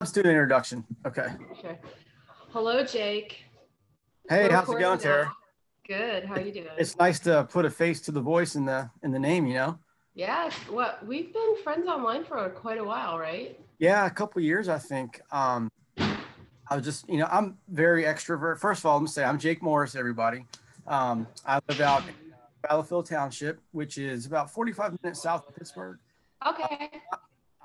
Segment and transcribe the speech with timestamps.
[0.00, 0.84] Let's do an introduction.
[1.04, 1.26] Okay.
[1.58, 1.78] Okay.
[2.52, 3.42] Hello, Jake.
[4.28, 5.00] Hey, We're how's it going.
[5.00, 5.32] Tara?
[5.88, 6.24] Good.
[6.24, 6.68] How are you doing?
[6.78, 9.54] It's nice to put a face to the voice in the in the name, you
[9.54, 9.76] know.
[10.14, 10.50] yeah.
[10.70, 13.58] What we've been friends online for quite a while, right?
[13.80, 15.20] Yeah, a couple years, I think.
[15.32, 15.68] Um,
[15.98, 18.58] I was just, you know, I'm very extrovert.
[18.60, 20.44] First of all, I'm gonna say I'm Jake Morris, everybody.
[20.86, 22.14] Um, I live out in
[22.62, 25.98] Battlefield Township, which is about 45 minutes south of Pittsburgh.
[26.46, 26.88] Okay.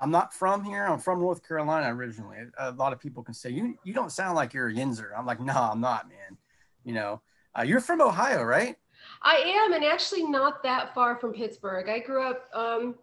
[0.00, 0.84] I'm not from here.
[0.84, 2.38] I'm from North Carolina originally.
[2.58, 5.10] A lot of people can say you you don't sound like you're a Yinzer.
[5.16, 6.36] I'm like, no, I'm not, man.
[6.84, 7.22] You know,
[7.58, 8.76] uh, you're from Ohio, right?
[9.22, 11.88] I am, and actually not that far from Pittsburgh.
[11.88, 12.96] I grew up um,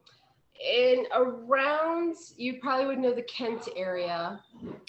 [0.64, 2.16] in around.
[2.38, 4.40] You probably would know the Kent area.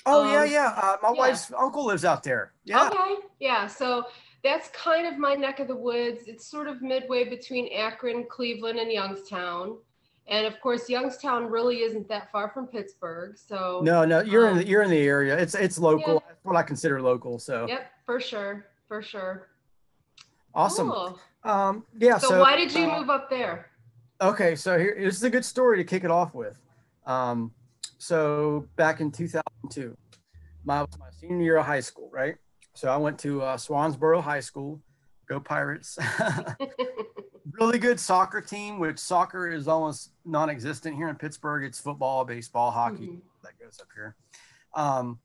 [0.06, 0.80] Oh yeah, Um, yeah.
[0.82, 1.18] Uh, my yeah.
[1.20, 2.52] wife's uncle lives out there.
[2.64, 2.88] Yeah.
[2.88, 3.14] Okay.
[3.40, 3.66] Yeah.
[3.66, 4.06] So
[4.42, 6.24] that's kind of my neck of the woods.
[6.26, 9.76] It's sort of midway between Akron, Cleveland, and Youngstown.
[10.28, 13.36] And of course, Youngstown really isn't that far from Pittsburgh.
[13.36, 15.36] So No, no, you're in Um, the you're in the area.
[15.36, 16.14] It's it's local.
[16.14, 16.18] yeah.
[16.28, 17.38] That's what I consider local.
[17.38, 19.48] So Yep, for sure, for sure.
[20.54, 20.90] awesome.
[20.90, 21.18] Cool.
[21.44, 22.18] Um, yeah.
[22.18, 23.70] So, So, why did you uh, move up there?
[24.20, 26.56] Okay, so here this is a good story to kick it off with.
[27.04, 27.52] Um,
[27.98, 29.96] so back in 2002,
[30.64, 32.36] my my senior year of high school, right?
[32.74, 34.80] So I went to uh, Swansboro High School.
[35.28, 35.98] Go Pirates!
[37.52, 41.64] really good soccer team, which soccer is almost non-existent here in Pittsburgh.
[41.64, 43.22] It's football, baseball, hockey Mhm.
[43.42, 44.16] that goes up here.
[44.74, 45.20] Um,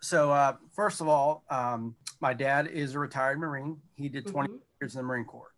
[0.00, 3.80] so uh, first of all, um, my dad is a retired Marine.
[3.94, 4.60] He did 20 Mhm.
[4.80, 5.52] years in the Marine Corps,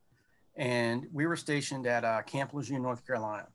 [0.56, 3.48] and we were stationed at uh, Camp Lejeune, North Carolina.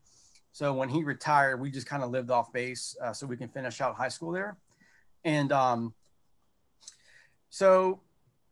[0.52, 3.50] So when he retired, we just kind of lived off base uh, so we can
[3.50, 4.58] finish out high school there.
[5.24, 5.94] And um,
[7.50, 8.02] so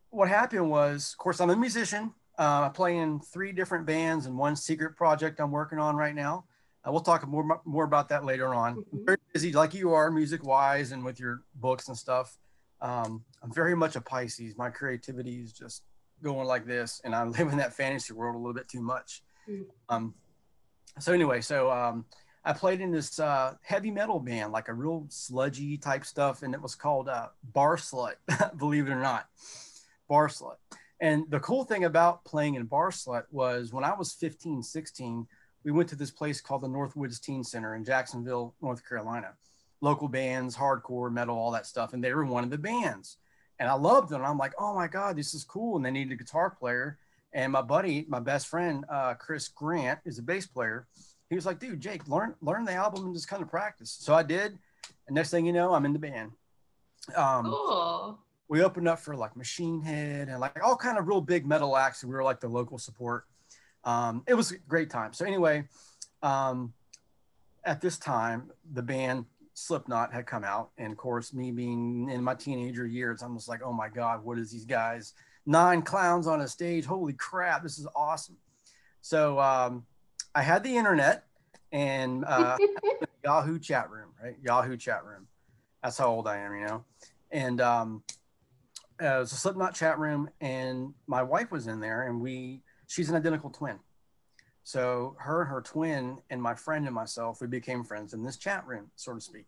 [0.10, 2.14] what happened was, of course, I'm a musician.
[2.38, 6.14] Uh, I play in three different bands and one secret project I'm working on right
[6.14, 6.46] now.
[6.88, 8.74] Uh, we'll talk more more about that later on.
[8.94, 9.06] I'm Mhm.
[9.06, 12.38] very busy, like you are, music wise, and with your books and stuff.
[12.80, 14.56] Um, I'm very much a Pisces.
[14.56, 15.84] My creativity is just
[16.22, 19.24] going like this, and I live in that fantasy world a little bit too much.
[19.50, 19.66] Mm.
[19.90, 20.16] Um,
[21.00, 22.06] so anyway, so um,
[22.46, 26.54] I played in this uh, heavy metal band, like a real sludgy type stuff, and
[26.54, 28.16] it was called uh, Bar Slut,
[28.58, 29.28] believe it or not,
[30.08, 30.58] Bar Slut.
[31.00, 32.92] And the cool thing about playing in Bar
[33.32, 35.28] was when I was 15, 16,
[35.64, 39.34] we went to this place called the Northwoods Teen Center in Jacksonville, North Carolina.
[39.82, 43.18] Local bands, hardcore, metal, all that stuff, and they were one of the bands.
[43.60, 44.24] And I loved them.
[44.24, 45.76] I'm like, oh my God, this is cool.
[45.76, 46.98] And they needed a guitar player.
[47.34, 50.88] And my buddy, my best friend, uh, Chris Grant, is a bass player.
[51.30, 53.96] He was like, dude, Jake, learn learn the album and just kind of practice.
[54.00, 54.58] So I did.
[55.08, 56.32] And next thing you know, I'm in the band.
[57.16, 58.20] Um, Cool.
[58.50, 61.76] We opened up for like Machine Head and like all kind of real big metal
[61.76, 62.04] acts.
[62.04, 63.26] and We were like the local support.
[63.84, 65.14] Um, it was a great time.
[65.14, 65.66] So anyway,
[66.22, 66.74] um,
[67.64, 72.24] at this time, the band Slipknot had come out, and of course, me being in
[72.24, 75.14] my teenager years, I'm just like, oh my god, what is these guys?
[75.46, 76.86] Nine clowns on a stage.
[76.86, 78.38] Holy crap, this is awesome.
[79.02, 79.86] So um,
[80.36, 81.24] I had the internet
[81.72, 82.58] and uh,
[83.24, 84.36] Yahoo chat room, right?
[84.42, 85.28] Yahoo chat room.
[85.82, 86.84] That's how old I am, you know.
[87.32, 88.04] And um,
[89.02, 92.62] uh, it was a Slipknot chat room, and my wife was in there, and we
[92.88, 93.80] she's an identical twin.
[94.64, 98.38] So her and her twin and my friend and myself, we became friends in this
[98.38, 99.48] chat room, so to speak.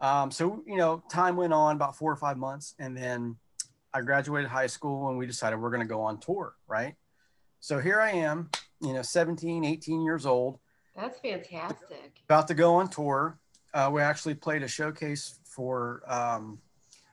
[0.00, 3.36] Um, so you know, time went on about four or five months, and then
[3.92, 6.94] I graduated high school, and we decided we're going to go on tour, right?
[7.60, 8.48] So here I am,
[8.80, 10.58] you know, 17, 18 years old,
[10.96, 12.22] That's fantastic.
[12.24, 13.38] about to go on tour.
[13.74, 16.58] Uh, we actually played a showcase for um,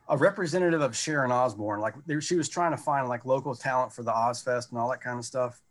[0.09, 1.79] a representative of Sharon Osbourne.
[1.79, 4.89] Like there, she was trying to find like local talent for the Ozzfest and all
[4.89, 5.61] that kind of stuff.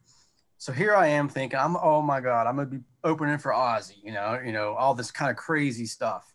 [0.58, 3.96] So here I am thinking, I'm oh my god, I'm gonna be opening for Ozzy.
[4.02, 6.32] You know, you know all this kind of crazy stuff.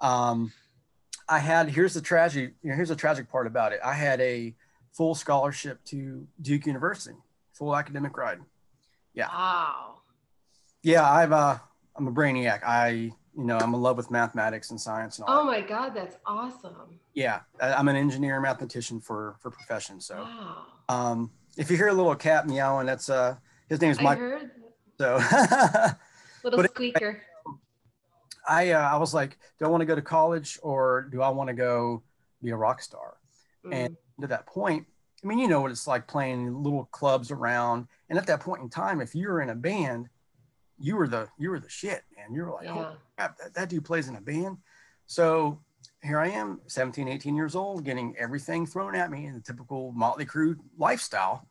[0.00, 0.52] Um,
[1.28, 3.80] I had here's the tragic here's the tragic part about it.
[3.84, 4.54] I had a
[4.92, 7.16] full scholarship to Duke University,
[7.52, 8.38] full academic ride.
[9.14, 9.28] Yeah.
[9.28, 9.94] Wow.
[10.82, 11.58] Yeah, I've uh,
[11.96, 12.62] I'm a brainiac.
[12.64, 15.34] I you know I'm in love with mathematics and science and all.
[15.40, 15.50] Oh that.
[15.50, 16.98] my God, that's awesome.
[17.14, 20.00] Yeah, I- I'm an engineer, mathematician for for profession.
[20.00, 20.66] So Wow.
[20.88, 23.36] um, if you hear a little cat meowing, that's uh
[23.68, 24.18] his name is Mike.
[24.18, 24.50] heard
[24.98, 25.16] So
[26.44, 27.22] little But- squeaker.
[28.46, 31.30] I uh, I was like, do I want to go to college or do I
[31.30, 32.02] want to go
[32.42, 33.14] be a rock star?
[33.72, 34.86] And to that point,
[35.22, 37.88] I mean, you know what it's like playing little clubs around.
[38.10, 40.10] And at that point in time, if you're in a band,
[40.78, 42.34] you were the you were the shit, man.
[42.34, 42.74] You were like, Yeah.
[42.92, 44.58] oh crap, that, that dude plays in a band.
[45.06, 45.60] So
[46.02, 49.92] here I am, 17, 18 years old, getting everything thrown at me in the typical
[49.92, 51.48] Motley Crue lifestyle.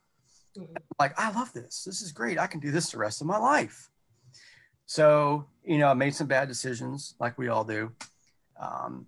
[0.57, 0.75] Mhm.
[0.99, 1.83] Like, I love this.
[1.83, 2.37] This is great.
[2.37, 3.89] I can do this the rest of my life.
[4.85, 7.91] So, you know, I made some bad decisions, like we all do.
[8.59, 9.07] um,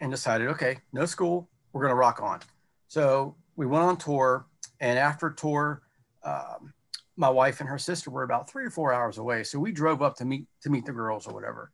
[0.00, 2.40] and decided, okay, no school, we're going to rock on.
[2.88, 4.46] So we went on tour,
[4.80, 5.82] and after tour,
[6.24, 6.72] um,
[7.16, 9.44] my wife and her sister were about three or four hours away.
[9.44, 11.70] So we drove up to meet to meet the girls or whatever,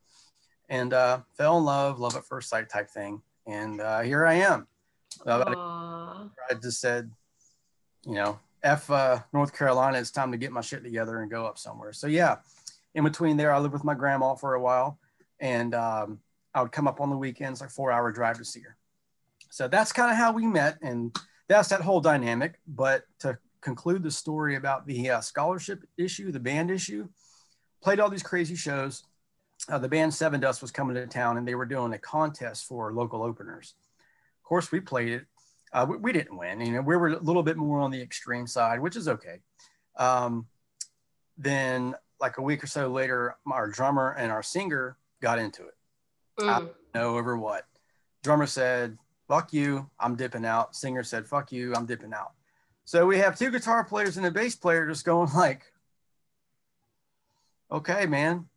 [0.69, 3.21] and uh, fell in love, love at first sight type thing.
[3.47, 4.67] And uh, here I am.
[6.49, 7.11] I just said,
[8.05, 11.45] you know, F uh, North Carolina, it's time to get my shit together and go
[11.45, 11.93] up somewhere.
[11.93, 12.37] So yeah,
[12.93, 14.99] in between there, I lived with my grandma for a while,
[15.39, 16.19] and um,
[16.53, 18.75] I would come up on the weekends, like four hour drive to see her.
[19.49, 21.15] So that's kind of how we met, and
[21.47, 22.59] that's that whole dynamic.
[22.67, 27.07] But to conclude the story about the uh, scholarship issue, the band issue,
[27.81, 29.03] played all these crazy shows.
[29.67, 32.93] Uh, the band Sevendust was coming to town, and they were doing a contest for
[32.93, 33.75] local openers.
[34.37, 35.25] Of course, we played it.
[35.73, 36.61] Uh, we, we, didn't win.
[36.61, 39.41] You know, we were a little bit more on the extreme side, which is okay.
[39.97, 40.47] Um,
[41.37, 45.75] then, like a week or so later, our drummer and our singer got into it.
[46.39, 46.49] Mm.
[46.49, 47.65] I know over what.
[48.23, 48.97] Drummer said,
[49.27, 52.31] "Fuck you, I'm dipping out." Singer said, "Fuck you, I'm dipping out."
[52.89, 55.61] So we have two guitar players and a bass player just going like,
[57.71, 58.49] "Okay, man,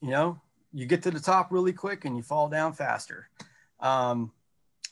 [0.00, 0.40] you know,
[0.72, 3.28] you get to the top really quick and you fall down faster."
[3.78, 4.32] Um,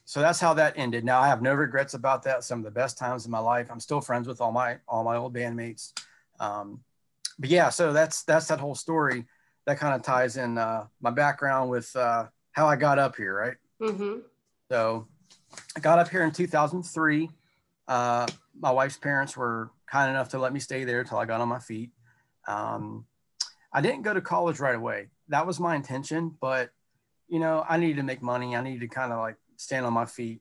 [0.04, 1.04] so that's how that ended.
[1.04, 2.44] Now I have no regrets about that.
[2.44, 3.66] Some of the best times in my life.
[3.68, 5.92] I'm still friends with all my all my old bandmates.
[6.38, 6.84] Um,
[7.36, 9.24] but yeah, so that's that's that whole story.
[9.66, 13.34] That kind of ties in uh, my background with uh, how I got up here,
[13.34, 13.56] right?
[13.82, 14.20] Mm-hmm.
[14.70, 15.08] So
[15.76, 17.28] I got up here in 2003.
[17.88, 18.26] Uh,
[18.58, 21.48] my wife's parents were kind enough to let me stay there until I got on
[21.48, 21.90] my feet.
[22.46, 23.06] Um,
[23.72, 25.08] I didn't go to college right away.
[25.28, 26.70] That was my intention, but
[27.28, 28.54] you know, I needed to make money.
[28.54, 30.40] I needed to kind of like stand on my feet.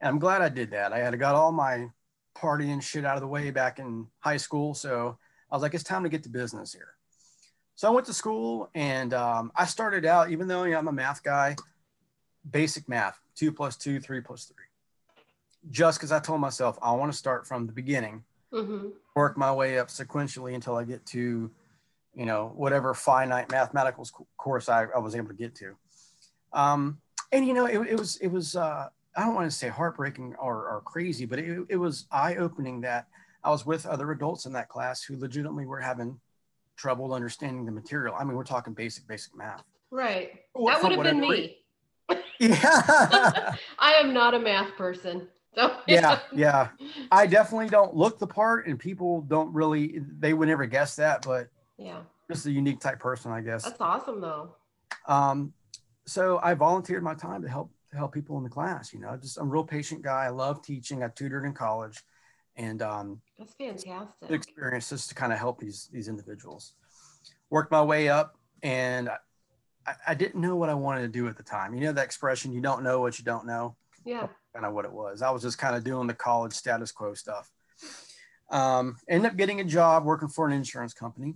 [0.00, 0.92] And I'm glad I did that.
[0.92, 1.88] I had got all my
[2.36, 4.74] partying shit out of the way back in high school.
[4.74, 5.18] So
[5.50, 6.94] I was like, it's time to get to business here.
[7.74, 10.88] So I went to school and um, I started out, even though you know, I'm
[10.88, 11.56] a math guy,
[12.48, 14.67] basic math, two plus two, three plus three.
[15.70, 18.88] Just because I told myself I want to start from the beginning, mm-hmm.
[19.14, 21.50] work my way up sequentially until I get to,
[22.14, 24.06] you know, whatever finite mathematical
[24.36, 25.76] course I, I was able to get to.
[26.52, 26.98] Um,
[27.32, 30.36] and you know, it, it was it was uh, I don't want to say heartbreaking
[30.40, 33.06] or, or crazy, but it, it was eye opening that
[33.44, 36.20] I was with other adults in that class who legitimately were having
[36.76, 38.14] trouble understanding the material.
[38.18, 39.64] I mean, we're talking basic basic math.
[39.90, 40.40] Right.
[40.54, 41.56] That would have been me.
[42.40, 42.60] Yeah.
[43.80, 45.26] I am not a math person.
[45.56, 46.68] So yeah, yeah.
[47.10, 51.24] I definitely don't look the part and people don't really they would never guess that,
[51.26, 51.48] but
[51.78, 52.00] yeah.
[52.30, 53.64] Just a unique type person, I guess.
[53.64, 54.54] That's awesome though.
[55.06, 55.52] Um,
[56.06, 58.92] so I volunteered my time to help to help people in the class.
[58.92, 60.26] You know, just I'm a real patient guy.
[60.26, 61.02] I love teaching.
[61.02, 62.02] I tutored in college,
[62.56, 64.30] and um, that's fantastic.
[64.30, 66.74] Experience just to kind of help these these individuals.
[67.50, 69.08] Worked my way up, and
[69.86, 71.74] I, I didn't know what I wanted to do at the time.
[71.74, 74.28] You know that expression, "You don't know what you don't know." Yeah.
[74.58, 75.22] Kind of what it was.
[75.22, 77.48] I was just kind of doing the college status quo stuff.
[78.50, 81.34] Um, ended up getting a job working for an insurance company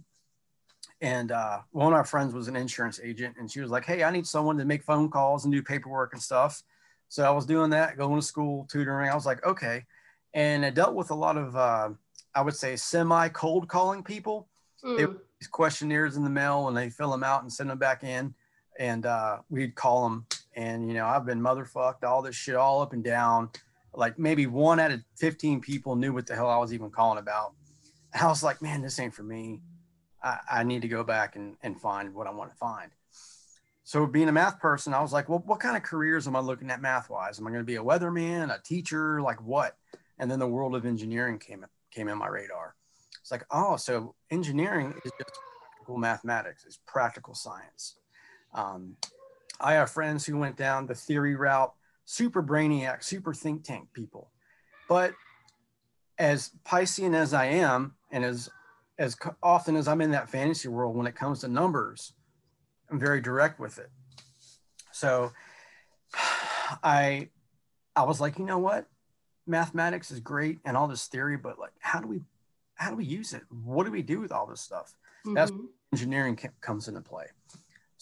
[1.00, 4.02] and uh, one of our friends was an insurance agent and she was like hey
[4.02, 6.62] i need someone to make phone calls and do paperwork and stuff
[7.08, 9.84] so i was doing that going to school tutoring i was like okay
[10.32, 11.90] and i dealt with a lot of uh,
[12.34, 14.48] i would say semi cold calling people
[14.82, 14.96] mm.
[14.96, 15.04] they
[15.38, 18.32] these questionnaires in the mail and they fill them out and send them back in
[18.78, 20.24] and uh, we'd call them
[20.54, 23.50] and you know i've been motherfucked all this shit all up and down
[23.94, 27.19] like maybe one out of 15 people knew what the hell i was even calling
[27.19, 27.53] about
[28.20, 29.60] i was like man this ain't for me
[30.22, 32.91] I, I need to go back and, and find what I want to find.
[33.84, 36.41] So being a math person, I was like, well, what kind of careers am I
[36.41, 37.38] looking at math wise?
[37.38, 39.77] Am I going to be a weatherman, a teacher, like what?
[40.19, 42.74] And then the world of engineering came came in my radar.
[43.20, 47.96] It's like, oh, so engineering is just practical mathematics, it's practical science.
[48.55, 48.96] Um,
[49.62, 51.72] I have friends who went down the theory route,
[52.04, 54.31] super brainiac, super think tank people.
[54.88, 55.14] But
[56.19, 58.50] as Piscean as I am, and as
[58.98, 62.12] as often as I'm in that fantasy world, when it comes to numbers,
[62.90, 63.90] I'm very direct with it.
[64.92, 65.32] So
[66.82, 67.31] I,
[67.96, 68.86] I was like, you know what?
[69.46, 72.20] Mathematics is great and all this theory, but like, how do we,
[72.74, 73.42] how do we use it?
[73.50, 74.94] What do we do with all this stuff?
[75.26, 75.34] Mm-hmm.
[75.34, 75.52] That's
[75.92, 77.26] engineering comes into play.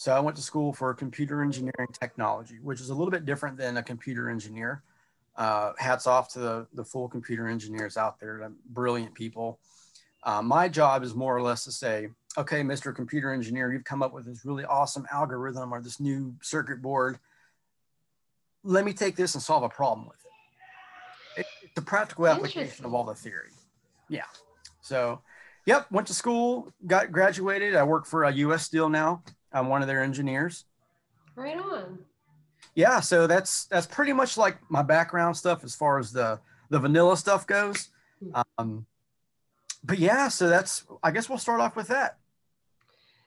[0.01, 3.55] So I went to school for computer engineering technology, which is a little bit different
[3.55, 4.81] than a computer engineer.
[5.35, 9.59] Uh, hats off to the, the full computer engineers out there, brilliant people.
[10.23, 12.95] Uh, my job is more or less to say, okay, Mr.
[12.95, 17.19] Computer Engineer, you've come up with this really awesome algorithm or this new circuit board.
[18.63, 20.17] Let me take this and solve a problem with
[21.37, 21.45] it.
[21.61, 23.51] It's a practical application of all the theory.
[24.09, 24.25] Yeah.
[24.81, 25.21] So,
[25.67, 27.75] yep, went to school, got graduated.
[27.75, 28.63] I work for a U.S.
[28.63, 29.21] Steel now.
[29.53, 30.65] I'm one of their engineers.
[31.35, 31.99] Right on.
[32.75, 36.39] yeah, so that's that's pretty much like my background stuff as far as the
[36.69, 37.89] the vanilla stuff goes.
[38.23, 38.41] Hmm.
[38.57, 38.85] Um,
[39.83, 42.17] but yeah, so that's I guess we'll start off with that.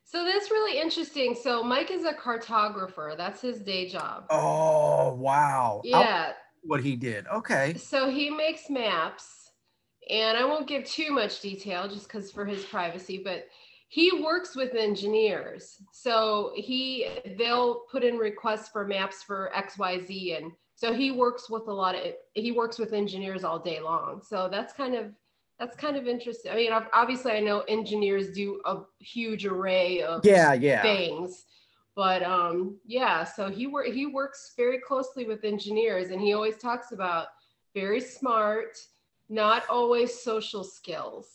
[0.04, 1.34] So that's really interesting.
[1.34, 3.16] So Mike is a cartographer.
[3.16, 4.26] That's his day job.
[4.30, 5.80] Oh wow!
[5.92, 6.32] I'll- Yeah.
[6.62, 7.26] what he did.
[7.28, 7.74] Okay.
[7.74, 9.50] So he makes maps,
[10.08, 13.48] and I won't give too much detail just because for his privacy, but
[13.88, 15.76] he works with engineers.
[15.92, 17.06] So he
[17.38, 21.94] they'll put in requests for maps for XYZ and so he works with a lot
[21.94, 22.02] of
[22.34, 24.22] he works with engineers all day long.
[24.22, 25.12] So that's kind of
[25.60, 26.50] that's kind of interesting.
[26.50, 30.82] I mean, obviously I know engineers do a huge array of Yeah, yeah.
[30.82, 31.44] things
[31.96, 36.56] but um yeah so he work he works very closely with engineers and he always
[36.56, 37.28] talks about
[37.74, 38.76] very smart
[39.28, 41.28] not always social skills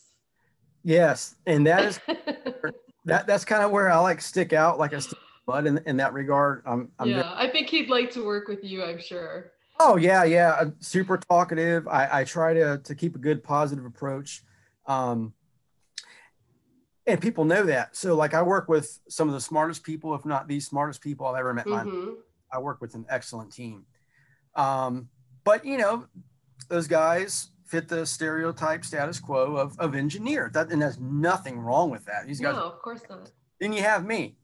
[0.83, 1.99] Yes, and that is
[3.05, 5.17] that that's kind of where I like stick out like a stick
[5.65, 6.61] in in, that regard.
[6.65, 10.25] I'm, I'm yeah i think he'd like to work with you i'm sure Oh yeah,
[10.25, 10.57] yeah.
[10.59, 11.87] I'm super talkative.
[11.87, 14.43] I, I try to to keep a good positive approach.
[14.85, 15.33] Um,
[17.07, 17.95] and people know that.
[17.95, 21.25] So like I work with some of the smartest people, if not the smartest people
[21.25, 21.65] I've ever met.
[21.65, 22.15] Mhm.
[22.51, 23.85] I work with an excellent team.
[24.55, 25.09] Um,
[25.43, 26.07] but you know,
[26.67, 30.49] those guys fit the stereotype status quo of, of engineer.
[30.53, 32.25] That and there's nothing wrong with that.
[32.25, 34.35] These guys no of course not then you have me,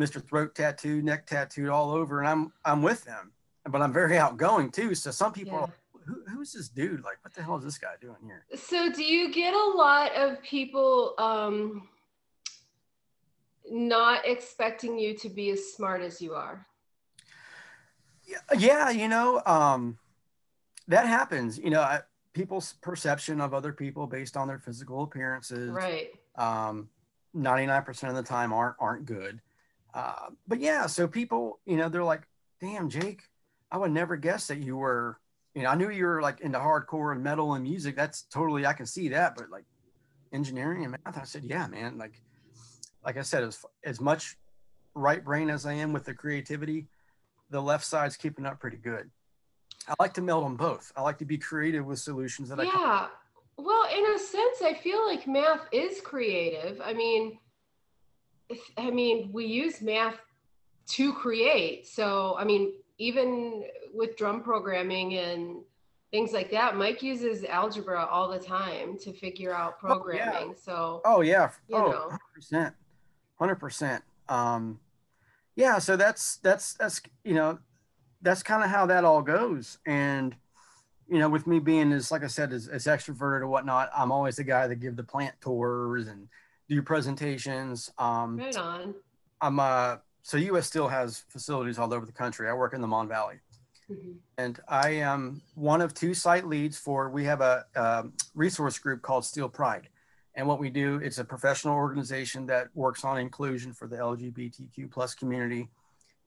[0.00, 0.22] Mr.
[0.26, 3.32] Throat Tattooed, neck tattooed all over, and I'm I'm with them.
[3.68, 4.94] But I'm very outgoing too.
[4.94, 5.60] So some people Yeah.
[5.62, 7.02] like, Who, who's this dude?
[7.04, 8.44] Like, what the hell is this guy doing here?
[8.56, 11.88] so do you get a lot of people um
[13.68, 16.64] not expecting you to be as smart as you are
[18.24, 19.98] Yeah, yeah you know, um,
[20.88, 21.58] that happens.
[21.58, 22.00] You know, I,
[22.36, 25.70] people's perception of other people based on their physical appearances.
[25.70, 26.90] right um,
[27.34, 29.40] 99% of the time aren't aren't good.
[29.94, 32.22] Uh, but yeah, so people, you know, they're like,
[32.60, 33.22] damn, Jake,
[33.70, 35.18] I would never guess that you were,
[35.54, 37.96] you know, I knew you were like into hardcore and metal and music.
[37.96, 39.34] That's totally, I can see that.
[39.34, 39.64] But like
[40.32, 41.96] engineering and math, I said, yeah, man.
[41.96, 42.20] Like,
[43.02, 44.36] like I said, as, as much
[44.94, 46.88] right brain as I am with the creativity,
[47.48, 49.10] the left side's keeping up pretty good.
[49.88, 50.92] I like to meld them both.
[50.96, 53.06] I like to be creative with solutions that I come yeah
[53.58, 57.38] well in a sense i feel like math is creative i mean
[58.76, 60.16] i mean we use math
[60.86, 63.64] to create so i mean even
[63.94, 65.56] with drum programming and
[66.10, 69.94] things like that mike uses algebra all the time to figure out Oh, yeah.
[69.94, 71.50] programming so Oh yeah.
[71.68, 72.18] You oh, know.
[72.38, 72.72] 100%.
[73.40, 74.02] 100%.
[74.28, 74.80] Um
[75.56, 77.58] yeah, so that's that's that's you know,
[78.22, 80.34] that's kind of how that all goes and
[81.08, 84.10] you know, with me being as like I said as, as extroverted or whatnot, I'm
[84.10, 86.26] always the guy that give the plant tours and
[86.68, 87.92] do presentations.
[87.96, 88.94] Um right on
[89.40, 92.48] I'm uh so US Steel has facilities all over the country.
[92.48, 93.36] I work in the Mon Valley
[93.88, 94.16] Mhm.
[94.36, 97.08] and I am one of two site leads for.
[97.08, 99.88] We have a, um resource group called Steel Pride,
[100.34, 104.90] and what we do it's a professional organization that works on inclusion for the LGBTQ
[104.90, 105.68] plus community.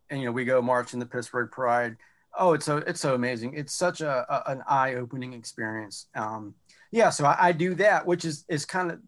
[0.09, 1.97] And you know we go march in the Pittsburgh Pride.
[2.37, 3.53] Oh, it's so it's so amazing.
[3.55, 6.07] It's such a, a an eye opening experience.
[6.15, 6.55] Um,
[6.91, 8.99] yeah, so I, I do that, which is is kind of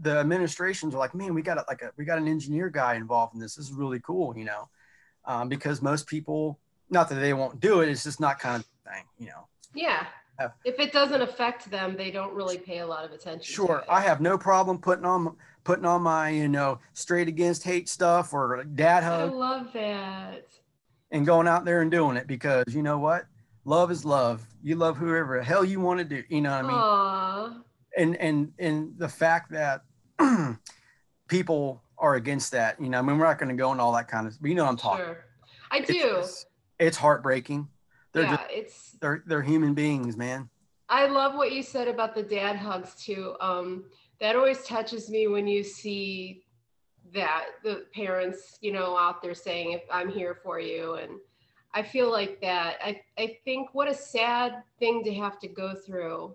[0.00, 2.94] the administrations are like, man, we got a, like a we got an engineer guy
[2.94, 3.54] involved in this.
[3.54, 4.68] This is really cool, you know,
[5.26, 6.58] um, because most people
[6.90, 10.06] not that they won't do it it's just not kind of thing you know yeah
[10.40, 13.84] Have- if it doesn't affect them they don't really pay a lot of attention sure
[13.88, 18.32] i have no problem putting on putting on my you know straight against hate stuff
[18.32, 19.30] or dad hug.
[19.30, 20.46] i love that
[21.10, 23.26] and going out there and doing it because you know what
[23.66, 26.64] love is love you love whoever the hell you want to do you know what
[26.64, 27.60] i mean Aw.
[27.98, 29.82] and and and the fact that
[31.28, 33.92] people are against that you know i mean we're not going to go into all
[33.92, 35.24] that kind of but you know what i'm talking Sure.
[35.72, 36.24] I It's do.
[36.84, 37.68] it's heartbreaking
[38.12, 40.48] they're yeah, just it's they're they're human beings man
[40.90, 43.36] I love what you said about the dad hugs too.
[43.40, 43.84] Um,
[44.20, 46.42] that always touches me when you see
[47.14, 51.12] that the parents, you know, out there saying, "If I'm here for you," and
[51.72, 52.78] I feel like that.
[52.84, 56.34] I I think what a sad thing to have to go through.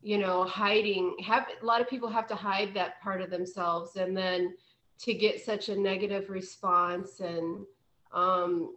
[0.00, 1.16] You know, hiding.
[1.22, 4.56] Have a lot of people have to hide that part of themselves, and then
[5.00, 7.66] to get such a negative response and
[8.12, 8.76] um,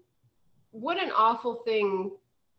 [0.71, 2.11] what an awful thing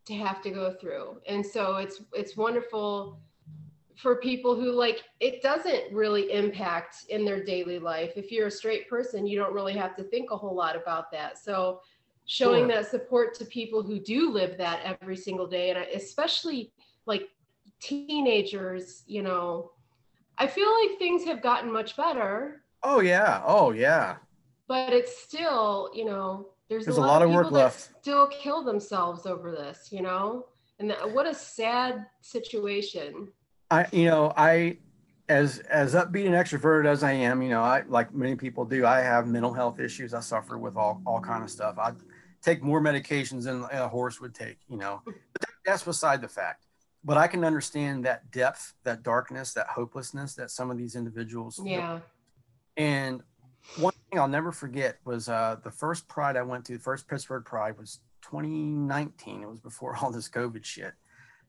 [0.07, 1.21] to have to go through.
[1.27, 3.21] And so it's it's wonderful
[3.97, 8.13] for people who like it doesn't really impact in their daily life.
[8.17, 11.11] If you're a straight person you don't really have to think a whole lot about
[11.13, 11.39] that.
[11.39, 11.81] So
[12.27, 12.69] showing Sure.
[12.69, 16.73] that support to people who do live that every single day and especially
[17.05, 17.29] like
[17.81, 19.73] teenagers you know
[20.39, 22.63] i feel like things have gotten much better.
[22.83, 23.43] Oh yeah.
[23.47, 24.17] Oh yeah.
[24.67, 27.91] But it's still you know there's, There's a a lot, lot of, work left.
[28.01, 30.47] still kill themselves over this, you know?
[30.79, 33.29] And that, what a sad situation.
[33.71, 34.79] I, you know, I,
[35.29, 38.85] as as upbeat and extroverted as I am, you know, I like many people do.
[38.87, 40.15] I have mental health issues.
[40.15, 41.79] I suffer with all all kind of stuff.
[41.79, 41.93] I
[42.43, 44.59] take more medications than a horse would take.
[44.69, 46.67] You know, but that, that's beside the fact.
[47.05, 51.57] But I can understand that depth, that darkness, that hopelessness that some of these individuals.
[51.57, 51.67] feel.
[51.67, 52.01] Yeah.
[52.77, 53.23] And
[53.77, 57.09] one thing I'll never forget was uh, the first Pride I went to, the first
[57.09, 59.43] Pittsburgh Pride was 2019.
[59.43, 60.93] It was before all this COVID shit.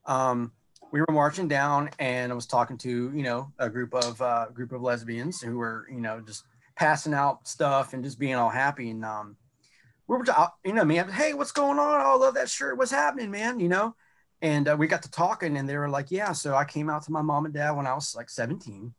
[0.06, 0.52] Um,
[0.92, 4.48] we were marching down, and I was talking to you know a group of uh,
[4.54, 6.44] group of lesbians who were you know just
[6.76, 8.90] passing out stuff and just being all happy.
[8.90, 9.38] And um,
[10.08, 12.02] we were, ta- you know, me, hey, what's going on?
[12.02, 12.78] I love that shirt.
[12.78, 13.60] What's happening, man?
[13.60, 13.96] You know.
[14.42, 17.04] And uh, we got to talking, and they were like, "Yeah." So I came out
[17.04, 18.94] to my mom and dad when I was like 17,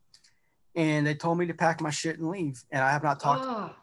[0.75, 2.63] and they told me to pack my shit and leave.
[2.71, 3.45] And I have not talked.
[3.47, 3.75] Ah,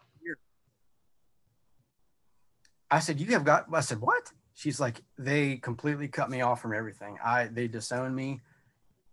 [2.91, 6.61] I said, "You have got." I said, "What?" She's like, "They completely cut me off
[6.61, 7.19] from everything.
[7.25, 8.43] I they disowned me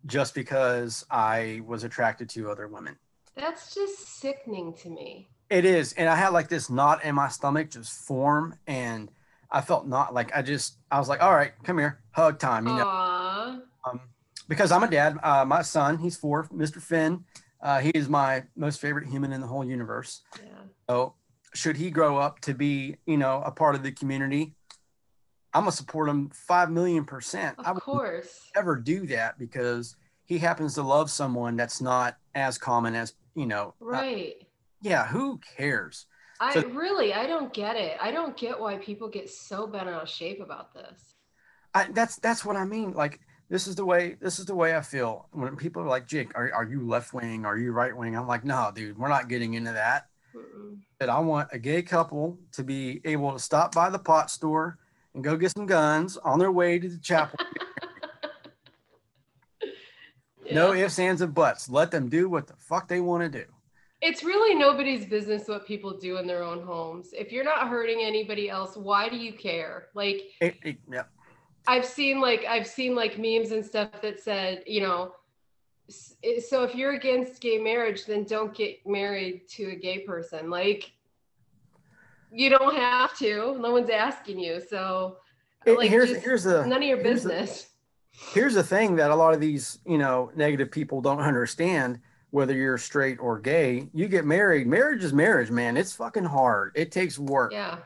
[0.05, 2.97] just because I was attracted to other women."
[3.35, 5.29] that's just sickening to me.
[5.49, 9.09] It is, and I had like this knot in my stomach just form, and
[9.49, 12.67] I felt not like I just I was like, "All right, come here, hug time,"
[12.67, 13.61] you know.
[13.85, 14.01] Um,
[14.49, 15.17] because I'm a dad.
[15.23, 16.81] Uh, my son, he's four, Mr.
[16.81, 17.23] Finn.
[17.61, 20.21] Uh, he is my most favorite human in the whole universe.
[20.41, 20.49] Yeah.
[20.89, 21.15] So,
[21.53, 24.53] should he grow up to be, you know, a part of the community,
[25.53, 27.55] I'm gonna support him five million percent.
[27.59, 28.49] I Of would course.
[28.55, 33.47] never do that because he happens to love someone that's not as common as, you
[33.47, 33.73] know.
[33.81, 34.35] uh, Right.
[34.81, 36.05] yeah, who cares?
[36.39, 37.97] I So- really, I don't get it.
[37.99, 41.15] I don't get why people get so bent out of shape about this.
[41.73, 42.93] I, that's that's what I mean.
[42.93, 46.07] Like this is the way this is the way I feel when people are like,
[46.07, 47.45] Jake, are, are you left wing?
[47.45, 48.15] Are you right wing?
[48.15, 50.07] I'm like, no, dude, we're not getting into that.
[50.35, 50.77] Mm-mm.
[50.99, 54.77] that I want a gay couple to be able to stop by the pot store
[55.15, 57.39] and go get some guns on their way to the chapel.
[60.51, 61.69] No ifs, ands, and buts.
[61.69, 63.45] Let them do what the fuck they want to do.
[64.01, 67.09] It's really nobody's business what people do in their own homes.
[67.13, 69.89] If you're not hurting anybody else, why do you care?
[69.93, 71.03] Like It, it, yeah.
[71.69, 75.13] I've seen like I've seen like memes and stuff that said, you know,
[75.89, 80.49] so if you're against gay marriage, then don't get married to a gay person.
[80.49, 80.91] Like
[82.31, 83.57] you don't have to.
[83.59, 84.61] No one's asking you.
[84.67, 85.17] So
[85.65, 87.67] It- like here's here's the none of your here's business.
[88.33, 91.99] here's the thing that a lot of these you know negative people don't understand.
[92.31, 94.67] Whether you're straight or gay, you get married.
[94.67, 95.75] Marriage is marriage, man.
[95.75, 96.71] It's fucking hard.
[96.75, 97.51] It takes work.
[97.51, 97.77] Yeah.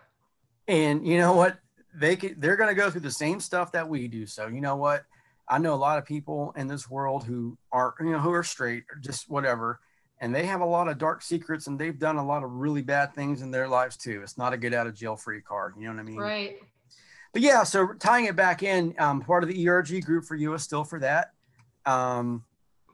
[0.67, 1.57] and you know what
[1.95, 4.25] they could, they're going to go through the same stuff that we do.
[4.25, 5.05] So you know what?
[5.47, 8.43] I know a lot of people in this world who are you know who are
[8.43, 9.79] straight or just whatever
[10.19, 12.81] and they have a lot of dark secrets and they've done a lot of really
[12.81, 14.21] bad things in their lives too.
[14.23, 16.17] It's not a get out of jail free card you know what i mean?
[16.17, 16.57] Right.
[17.33, 20.63] but yeah so tying it back in um, part of the erg group for U.S.
[20.63, 21.31] Steel for that.
[21.85, 22.45] Um,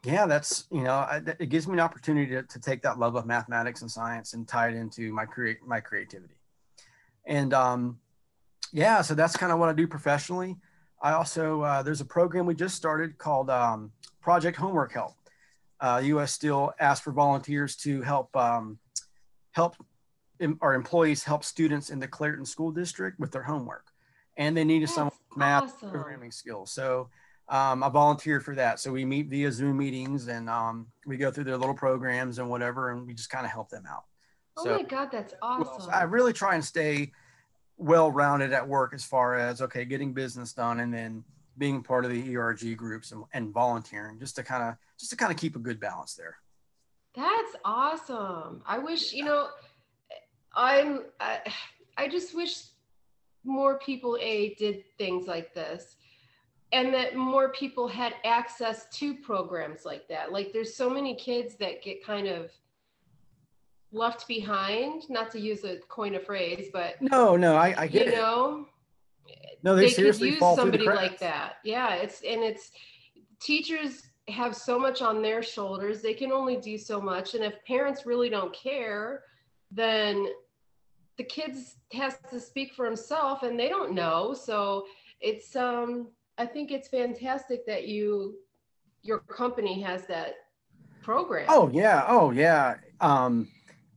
[0.04, 3.16] yeah that's you know I, it gives me an opportunity to, to take that love
[3.16, 6.36] of mathematics and science and tie it into my create my creativity.
[7.26, 8.00] And um,
[8.72, 10.56] yeah so that's kind of what i do professionally
[11.02, 15.14] i also uh, there's a program we just started called um, project homework help
[15.82, 18.78] uh, US Steel asked for volunteers to help um,
[19.54, 19.78] help
[20.42, 23.86] em- our employees help students in the Clairton School District with their homework,
[24.36, 25.90] and they needed some math awesome.
[25.92, 26.70] programming skills.
[26.74, 27.08] So
[27.48, 28.82] um, I volunteered for that.
[28.82, 32.50] So we meet via Zoom meetings, and um, we go through their little programs and
[32.50, 34.04] whatever, and we just kind of help them out.
[34.58, 35.84] Oh So- my God, that's Well, awesome.
[35.84, 37.14] so I really try and stay
[37.80, 41.24] well rounded at work as far as okay, getting business done, and then
[41.58, 45.18] being part of the ERG groups and, and volunteering, just to kind of just to
[45.18, 46.38] kind of keep a good balance there.
[47.16, 48.62] That's awesome.
[48.66, 49.48] I wish, you know,
[50.54, 51.40] I'm, I,
[51.98, 52.64] I just wish
[53.44, 55.96] more people A did things like this
[56.72, 60.32] and that more people had access to programs like that.
[60.32, 62.52] Like there's so many kids that get kind of
[63.92, 68.06] left behind, not to use a coin of phrase, but No, no, I, I get
[68.08, 68.16] you it.
[68.16, 68.68] know,
[69.64, 71.54] No, they, they could use fall through the somebody like that.
[71.64, 72.72] Yeah, it's and it's
[73.42, 76.02] teachers have so much on their shoulders.
[76.02, 79.24] They can only do so much, and if parents really don't care,
[79.72, 80.28] then
[81.18, 84.34] the kids has to speak for himself, and they don't know.
[84.34, 84.86] So
[85.20, 88.36] it's um, I think it's fantastic that you
[89.02, 90.36] your company has that
[91.02, 91.46] program.
[91.50, 92.76] Oh yeah, oh yeah.
[93.02, 93.48] Um,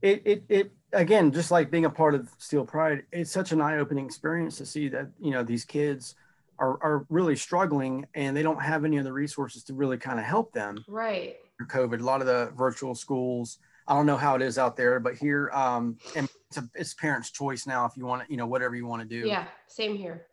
[0.02, 3.60] it it it again, just like being a part of Steel Pride, it's such an
[3.60, 6.14] eye-opening experience to see that you know these kids
[6.58, 10.18] are are really struggling and they don't have any of the resources to really kind
[10.18, 11.36] of help them right.
[11.62, 12.00] COVID.
[12.00, 15.14] A lot of the virtual schools, I don't know how it is out there, but
[15.14, 18.46] here, um, and it's, a, it's parents' choice now if you want to, you know,
[18.46, 19.26] whatever you want to do.
[19.26, 20.26] Yeah, same here.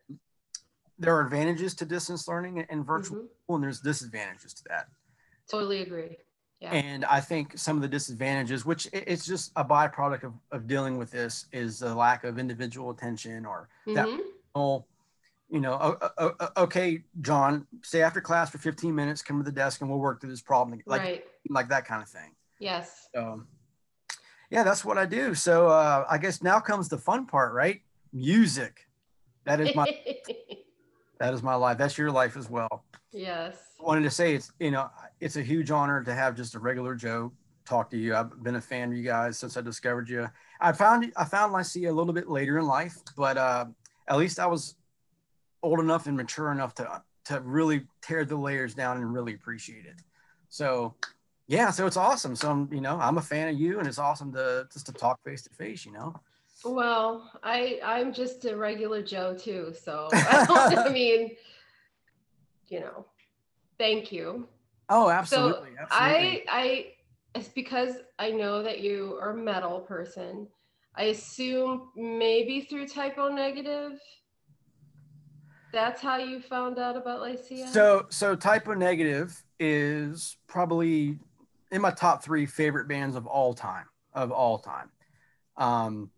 [0.98, 3.56] There are advantages to distance learning and virtual, Mhm.
[3.56, 4.88] and there's disadvantages to that.
[5.50, 6.18] Totally agree.
[6.60, 6.72] Yeah.
[6.74, 10.98] And I think some of the disadvantages, which it's just a byproduct of, of dealing
[10.98, 14.20] with this, is the lack of individual attention or that Mhm.
[14.54, 14.86] whole,
[15.50, 19.44] you know, o- o- o- okay, John, stay after class for 15 minutes, come to
[19.44, 20.82] the desk and we'll work through this problem.
[20.86, 21.26] Like, right.
[21.50, 22.36] like that kind of thing.
[22.60, 23.08] Yes.
[23.16, 23.44] So,
[24.50, 25.34] yeah, that's what I do.
[25.36, 27.82] So uh, I guess now comes the fun part, right?
[28.12, 28.86] Music.
[29.46, 29.86] That is my
[31.20, 31.78] that is my life.
[31.78, 32.84] That's your life as well.
[33.14, 33.69] yes.
[33.80, 34.90] Wanted to say it's you know
[35.20, 37.32] it's a huge honor to have just a regular Joe
[37.66, 38.16] talk to you.
[38.16, 40.28] I've been a fan of you guys since I discovered you.
[40.60, 43.66] I found I found Lycia a little bit later in life, but uh,
[44.08, 44.76] at least I was
[45.62, 49.86] old enough and mature enough to to really tear the layers down and really appreciate
[49.86, 50.02] it.
[50.50, 50.96] So
[51.48, 52.36] yeah, so it's awesome.
[52.36, 54.92] So I'm, you know, I'm a fan of you, and it's awesome to just to
[54.92, 55.86] talk face to face.
[55.86, 56.20] You know.
[56.66, 61.32] Well, I I'm just a regular Joe too, so I, I mean,
[62.68, 63.06] you know,
[63.80, 64.48] thank you.
[64.90, 65.70] Oh, absolutely.
[65.76, 66.44] So absolutely.
[66.48, 66.86] I I
[67.36, 70.48] it's because I know that you are a metal person.
[70.96, 73.94] I assume maybe through Type O Negative.
[75.72, 77.68] That's how you found out about Lycia.
[77.68, 81.20] So so Type O Negative is probably
[81.72, 84.90] in my top three favorite bands of all time of all time.
[85.58, 86.10] Um,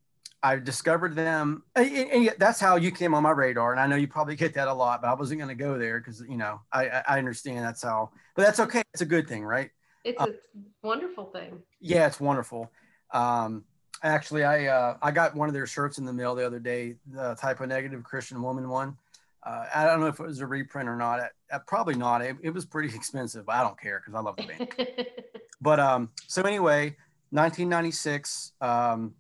[0.44, 3.72] I discovered them, and, and that's how you came on my radar.
[3.72, 5.78] And I know you probably get that a lot, but I wasn't going to go
[5.78, 8.82] there because you know I, I I understand that's how, but that's okay.
[8.94, 9.70] It's a good thing, right?
[10.04, 11.62] it's uh, a wonderful thing.
[11.80, 12.72] Yeah, it's wonderful.
[13.12, 13.66] Um,
[14.04, 16.96] actually, I uh, I got one of their shirts in the mail the other day,
[17.08, 18.98] the Type O Negative Christian woman one.
[19.44, 21.20] Uh, I don't know if it was a reprint or not.
[21.52, 22.22] Uh, probably not.
[22.22, 25.08] It, it was pretty expensive, but I don't care because I love the band.
[25.62, 26.96] but um, so anyway,
[27.32, 29.16] 1996, um,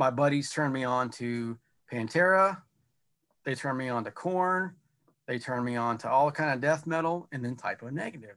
[0.00, 1.58] my buddies turned me on to
[1.92, 2.62] Pantera.
[3.44, 4.74] They turned me on to Korn.
[5.28, 8.36] They turned me on to all kind of death metal, and then Type O Negative.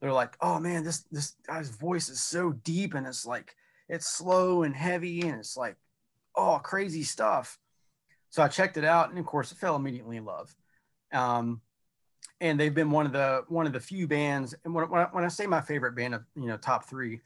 [0.00, 3.56] They're like, "Oh man, this this guy's voice is so deep, and it's like
[3.88, 5.76] it's slow and heavy, and it's like,
[6.36, 7.58] oh, crazy stuff."
[8.30, 10.54] So I checked it out, and of course, I fell immediately in love.
[11.12, 11.62] Um,
[12.40, 14.54] and they've been one of the one of the few bands.
[14.64, 17.20] And when, when, I, when I say my favorite band of you know top three,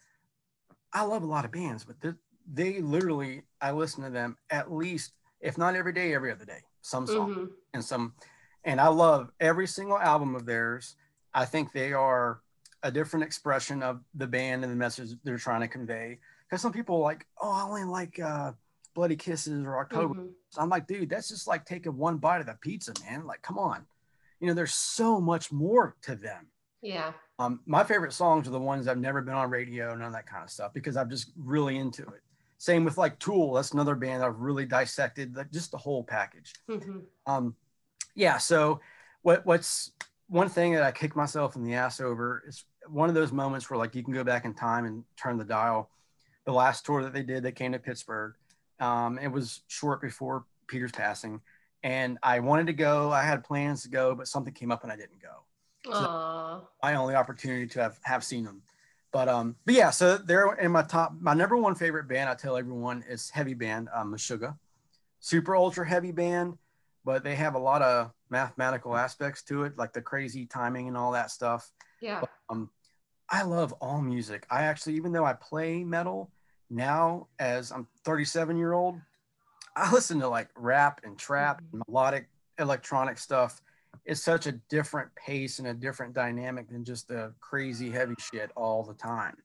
[0.94, 2.12] I love a lot of bands, but they,
[2.52, 6.60] they literally I listen to them at least if not every day, every other day,
[6.80, 7.50] some song Mhm.
[7.74, 8.14] and some,
[8.64, 10.96] and I love every single album of theirs.
[11.34, 12.40] I think they are
[12.82, 16.18] a different expression of the band and the message they're trying to convey.
[16.48, 18.52] Because some people are like, oh, I only like uh,
[18.94, 20.14] Bloody Kisses or October.
[20.14, 20.32] Mhm.
[20.50, 23.26] So I'm like, dude, that's just like taking one bite of the pizza, man.
[23.26, 23.86] Like, come on.
[24.40, 26.46] You know, there's so much more to them.
[26.80, 27.12] Yeah.
[27.38, 30.26] Um, my favorite songs are the ones I've never been on radio, none of that
[30.26, 32.22] kind of stuff, because I'm just really into it.
[32.58, 33.52] Same with like Tool.
[33.52, 36.54] That's another band I've really dissected, like just the whole package.
[36.68, 37.04] Mhm.
[37.26, 37.54] Um,
[38.14, 38.38] yeah.
[38.38, 38.80] So
[39.22, 39.92] what what's
[40.28, 43.68] one thing that I kick myself in the ass over is one of those moments
[43.68, 45.90] where like you can go back in time and turn the dial.
[46.44, 48.34] The last tour that they did, they came to Pittsburgh.
[48.80, 51.40] Um, it was short before Peter's passing,
[51.82, 53.10] and I wanted to go.
[53.10, 55.92] I had plans to go, but something came up and I didn't go.
[55.92, 56.60] Aw.
[56.82, 58.62] My only opportunity to have have seen them.
[59.16, 61.14] But um, but yeah, so they're in my top.
[61.18, 64.58] My number one favorite band, I tell everyone, is heavy band, um, Meshuggah.
[65.20, 66.58] Super ultra heavy band,
[67.02, 70.98] but they have a lot of mathematical aspects to it, like the crazy timing and
[70.98, 71.70] all that stuff.
[72.02, 72.24] Yeah.
[72.50, 72.68] Um,
[73.30, 74.46] I love all music.
[74.50, 76.30] I actually, even though I play metal
[76.68, 79.00] now, as I'm 37 year old,
[79.74, 83.62] I listen to like rap and trap, and melodic electronic stuff.
[84.04, 88.50] It's such a different pace and a different dynamic than just the crazy heavy shit
[88.56, 89.36] all the time.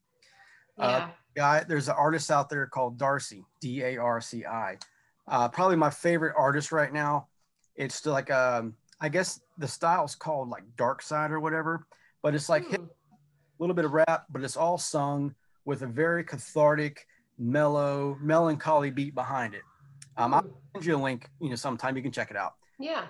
[0.78, 1.08] Yeah.
[1.34, 4.76] Guy, there's an artist out there called Darci, D A R C I.
[5.26, 7.28] Uh, probably my favorite artist right now.
[7.76, 11.86] It's like um, I guess the style's called like dark side or whatever,
[12.22, 12.86] but it's like hip Hmm.
[13.58, 15.34] little bit of rap, but it's all sung
[15.64, 17.06] with a very cathartic,
[17.38, 19.62] mellow, melancholy beat behind it.
[20.16, 20.48] Um, I'll Hmm.
[20.74, 22.54] send you a link, you know, sometime you can check it out.
[22.78, 23.06] Yeah.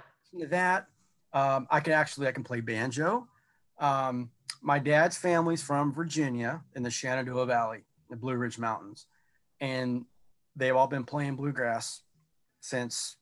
[0.49, 0.87] That,
[1.33, 3.27] um, I can actually I can play banjo.
[3.79, 9.07] Um, my dad's family's from Virginia in the Shenandoah Valley, the Blue Ridge Mountains,
[9.61, 10.05] and
[10.57, 12.03] they've all been playing bluegrass
[12.61, 13.17] since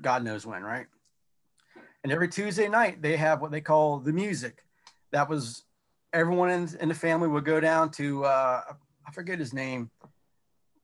[0.00, 0.86] God knows when, right?
[2.02, 4.64] And every Tuesday night they have what they call the music.
[5.12, 5.64] That was
[6.12, 8.62] everyone in, in the family would go down to uh,
[9.06, 9.90] I forget his name,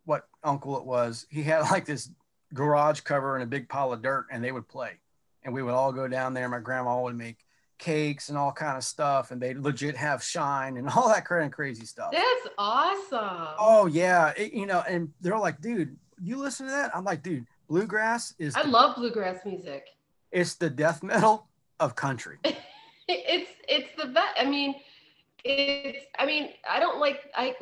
[0.04, 1.26] what uncle it was.
[1.30, 2.10] He had like this
[2.52, 4.98] garage cover and a big pile of dirt, and they would play,
[5.44, 6.48] and we would all go down there.
[6.48, 7.38] My grandma would make
[7.78, 11.44] cakes and all kind of stuff, and they legit have shine and all that kind
[11.44, 12.10] of crazy stuff.
[12.12, 13.54] That's awesome.
[13.58, 16.94] Oh yeah, It- you know, and they're like, dude, you listen to that?
[16.94, 19.86] I'm like, dude, bluegrass is I the, love bluegrass music.
[20.30, 21.46] it's the death metal
[21.80, 22.38] of country.
[23.12, 24.36] It's it's the best.
[24.38, 24.72] I mean,
[25.42, 26.06] it's.
[26.16, 27.18] I mean, I don't like.
[27.34, 27.56] I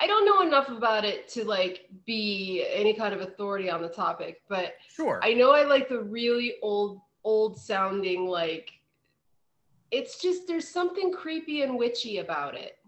[0.00, 3.88] I don't know enough about it to like be any kind of authority on the
[3.88, 5.20] topic, but Sure.
[5.22, 8.70] I know I like the really old old sounding like.
[9.90, 12.78] It's just there's something creepy and witchy about it.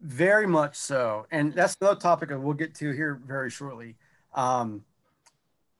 [0.00, 1.26] Very much so.
[1.30, 3.96] And that's another topic that we'll get to here very shortly.
[4.34, 4.84] Um,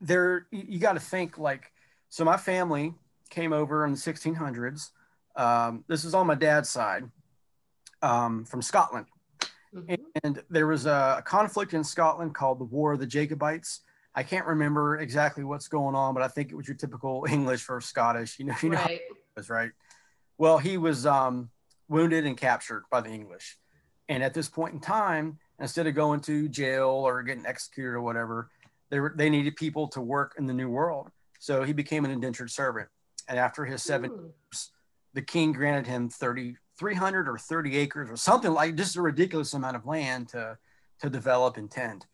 [0.00, 1.72] there, you, got to think like,
[2.10, 2.94] so my family
[3.28, 4.90] came over in the 1600s.
[5.36, 7.10] Um, this is on my dad's side
[8.02, 9.06] um, from Scotland.
[9.74, 9.98] Mhm.
[10.24, 13.80] And there was a, conflict in Scotland called the War of the Jacobites.
[14.14, 17.62] I can't remember exactly what's going on, but I think it was your typical English
[17.62, 18.38] for Scottish.
[18.38, 19.00] You know, you know Right.
[19.36, 19.70] was right.
[20.38, 21.50] Well, he was um,
[21.88, 23.58] wounded and captured by the English,
[24.08, 28.00] and at this point in time, instead of going to jail or getting executed or
[28.00, 28.50] whatever,
[28.90, 31.10] they were they needed people to work in the New World.
[31.38, 32.88] So he became an indentured servant,
[33.28, 34.26] and after his seven, Hmm.
[35.14, 39.52] the king granted him 30, 300 or 30 acres or something like just a ridiculous
[39.52, 40.56] amount of land to
[41.00, 42.06] to develop and tend.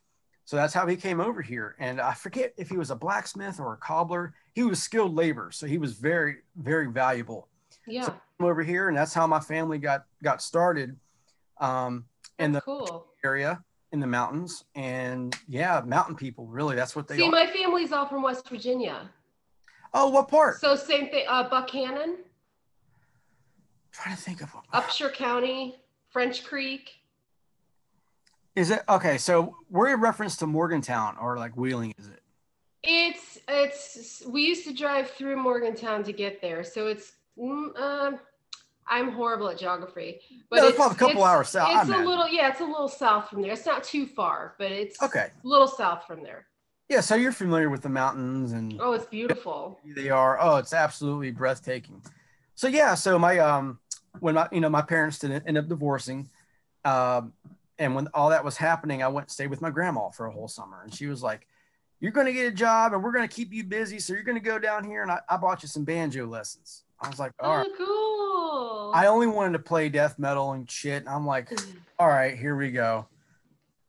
[0.45, 1.75] So that's how he came over here.
[1.79, 4.35] And I forget if he was a blacksmith or a cobbler.
[4.55, 7.49] He was skilled labor, so he was very, very valuable.
[7.87, 8.07] Yeah.
[8.07, 10.97] Came over here, and that's how my family got got started
[11.61, 12.05] um,
[12.39, 13.07] in the cool.
[13.25, 14.65] area in the mountains.
[14.75, 17.31] And yeah, mountain people, really, that's what they See, are.
[17.31, 19.11] my family's all from West Virginia.
[19.95, 20.61] oh, what part?
[20.61, 21.25] So same thing.
[21.29, 22.17] Uh, Buckhannon,
[23.97, 25.77] trying to think of what Upshur County,
[26.11, 26.91] French Creek.
[28.55, 28.83] is it.
[28.89, 32.21] Okay, so we're in reference to Morgantown or like Wheeling, is it?
[32.83, 38.19] It's it's we used to drive through Morgantown to get there, so it's mm, um
[38.89, 41.93] I'm horrible at geography, but No, it's it's a couple it's- hours south, It's a
[41.93, 42.07] imagine.
[42.09, 43.53] little yeah, it's a little south from there.
[43.53, 45.31] It's not too far, but it's Okay.
[45.45, 46.47] a little south from there.
[46.89, 49.81] Yeah, so you're familiar with the mountains and Oh, it's beautiful.
[49.85, 50.39] they are.
[50.41, 52.01] Oh, it's absolutely breathtaking.
[52.55, 53.81] So yeah, so my um
[54.21, 56.29] when my you know my parents didn't end up divorcing,
[56.85, 57.33] um,
[57.79, 60.31] and when all that was happening, I went and stayed with my grandma for a
[60.31, 61.47] whole summer, and she was like,
[62.01, 64.23] "You're going to get a job, and we're going to keep you busy, so you're
[64.23, 67.19] going to go down here, and I, I bought you some banjo lessons." I was
[67.19, 68.07] like, "All right." Oh, cool.
[68.95, 71.01] I only wanted to play death metal and shit.
[71.01, 71.51] And I'm like,
[71.99, 73.07] all right, here we go.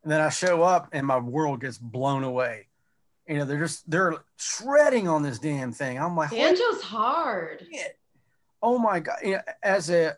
[0.04, 2.68] And then I show up and my world gets blown away.
[3.28, 6.00] You know, they're just they're shredding on this damn thing.
[6.00, 7.66] I'm like, Banjo's hard.
[7.70, 7.98] shit.
[8.62, 9.18] Oh my god.
[9.24, 10.16] You know, as a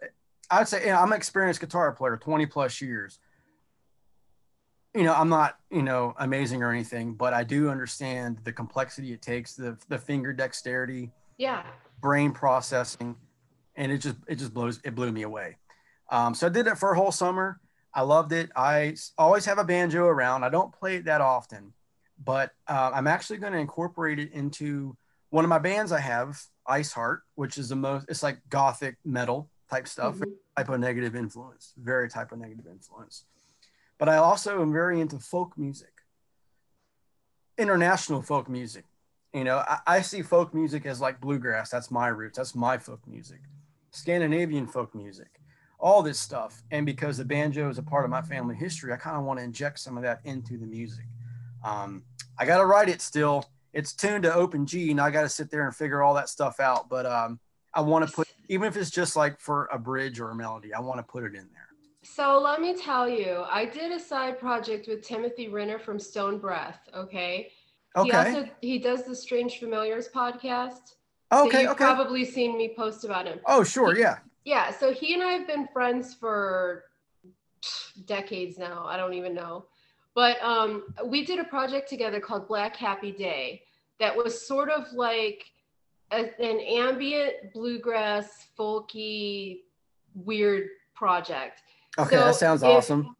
[0.50, 3.20] I'd say you know, I'm an experienced guitar player, 20 plus years.
[4.96, 9.14] You know, I'm not, you know, amazing or anything, but I do understand the complexity
[9.14, 11.64] it takes, the the finger dexterity, Yeah.
[12.02, 13.16] brain processing
[13.76, 15.56] and it just it just blows it blew me away
[16.12, 17.60] um, so i did it for a whole summer
[17.94, 21.72] i loved it i always have a banjo around i don't play it that often
[22.24, 24.98] but uh, i'm actually going to incorporate it into
[25.30, 29.50] one of my bands i have Iceheart which is the most it's like gothic metal
[29.70, 30.16] type stuff.
[30.16, 30.34] Mhm.
[30.56, 33.26] Type O Negative influence very Type O Negative influence.
[33.98, 35.94] But i also am very into folk music.
[37.58, 38.86] International folk music.
[39.34, 41.70] You know I, I see folk music as like bluegrass.
[41.70, 42.38] That's my roots.
[42.38, 43.42] That's my folk music.
[43.92, 45.42] Scandinavian folk music.
[45.80, 46.62] All this stuff.
[46.72, 49.40] And because the banjo is a part of my family history i kind of want
[49.40, 51.06] to inject some of that into the music.
[51.64, 52.04] Um,
[52.38, 55.30] i got to write it still it's tuned to open g and i got to
[55.30, 57.40] sit there and figure all that stuff out but um,
[57.74, 60.74] i want to put even if it's just like for a bridge or a melody
[60.74, 61.68] i want to put it in there
[62.02, 66.40] So let me tell you, I did a side project with Timothy Renner from Stone
[66.40, 66.80] Breath.
[66.96, 67.52] Okay.
[67.96, 68.10] Okay.
[68.10, 70.96] He also he does the Strange Familiars podcast.
[71.32, 73.40] Okay you've okay probably seen me post about him.
[73.46, 76.86] oh sure yeah Yeah, so he and I have been friends for
[78.06, 78.86] decades now.
[78.88, 79.66] I don't even know.
[80.16, 83.64] But um, we did a project together called Black Happy Day
[84.00, 85.46] that was sort of like
[86.12, 89.60] a, an ambient bluegrass, folky,
[90.16, 91.62] weird project.
[91.98, 93.16] okay So that sounds if- awesome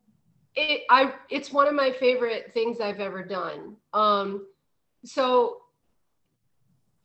[0.56, 3.78] It I it's one of my favorite things I've ever done.
[3.94, 4.48] Um,
[5.06, 5.58] so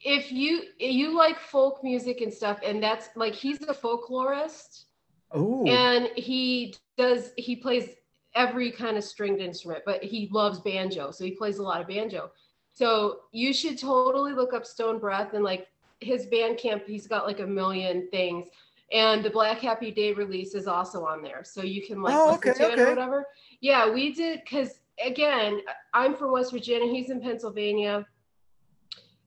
[0.01, 4.85] if you you like folk music and stuff, and that's like he's a folklorist
[5.33, 7.91] oh and he does he plays
[8.35, 11.89] every kind of stringed instrument but he loves banjo so he plays a lot of
[11.89, 12.31] banjo.
[12.73, 15.69] So you should totally look up stone breath and like
[16.01, 18.49] his Bandcamp he's got like a million things.
[18.93, 22.39] And the black happy day release is also on there so you can like Oh,
[22.45, 23.27] listen okay, to it or whatever.
[23.61, 25.61] Yeah we did because again
[25.93, 28.07] i'm from west virginia he's in pennsylvania.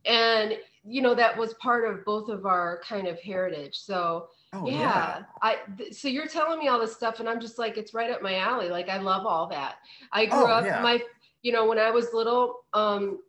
[0.05, 4.65] And you know that was part of both of our kind of heritage so Oh
[4.67, 5.23] yeah, yeah.
[5.41, 8.09] i th- so you're telling me all this stuff and i'm just like it's right
[8.09, 9.75] up my alley like i love all that
[10.13, 10.81] i grew Oh, up yeah.
[10.81, 11.01] my
[11.41, 13.19] you know when i was little um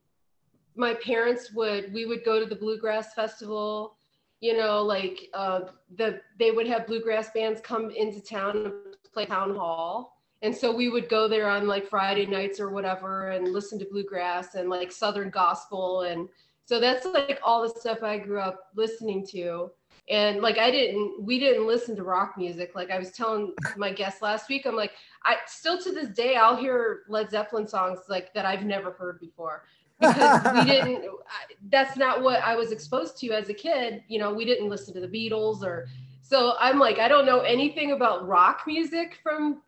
[0.76, 3.96] my parents would we would go to the bluegrass festival
[4.40, 5.62] you know like uh
[5.96, 8.72] the they would have bluegrass bands come into town and
[9.12, 13.30] play town hall and so we would go there on like friday nights or whatever
[13.30, 16.28] and listen to bluegrass and like southern gospel and
[16.64, 19.68] so that's like all the stuff i grew up listening to
[20.10, 22.72] and like i didn't we didn't listen to rock music.
[22.74, 24.92] Like i was telling my guest last week i'm like
[25.24, 29.20] i still to this day i'll hear led zeppelin songs like that i've never heard
[29.20, 29.64] before.
[30.00, 34.02] Because we didn't I- that's not what i was exposed to as a kid.
[34.08, 35.86] You know we didn't listen to the beatles or
[36.22, 39.62] so i'm like i don't know anything about rock music from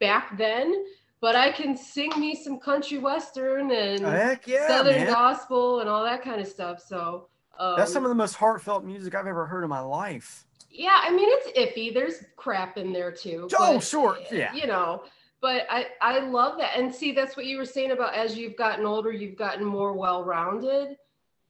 [0.00, 0.84] back then
[1.20, 4.00] but i can sing me some country western and
[4.46, 5.06] yeah, southern man.
[5.06, 6.80] gospel and all that kind of stuff.
[6.80, 10.44] So um, That's some of the most heartfelt music I've ever heard in my life.
[10.70, 14.18] yeah i mean it's iffy there's crap in there too Oh, but, sure.
[14.30, 14.54] Yeah.
[14.54, 15.04] you know
[15.40, 18.56] but i i love that and see that's what you were saying about as you've
[18.56, 20.96] gotten older you've gotten more well-rounded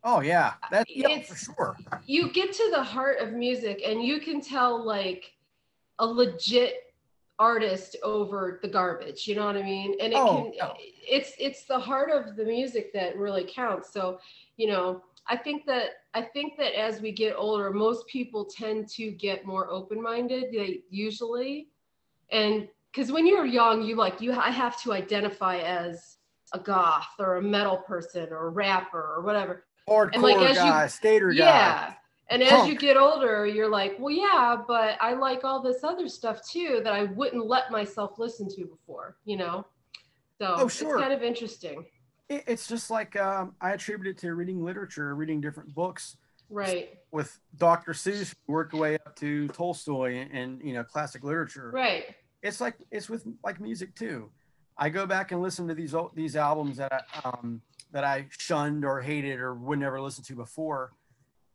[0.04, 0.54] Oh yeah.
[0.72, 1.76] that's yeah, for sure.
[2.06, 5.32] you get to the heart of music and you can tell like
[6.00, 6.74] a legit
[7.38, 10.72] artist over the garbage you know what i mean and it Oh, can yeah.
[11.08, 14.18] it's it's the heart of the music that really counts so
[14.56, 18.88] you know i think that i think that as we get older most people tend
[18.88, 21.68] to get more open-minded they usually
[22.30, 26.18] and because when you're young you like you i have to identify as
[26.54, 30.56] a goth or a metal person or a rapper or whatever Hardcore And, like, as
[30.56, 31.36] you- guy, skater guy.
[31.44, 31.94] yeah.
[32.28, 36.08] And as you get older, you're like, well, yeah, but I like all this other
[36.08, 39.66] stuff too that I wouldn't let myself listen to before, you know?
[40.38, 40.94] So Oh, sure.
[40.96, 41.84] it's kind of interesting.
[42.32, 46.16] It- it's just like um, I attribute it to reading literature, reading different books.
[46.48, 46.98] Right.
[47.10, 47.92] With Dr.
[47.92, 51.70] Seuss, we worked way up to Tolstoy and, and you know classic literature.
[51.72, 52.04] Right.
[52.42, 54.30] It's like it's with like music too.
[54.76, 57.60] I go back and listen to these old, these albums that I, um,
[57.92, 60.92] that I shunned or hated or would never listen to before,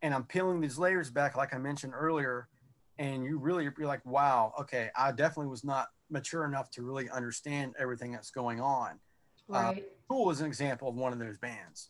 [0.04, 2.48] and I'm peeling these layers back, like I mentioned earlier,
[3.00, 7.10] and you really you're like, wow, okay, I definitely was not mature enough to really
[7.10, 9.00] understand everything that's going on.
[9.52, 9.86] Uh, Right.
[10.10, 11.90] Tool is an example of one of those bands.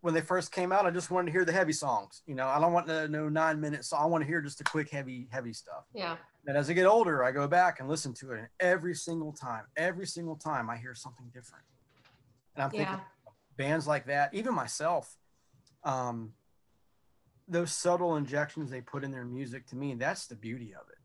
[0.00, 2.22] When they first came out, I just wanted to hear the heavy songs.
[2.26, 3.88] You know, I don't want to know nine minutes.
[3.88, 5.84] So I want to hear just the quick, heavy, heavy stuff.
[5.94, 6.16] yeah.
[6.48, 8.38] And as I get older, I go back and listen to it.
[8.38, 11.64] And every single time, every single time, I hear something different.
[12.54, 13.32] And I'm thinking, Yeah.
[13.56, 15.16] bands like that, even myself,
[15.82, 16.34] um,
[17.48, 20.98] those subtle injections they put in their music, to me, that's the beauty of it.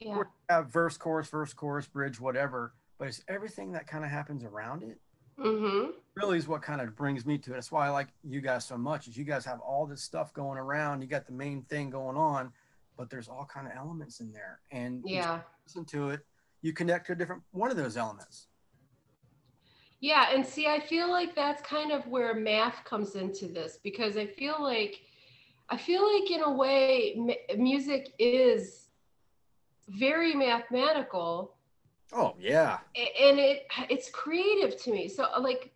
[0.00, 0.22] Yeah.
[0.48, 4.82] have verse, chorus, verse, chorus, bridge, whatever, but it's everything that kind of happens around
[4.82, 4.98] it
[5.40, 5.90] Mm-hmm.
[6.16, 7.54] really is what kind of brings me to it.
[7.54, 9.08] That's why I like you guys so much.
[9.08, 11.00] Is you guys have all this stuff going around.
[11.00, 12.52] You got the main thing going on,
[12.96, 15.40] but there's all kind of elements in there, and Yeah.
[15.66, 16.20] listen to it,
[16.60, 18.48] you connect to a different one of those elements.
[20.00, 24.16] Yeah, and see, I feel like that's kind of where math comes into this because
[24.16, 25.00] I feel like,
[25.68, 27.14] I feel like in a way,
[27.48, 28.88] m- music is
[29.88, 31.56] very mathematical,
[32.12, 35.08] Oh yeah, and it it's creative to me.
[35.08, 35.72] So like,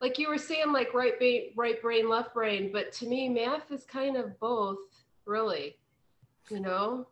[0.00, 3.70] like you were saying, like right brain, right brain, left brain, but to me, math
[3.70, 4.78] is kind of both,
[5.24, 5.76] really.
[6.50, 7.06] You know?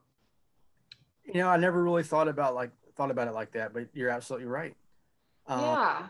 [1.26, 4.10] you know I never really thought about like thought about it like that, but you're
[4.10, 4.74] absolutely right.
[5.46, 6.06] Um, yeah.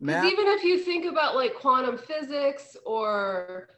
[0.00, 3.68] Because math, even if you think about like quantum physics or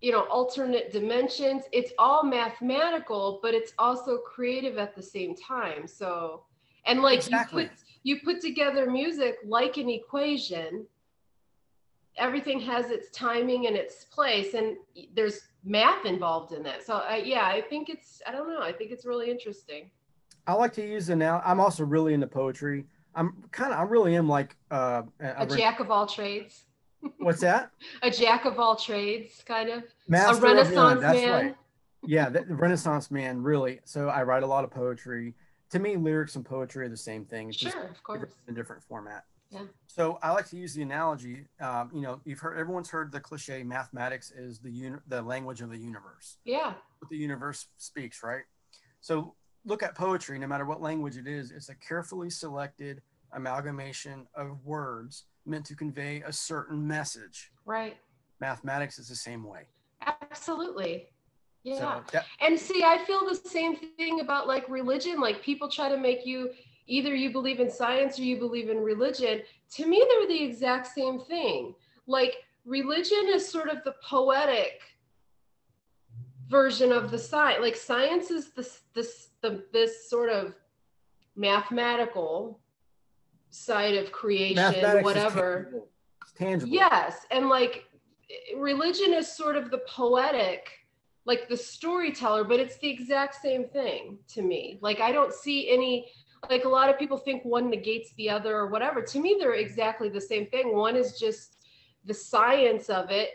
[0.00, 5.86] you know alternate dimensions, it's all mathematical, but it's also creative at the same time.
[5.86, 6.44] So
[6.88, 7.64] and like Exactly.
[7.64, 10.86] you put you put together music like an equation.
[12.16, 14.76] Everything has its timing and its place, and
[15.14, 16.84] there's math involved in that.
[16.84, 18.60] So I, yeah, I think it's I don't know.
[18.62, 19.90] I think it's really interesting.
[20.46, 21.40] I like to use it now.
[21.44, 22.86] I'm also really into poetry.
[23.14, 26.64] I'm kind of I really am like uh, A jack of all trades,
[27.18, 27.70] what's that?
[28.02, 29.84] a jack of all trades, kind of.
[30.08, 31.30] Master a of Renaissance that's man.
[31.30, 31.56] right.
[32.04, 33.80] yeah, the Renaissance man, really.
[33.84, 35.34] So I write a lot of poetry.
[35.70, 37.48] To me, lyrics and poetry are the same thing.
[37.48, 38.32] It's just Sure, of course.
[38.46, 39.24] in a different format.
[39.50, 39.64] Yeah.
[39.86, 41.46] So I like to use the analogy.
[41.60, 45.60] Um, you know, you've heard everyone's heard the cliche: mathematics is the uni- the language
[45.62, 46.36] of the universe.
[46.44, 48.42] Yeah, What the universe speaks, right?
[49.00, 50.38] So look at poetry.
[50.38, 53.00] No matter what language it is, it's a carefully selected
[53.32, 57.50] amalgamation of words meant to convey a certain message.
[57.64, 57.96] right.
[58.40, 59.66] Mathematics is the same way.
[60.02, 61.08] Absolutely.
[61.70, 61.78] Yeah.
[61.78, 65.20] So that, and see, I feel the same thing about like religion.
[65.20, 66.50] Like people try to make you
[66.86, 69.42] either you believe in science or you believe in religion.
[69.76, 71.74] To me, they're the exact same thing.
[72.06, 74.80] Like religion is sort of the poetic
[76.48, 77.60] version of the science.
[77.60, 80.54] Like science is this this the this sort of
[81.36, 82.60] mathematical
[83.50, 85.64] side of creation, whatever.
[85.64, 85.88] Tangible.
[86.22, 86.72] It's tangible.
[86.72, 87.84] Yes, and like
[88.56, 90.70] religion is sort of the poetic
[91.28, 94.78] like the storyteller but it's the exact same thing to me.
[94.80, 96.10] Like i don't see any
[96.50, 99.02] like a lot of people think one negates the other or whatever.
[99.02, 100.74] To me they're exactly the same thing.
[100.74, 101.58] One is just
[102.06, 103.30] the science of it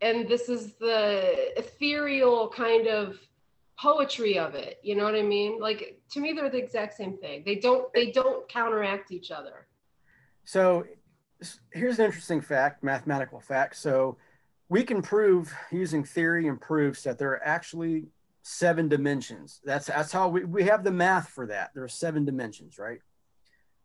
[0.00, 3.18] and this is the ethereal kind of
[3.78, 4.78] poetry of it.
[4.82, 5.60] You know what i mean?
[5.60, 7.42] Like to me they're the exact same thing.
[7.44, 9.66] They don't they don't counteract each other.
[10.44, 10.86] So
[11.72, 13.76] here's an interesting fact mathematical fact.
[13.76, 14.16] So
[14.72, 18.06] we can prove using theory and proofs that there are actually
[18.40, 19.60] seven dimensions.
[19.66, 21.72] That's that's how we, we have the math for that.
[21.74, 23.00] There are seven dimensions, right?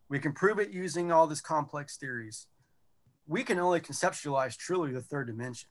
[0.08, 2.46] We can prove it using all these complex theories.
[3.26, 5.68] We can only conceptualize truly the third dimension.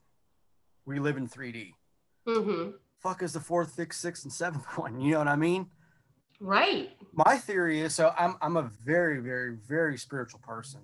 [0.85, 1.71] We live in 3D.
[2.27, 2.69] Mm-hmm.
[2.99, 5.01] Fuck is the fourth, fifth, sixth, and seventh one?
[5.01, 5.65] You know what I mean?
[6.39, 6.91] Right.
[7.11, 10.81] My theory is so I'm I'm a very, very, very spiritual person,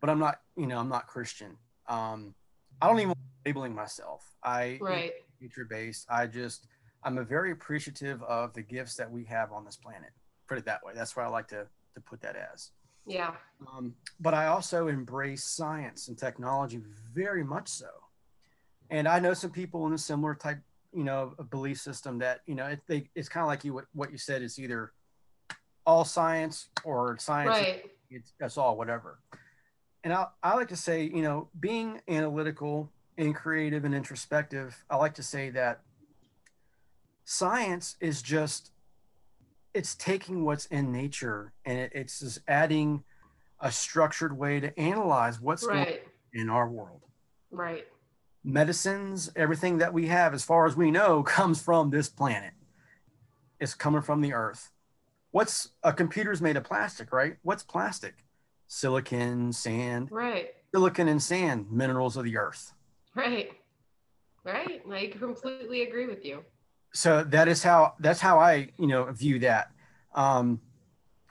[0.00, 1.56] but I'm not, you know, I'm not Christian.
[1.88, 2.36] Um,
[2.80, 3.14] I don't even
[3.48, 4.36] labeling myself.
[4.42, 5.12] I right.
[5.40, 6.06] nature based.
[6.10, 6.66] I just
[7.02, 10.10] I'm a very appreciative of the gifts that we have on this planet.
[10.48, 10.92] Put it that way.
[10.94, 12.70] That's why I like to to put that as.
[13.06, 13.32] Yeah.
[13.66, 16.80] Um, but I also embrace science and technology
[17.14, 17.88] very much so.
[18.90, 20.58] And I know some people in a similar type,
[20.92, 23.86] you know, belief system that you know it, they, it's kind of like you what,
[23.94, 24.92] what you said is either
[25.86, 27.56] all science or science.
[27.56, 27.84] Right.
[28.10, 29.20] It's, that's all whatever.
[30.04, 34.96] And I, I like to say, you know, being analytical and creative and introspective, I
[34.96, 35.80] like to say that
[37.24, 38.70] science is just
[39.74, 43.04] it's taking what's in nature and it, it's just adding
[43.60, 45.86] a structured way to analyze what's right.
[45.86, 45.98] going
[46.32, 47.02] in our world.
[47.50, 47.86] Right.
[48.44, 52.52] Medicines, everything that we have, as far as we know, comes from this planet.
[53.60, 54.70] It's coming from the earth.
[55.32, 57.36] What's a computer's made of plastic, right?
[57.42, 58.14] What's plastic?
[58.68, 60.08] Silicon, sand.
[60.10, 60.50] Right.
[60.72, 62.72] Silicon and sand, minerals of the earth.
[63.18, 63.50] Right.
[64.44, 64.82] Right.
[64.88, 66.44] I completely agree with you.
[66.94, 69.72] So that is how that's how I, you know, view that.
[70.14, 70.60] Um,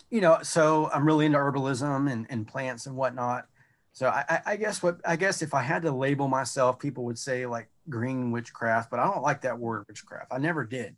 [0.10, 3.48] you know, so I'm really into herbalism and, and plants and whatnot.
[3.94, 7.18] So I, I guess what I guess if I had to label myself, people would
[7.18, 10.28] say like green witchcraft, but I don't like that word witchcraft.
[10.30, 10.98] I never did.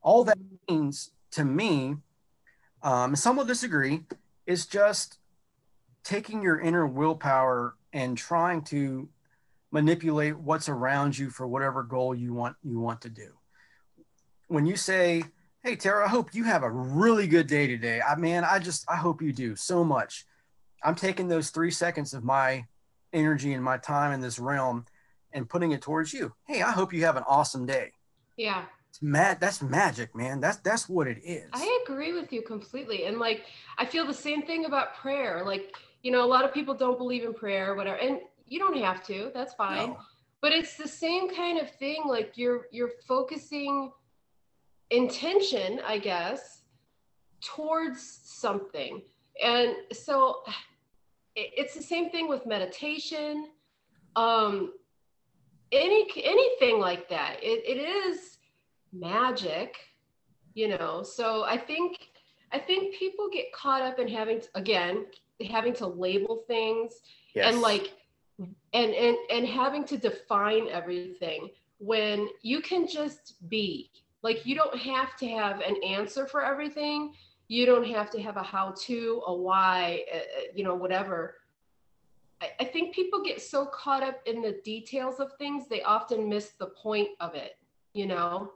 [0.00, 1.96] All that means to me,
[2.84, 4.04] um, some will disagree,
[4.46, 5.18] is just
[6.04, 9.08] taking your inner willpower and trying to
[9.70, 13.32] manipulate what's around you for whatever goal you want you want to do.
[14.48, 15.24] When you say,
[15.62, 18.84] "Hey Tara, I hope you have a really good day today." I man, I just
[18.90, 20.24] I hope you do so much.
[20.82, 22.66] I'm taking those 3 seconds of my
[23.12, 24.86] energy and my time in this realm
[25.32, 26.32] and putting it towards you.
[26.46, 27.92] Hey, I hope you have an awesome day.
[28.36, 28.64] Yeah.
[28.88, 30.40] It's mad that's magic, man.
[30.40, 31.48] That's that's what it is.
[31.52, 33.04] I agree with you completely.
[33.04, 33.44] And like
[33.78, 35.44] I feel the same thing about prayer.
[35.44, 37.98] Like, you know, a lot of people don't believe in prayer whatever.
[37.98, 39.90] And you don't have to that's fine.
[39.90, 39.98] No.
[40.42, 43.90] but it's the same kind of thing like you're you're focusing
[44.90, 46.60] intention i guess
[47.40, 49.02] towards something.
[49.42, 50.42] And so
[51.34, 53.48] it's the same thing with meditation.
[54.16, 54.72] Um
[55.72, 57.36] any anything like that.
[57.42, 58.38] It, it is
[58.92, 59.76] magic
[60.54, 61.02] you know?
[61.04, 62.08] So i think
[62.52, 65.06] i think people get caught up in having to, again
[65.48, 67.00] having to label things
[67.34, 67.46] yes.
[67.46, 67.92] and like
[68.72, 73.90] and and and having to define everything when you can just be
[74.22, 77.14] like you don't have to have an answer for everything.
[77.48, 80.04] You don't have to have a how to a why
[80.54, 81.36] you know whatever.
[82.40, 86.28] I, I think people get so caught up in the details of things they often
[86.28, 87.56] miss the point of it
[87.92, 88.52] you know?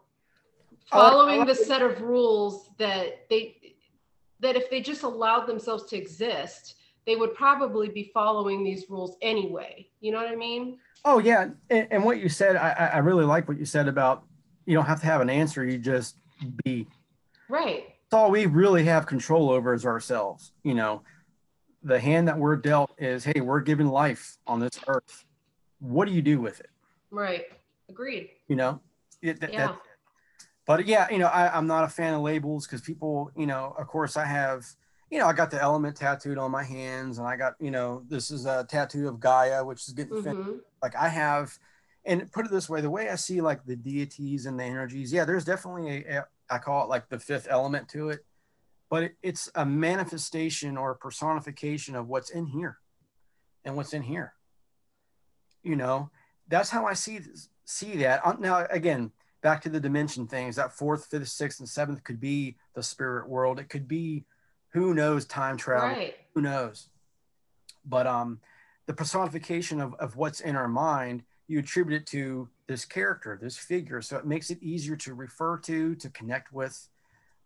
[0.91, 3.75] Following the set of rules that they
[4.41, 6.75] that if they just allowed themselves to exist
[7.07, 9.89] they would probably be following these rules anyway.
[10.01, 10.79] You know what I mean?
[11.05, 14.25] Oh yeah, and, and what you said, I, I really like what you said about
[14.67, 16.17] you don't have to have an answer; you just
[16.65, 16.87] be.
[17.49, 17.85] Right.
[18.11, 20.53] That's all we really have control over is ourselves.
[20.63, 21.03] You know,
[21.83, 25.25] the hand that we're dealt is, hey, we're given life on this earth.
[25.81, 26.71] What do you do with it?
[27.11, 27.45] Right.
[27.89, 28.31] Agreed.
[28.49, 28.81] You know,
[29.21, 29.75] it, that, yeah.
[30.67, 33.75] but yeah, you know, I, I'm not a fan of labels because people, you know,
[33.79, 34.65] of course, I have
[35.15, 38.03] you know, I got the element tattooed on my hands, and I got, you know,
[38.09, 40.57] this is a tattoo of Gaia, which is getting mm-hmm.
[40.83, 41.57] like I have.
[42.05, 45.13] And put it this way, the way I see like the deities and the energies,
[45.13, 48.25] yeah, there's definitely a, a I call it like the fifth element to it,
[48.91, 52.79] but it, it's a manifestation or a personification of what's in here,
[53.65, 54.35] and what's in here.
[55.63, 56.11] You know,
[56.49, 57.21] that's how I see
[57.65, 58.41] see that.
[58.41, 59.13] Now, again,
[59.43, 60.57] back to the dimension things.
[60.57, 63.61] That fourth, fifth, sixth, and seventh could be the spirit world.
[63.61, 64.25] It could be
[64.75, 65.89] who knows time travel.
[65.89, 66.17] Right.
[66.35, 66.89] Who knows?
[67.87, 68.41] But um,
[68.87, 73.57] the personification of, of what's in our mind, you attribute it to this character, this
[73.57, 74.03] figure.
[74.03, 76.89] So it makes it easier to refer to, to connect with.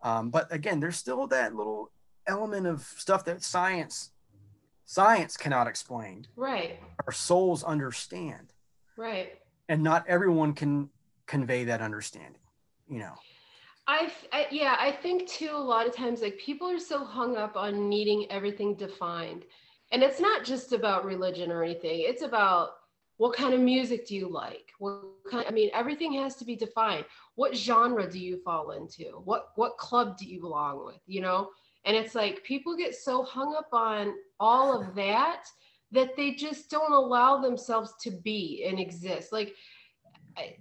[0.02, 1.90] Um, but again, there's still that little
[2.26, 4.10] element of stuff that science
[4.84, 6.26] science cannot explain.
[6.34, 6.80] Right.
[7.06, 8.54] Our souls understand.
[8.96, 9.38] Right.
[9.68, 10.88] And not everyone can
[11.26, 12.40] convey that understanding,
[12.88, 13.12] you know.
[13.88, 17.38] I, I yeah, I think too a lot of times like people are so hung
[17.38, 19.44] up on needing everything defined.
[19.90, 22.02] And it's not just about religion or anything.
[22.02, 22.72] It's about
[23.16, 24.72] what kind of music do you like?
[24.78, 27.06] What kind I mean everything has to be defined.
[27.36, 29.22] What genre do you fall into?
[29.24, 31.48] What what club do you belong with, you know?
[31.86, 35.44] And it's like people get so hung up on all of that
[35.92, 39.32] that they just don't allow themselves to be and exist.
[39.32, 39.54] Like
[40.36, 40.56] I,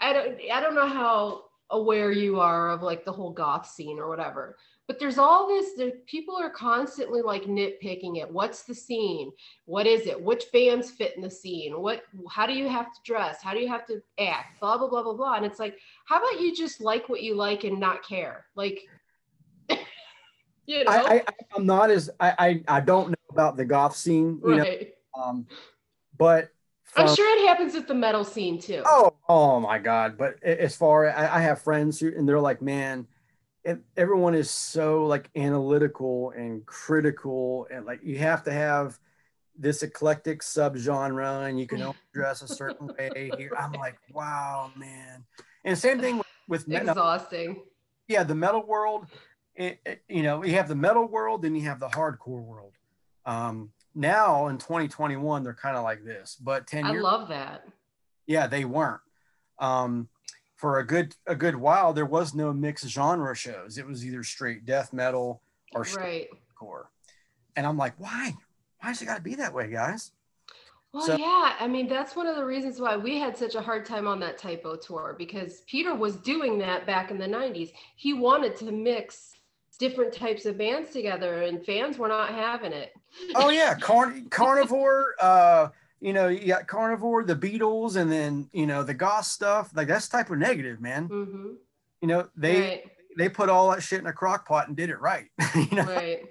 [0.00, 3.98] I don't I don't know how aware you are of like the whole goth scene
[3.98, 4.56] or whatever.
[4.86, 8.30] But there's all this there, people are constantly like nitpicking it.
[8.30, 9.30] What's the scene?
[9.66, 10.20] What is it?
[10.20, 11.80] Which bands fit in the scene?
[11.80, 13.40] What how do you have to dress?
[13.40, 14.58] How do you have to act?
[14.60, 15.34] Blah blah blah blah blah.
[15.34, 18.46] And it's like, how about you just like what you like and not care?
[18.56, 18.80] Like
[20.66, 20.90] you know?
[20.90, 24.56] I, I am not as I, I I don't know about the goth scene, you
[24.56, 24.92] right.
[25.14, 25.22] know.
[25.22, 25.46] Um,
[26.18, 26.50] but
[26.82, 28.82] from, I'm sure it happens with the metal scene too.
[28.84, 30.18] Oh, oh my God!
[30.18, 33.06] But as far I, I have friends who, and they're like, man,
[33.96, 38.98] everyone is so like analytical and critical, and like you have to have
[39.58, 43.30] this eclectic subgenre, and you can only dress a certain way.
[43.36, 45.24] Here, I'm like, wow, man.
[45.64, 46.90] And same thing with, with metal.
[46.90, 47.62] Exhausting.
[48.08, 49.06] Yeah, the metal world
[49.60, 52.72] it, it, you know, you have the metal world, then you have the hardcore world.
[53.26, 57.02] Um, now in 2021, they're kind of like this, but 10 I years.
[57.02, 57.66] love that.
[58.26, 59.02] Yeah, they weren't.
[59.60, 60.08] Um,
[60.56, 63.78] for a good a good while, there was no mixed genre shows.
[63.78, 65.40] It was either straight death metal
[65.74, 66.40] or straight right.
[66.54, 66.90] core.
[67.56, 68.34] And I'm like, why?
[68.82, 70.12] Why's it got to be that way, guys?
[70.92, 71.54] Well, so, yeah.
[71.58, 74.18] I mean, that's one of the reasons why we had such a hard time on
[74.20, 77.72] that Type O tour because Peter was doing that back in the 90s.
[77.96, 79.36] He wanted to mix
[79.80, 82.92] different types of bands together and fans were not having it
[83.34, 85.68] oh yeah Carn- carnivore uh
[86.00, 89.88] you know you got carnivore the beatles and then you know the goth stuff like
[89.88, 91.48] that's Type O Negative man mm-hmm.
[92.00, 92.84] you know they right.
[93.18, 95.84] they put all that shit in a crock pot and did it right you know?
[95.84, 96.22] right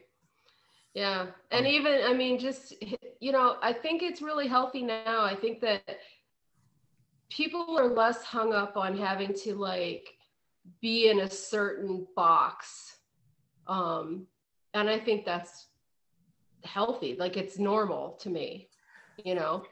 [0.93, 2.73] yeah and even i mean just
[3.19, 5.83] you know i think it's really healthy now i think that
[7.29, 10.09] people are less hung up on having to like
[10.81, 12.97] be in a certain box
[13.69, 14.25] um,
[14.73, 15.67] and I think that's
[16.65, 17.15] healthy.
[17.17, 18.67] Like it's normal to me,
[19.25, 19.63] you know.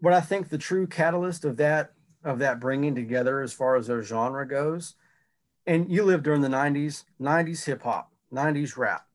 [0.00, 1.92] What I think the true catalyst of that
[2.24, 4.94] of that bringing together, as far as their genre goes,
[5.66, 9.06] and you lived during the '90s, '90s hip hop, '90s rap.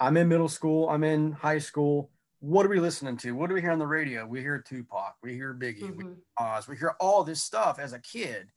[0.00, 0.88] I'm in middle school.
[0.88, 2.10] I'm in high school.
[2.40, 3.32] What are we listening to?
[3.32, 4.24] What do we hear on the radio?
[4.24, 5.16] We hear Tupac.
[5.22, 5.82] We hear Biggie.
[5.82, 5.96] Mm-hmm.
[5.96, 6.68] We hear Oz.
[6.68, 8.48] We hear all this stuff as a kid.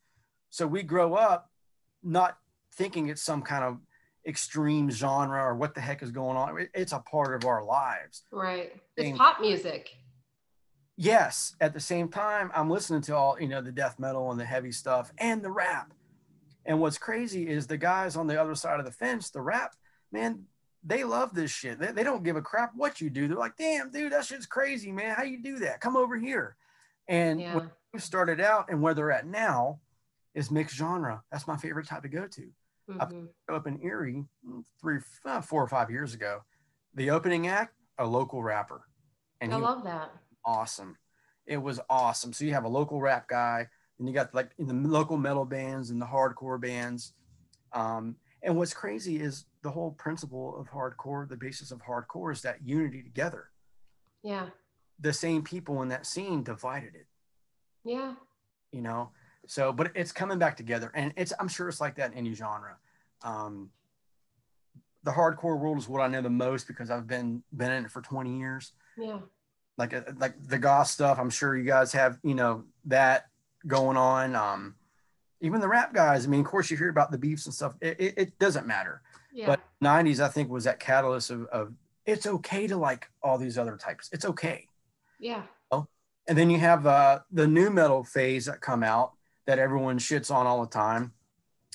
[0.50, 1.50] So we grow up
[2.02, 2.38] not
[2.74, 3.78] thinking it's some kind of
[4.26, 6.68] extreme genre or what the heck is going on.
[6.74, 8.22] It's a part of our lives.
[8.30, 8.72] Right.
[8.96, 9.90] It's pop music.
[10.96, 11.56] Yes.
[11.60, 14.44] At the same time, I'm listening to all, you know, the death metal and the
[14.44, 15.92] heavy stuff and the rap.
[16.64, 19.74] And what's crazy is the guys on the other side of the fence, the rap,
[20.12, 20.44] man,
[20.84, 21.78] they love this shit.
[21.78, 23.26] They, they don't give a crap what you do.
[23.26, 25.14] They're like, damn, dude, that shit's crazy, man.
[25.14, 25.80] How you do that?
[25.80, 26.56] Come over here.
[27.08, 27.54] And yeah.
[27.56, 29.80] when we started out and where they're at now
[30.34, 31.22] is mixed genre.
[31.30, 32.48] That's my favorite type to go to.
[32.90, 33.54] Mm-hmm.
[33.54, 36.40] up in Erie mm, three, uh, four or five years ago.
[36.94, 38.82] The opening act, a local rapper,
[39.40, 40.10] and I love that.
[40.44, 40.96] Awesome,
[41.46, 42.32] it was awesome.
[42.32, 43.68] So you have a local rap guy,
[43.98, 47.14] and you got like in the local metal bands and the hardcore bands.
[47.72, 52.42] Um, and what's crazy is the whole principle of hardcore, the basis of hardcore is
[52.42, 53.50] that unity together.
[54.22, 54.46] Yeah.
[55.00, 57.06] The same people in that scene divided it.
[57.84, 58.14] Yeah.
[58.72, 59.10] You know,
[59.46, 62.34] so, but it's coming back together, and it's I'm sure it's like that in any
[62.34, 62.76] genre.
[63.22, 63.70] Um,
[65.02, 67.90] the hardcore world is what I know the most because I've been been in it
[67.90, 68.72] for 20 years.
[68.96, 69.18] Yeah.
[69.78, 73.26] Like uh, like the goth stuff, I'm sure you guys have you know that
[73.66, 74.36] going on.
[74.36, 74.74] Um,
[75.40, 76.26] even the rap guys.
[76.26, 77.74] I mean, of course, you hear about the beefs and stuff.
[77.80, 79.02] It, it, it doesn't matter.
[79.32, 79.46] Yeah.
[79.46, 81.72] But 90s, I think, was that catalyst of, of
[82.06, 84.08] it's okay to like all these other types.
[84.12, 84.68] It's okay.
[85.18, 85.42] Yeah.
[85.70, 85.86] Oh,
[86.28, 89.12] and then you have uh, the nu metal phase that come out
[89.46, 91.12] that everyone shits on all the time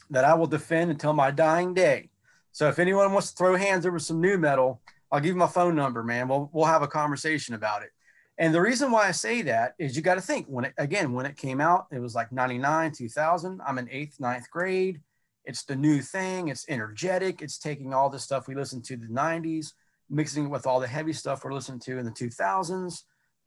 [0.09, 2.09] that I will defend until my dying day.
[2.51, 4.81] So if anyone wants to throw hands over some nu metal,
[5.12, 6.28] I'll give you my phone number, man.
[6.28, 7.89] We'll we'll have a conversation about it.
[8.38, 11.14] And the reason why I say that is you got to think when it, again,
[11.14, 13.62] when it came out, it was like 99, 2000.
[13.66, 15.01] I'm in eighth, ninth grade.
[15.43, 16.49] It's the new thing.
[16.49, 17.41] It's energetic.
[17.41, 19.74] It's taking all the stuff we listened to the 90s,
[20.10, 23.03] mixing it with all the heavy stuff we're listening to in the 2000s.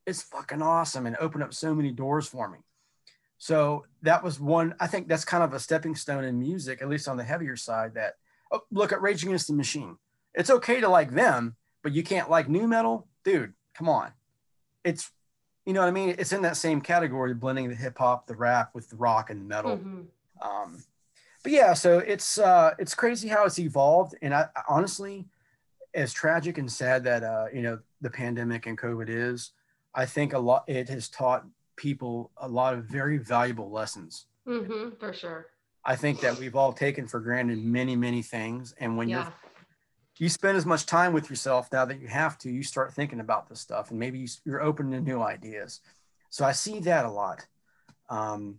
[0.07, 2.59] It's fucking awesome and opened up so many doors for me.
[3.39, 6.89] So that was one, I think that's kind of a stepping stone in music, at
[6.89, 7.95] least on the heavier side.
[7.95, 8.15] That
[8.51, 9.99] oh, look at Rage Against the Machine.
[10.35, 13.55] It's okay to like them, but you can't like nu metal, dude.
[13.75, 14.13] Come on
[14.85, 15.11] it's
[15.67, 16.15] you know what I mean?
[16.19, 19.47] It's in that same category, blending the hip hop, the rap with the rock and
[19.47, 19.77] metal.
[19.77, 20.01] Mm-hmm.
[20.43, 20.83] Um,
[21.43, 25.27] but yeah, so it's uh, it's crazy how it's evolved, and I, I honestly,
[25.95, 29.53] as tragic and sad that uh, you know the pandemic and COVID is,
[29.95, 34.27] I think a lot it has taught people a lot of very valuable lessons.
[34.47, 35.47] Mm-hmm, for sure.
[35.85, 39.25] I think that we've all taken for granted many, many things, and when yeah.
[39.25, 39.33] you're
[40.21, 43.21] you spend as much time with yourself now that you have to, you start thinking
[43.21, 45.81] about this stuff and maybe you're open to new ideas.
[46.29, 47.47] So I see that a lot.
[48.11, 48.59] Um,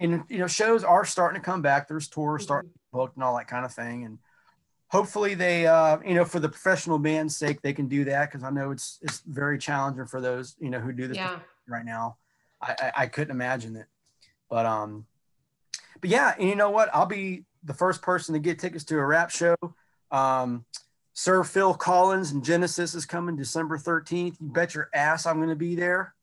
[0.00, 1.86] and you know, shows are starting to come back.
[1.86, 2.46] There's tours mm-hmm.
[2.46, 4.06] starting booked and all that kind of thing.
[4.06, 4.18] And
[4.88, 8.32] hopefully they, uh, you know, for the professional band's sake, they can do that.
[8.32, 11.40] Cause I know it's, it's very challenging for those, you know, who do this yeah.
[11.68, 12.16] right now.
[12.62, 13.86] I, I, I couldn't imagine it,
[14.48, 15.04] but, um,
[16.00, 16.88] but yeah, and you know what?
[16.94, 19.56] I'll be the first person to get tickets to a rap show.
[20.10, 20.64] Um,
[21.14, 24.40] Sir Phil Collins and Genesis is coming December 13th.
[24.40, 26.14] You bet your ass I'm going to be there.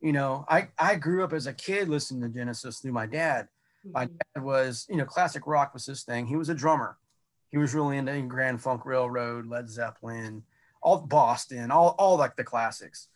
[0.00, 3.48] You know, I, I grew up as a kid listening to Genesis through my dad.
[3.84, 4.16] My mm-hmm.
[4.34, 6.26] dad was, you know, classic rock was his thing.
[6.26, 6.96] He was a drummer.
[7.50, 10.42] He was really into Grand Funk Railroad, Led Zeppelin,
[10.82, 13.08] all Boston, all, all like the classics.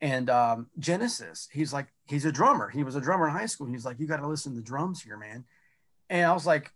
[0.00, 2.68] And um, Genesis, he's like, he's a drummer.
[2.68, 3.66] He was a drummer in high school.
[3.66, 5.44] He's like, you got to listen to the drums here, man.
[6.10, 6.72] And I was like,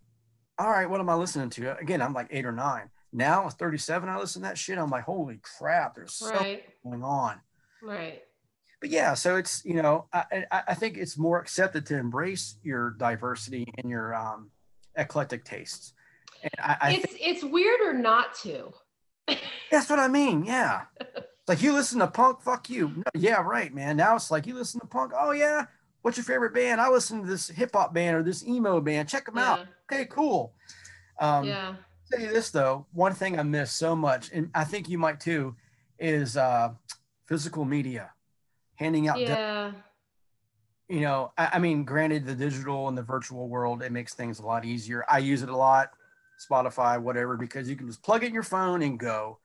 [0.57, 1.77] all right, what am I listening to?
[1.77, 2.89] Again, I'm like eight or nine.
[3.11, 4.77] Now at 37, I listen to that shit.
[4.77, 6.63] I'm like, holy crap, there's so right.
[6.83, 7.39] going on.
[7.81, 8.21] Right.
[8.81, 12.91] But yeah, so it's you know, I, I think it's more accepted to embrace your
[12.91, 14.51] diversity and your um,
[14.95, 15.93] eclectic tastes.
[16.41, 18.71] And I, I it's think, it's weirder not to.
[19.71, 20.45] that's what I mean.
[20.45, 20.83] Yeah.
[21.47, 22.89] like you listen to punk, fuck you.
[22.95, 23.97] No, yeah, right, man.
[23.97, 25.11] Now it's like you listen to punk.
[25.17, 25.65] Oh yeah,
[26.01, 26.79] what's your favorite band?
[26.79, 29.09] I listen to this hip hop band or this emo band.
[29.09, 29.51] Check them yeah.
[29.51, 29.59] out.
[29.91, 30.53] Okay, cool.
[31.19, 31.73] Um, yeah
[32.11, 35.19] tell you this though, one thing I miss so much, and I think you might
[35.19, 35.55] too,
[35.97, 36.73] is uh,
[37.27, 38.11] physical media,
[38.75, 39.19] handing out.
[39.19, 39.71] Yeah.
[40.87, 44.39] you know, I, I, mean, granted, the digital and the virtual world it makes things
[44.39, 45.05] a lot easier.
[45.09, 45.91] I use it a lot,
[46.49, 49.39] Spotify, whatever, because you can just plug in your phone and go.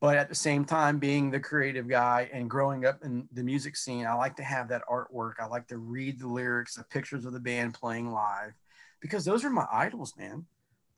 [0.00, 3.76] But at the same time, being the creative guy and growing up in the music
[3.76, 5.34] scene, I like to have that artwork.
[5.40, 8.52] I like to read the lyrics, the pictures of the band playing live,
[9.00, 10.46] because those are my idols, man.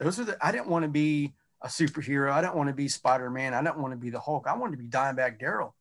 [0.01, 2.32] Those are the I didn't want to be a superhero.
[2.32, 3.55] I didn't want to be Spider-Man.
[3.55, 4.46] I didn't want to be the Hulk.
[4.48, 5.76] I wanted to be Dimebag Darrell.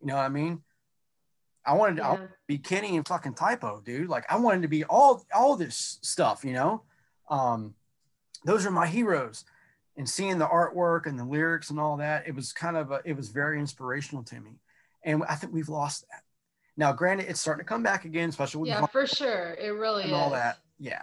[0.00, 0.62] You know what I mean?
[1.64, 4.08] I wanted to, be Kenny and fucking Type O, dude.
[4.08, 6.82] Like I wanted to be all all this stuff, you know.
[7.30, 7.74] Um,
[8.44, 9.44] those are my heroes.
[9.96, 13.00] And seeing the artwork and the lyrics and all that, it was kind of a,
[13.04, 14.52] it was very inspirational to me.
[15.04, 16.22] And I think we've lost that.
[16.76, 20.04] Now, granted, it's starting to come back again, especially with yeah, for sure, it really
[20.04, 20.16] and is.
[20.16, 20.58] all that.
[20.78, 21.02] Yeah,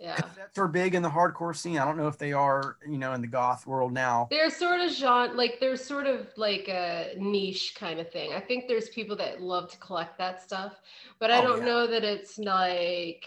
[0.00, 0.18] yeah.
[0.36, 1.78] That's are big in the hardcore scene.
[1.78, 4.28] I don't know if they are, you know, in the goth world now.
[4.30, 8.32] They're sort of genre, like they're sort of like a niche kind of thing.
[8.32, 10.80] I think there's people that love to collect that stuff,
[11.18, 11.64] but I oh, don't yeah.
[11.66, 13.26] know that it's like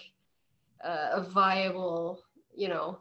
[0.83, 2.21] uh, a viable,
[2.55, 2.99] you know.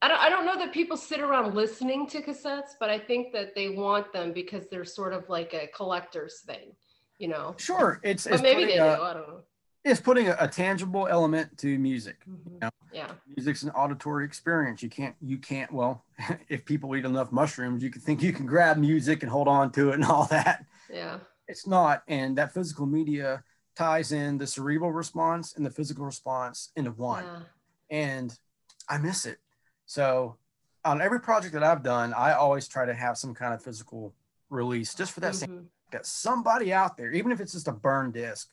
[0.00, 3.32] I don't, I don't know that people sit around listening to cassettes, but I think
[3.32, 6.74] that they want them because they're sort of like a collector's thing,
[7.18, 7.54] you know.
[7.58, 9.02] Sure, it's, but it's maybe they uh, do.
[9.02, 9.40] I don't know
[9.84, 12.16] it's putting a, a, tangible element to music.
[12.28, 12.54] Mm-hmm.
[12.54, 12.70] You know?
[12.92, 13.10] Yeah.
[13.36, 14.82] Music's an auditory experience.
[14.82, 16.04] You can't, you can't, well,
[16.48, 19.70] if people eat enough mushrooms, you can think you can grab music and hold on
[19.72, 20.64] to it and all that.
[20.90, 21.18] Yeah.
[21.48, 22.02] It's not.
[22.08, 23.44] And that physical media
[23.76, 27.24] ties in the cerebral response and the physical response into one.
[27.24, 27.40] Yeah.
[27.90, 28.38] And
[28.88, 29.38] I miss it.
[29.86, 30.36] So
[30.84, 34.14] on every project that I've done, I always try to have some kind of physical
[34.48, 35.52] release just for that mm-hmm.
[35.52, 38.50] same that somebody out there, even if it's just a burn disc,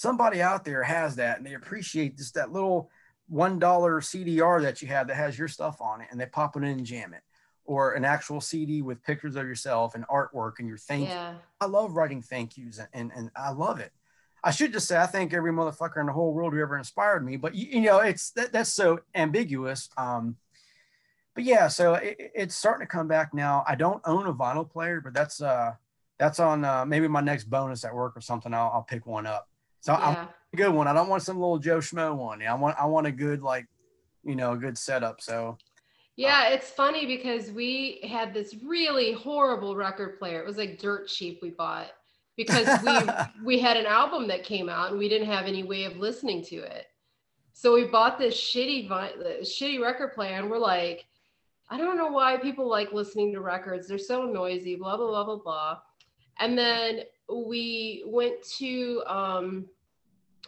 [0.00, 2.90] somebody out there has that and they appreciate just that little
[3.28, 6.56] one dollar CDR that you have that has your stuff on it and they pop
[6.56, 7.20] it in and jam it
[7.66, 11.34] or an actual CD with pictures of yourself and artwork and your thank yeah.
[11.60, 13.92] I love writing thank yous and, and, and I love it.
[14.42, 17.22] I should just say I thank every motherfucker in the whole world who ever inspired
[17.22, 19.90] me, but you, you know, it's that, that's so ambiguous.
[19.98, 20.36] Um,
[21.34, 23.64] but yeah, so it, it's starting to come back now.
[23.68, 25.72] I don't own a vinyl player, but that's uh
[26.18, 28.54] that's on uh, maybe my next bonus at work or something.
[28.54, 29.49] I'll, I'll pick one up.
[29.80, 29.98] So yeah.
[29.98, 30.88] I want a good one.
[30.88, 32.42] I don't want some little Joe Schmo one.
[32.42, 33.66] I want I want a good like,
[34.24, 35.20] you know, a good setup.
[35.20, 35.58] So
[36.16, 40.40] yeah, uh, it's funny because we had this really horrible record player.
[40.40, 41.90] It was like dirt cheap we bought
[42.36, 42.98] because we
[43.44, 46.44] we had an album that came out and we didn't have any way of listening
[46.44, 46.86] to it.
[47.52, 48.88] So we bought this shitty
[49.42, 51.06] shitty record player and we're like,
[51.70, 53.88] I don't know why people like listening to records.
[53.88, 55.78] They're so noisy, blah blah blah blah blah.
[56.40, 59.66] And then we went to um,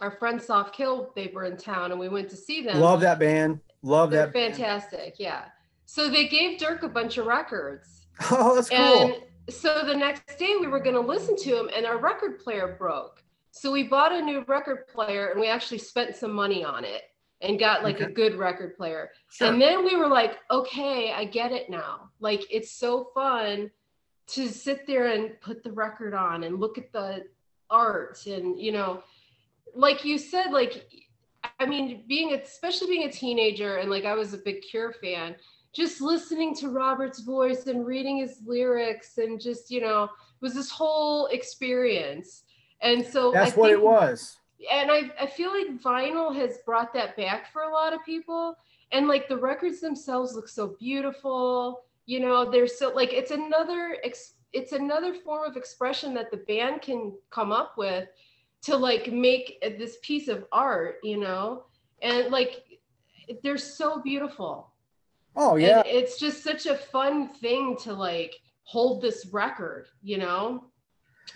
[0.01, 1.11] our friend Soft Kill.
[1.15, 2.79] They were in town, and we went to see them.
[2.79, 3.59] Love that band.
[3.83, 4.33] Love They're that.
[4.33, 4.99] fantastic.
[4.99, 5.13] Band.
[5.19, 5.45] Yeah.
[5.85, 7.99] So they gave Dirk a bunch of records.
[8.29, 8.77] Oh, that's cool.
[8.77, 9.15] And
[9.49, 12.75] so the next day we were going to listen to him, and our record player
[12.77, 13.23] broke.
[13.49, 17.01] So we bought a new record player, and we actually spent some money on it
[17.41, 18.05] and got like okay.
[18.05, 19.09] a good record player.
[19.29, 19.47] Sure.
[19.47, 22.11] And then we were like, okay, I get it now.
[22.19, 23.69] Like it's so fun
[24.27, 27.25] to sit there and put the record on and look at the
[27.69, 29.01] art and you know
[29.75, 30.87] like you said like
[31.59, 35.35] i mean being especially being a teenager and like i was a big cure fan
[35.73, 40.09] just listening to robert's voice and reading his lyrics and just you know
[40.43, 42.43] was this whole experience.
[42.81, 44.37] And so that's I what think, it was.
[44.71, 48.55] And I, I feel like vinyl has brought that back for a lot of people.
[48.91, 53.97] And like the records themselves look so beautiful you know there's so like it's another
[54.53, 58.07] it's another form of expression that the band can come up with
[58.61, 61.65] to like make this piece of art you know?
[62.01, 62.63] And like
[63.43, 64.71] they're so beautiful.
[65.35, 65.79] Oh yeah.
[65.79, 70.65] and it's just such a fun thing to like hold this record you know?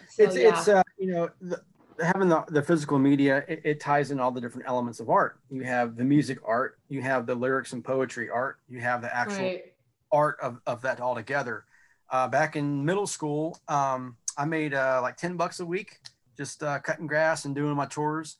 [0.09, 0.49] So, it's yeah.
[0.49, 1.61] it's uh you know the,
[2.03, 5.39] having the, the physical media it, it, ties in all the different elements of art.
[5.49, 9.15] You have the music art you have the lyrics and poetry art you have the
[9.15, 9.73] actual right
[10.11, 11.65] art of, of that all together.
[12.09, 15.99] Uh, back in middle school, um, I made uh, like 10 bucks a week
[16.37, 18.37] just uh, cutting grass and doing my chores.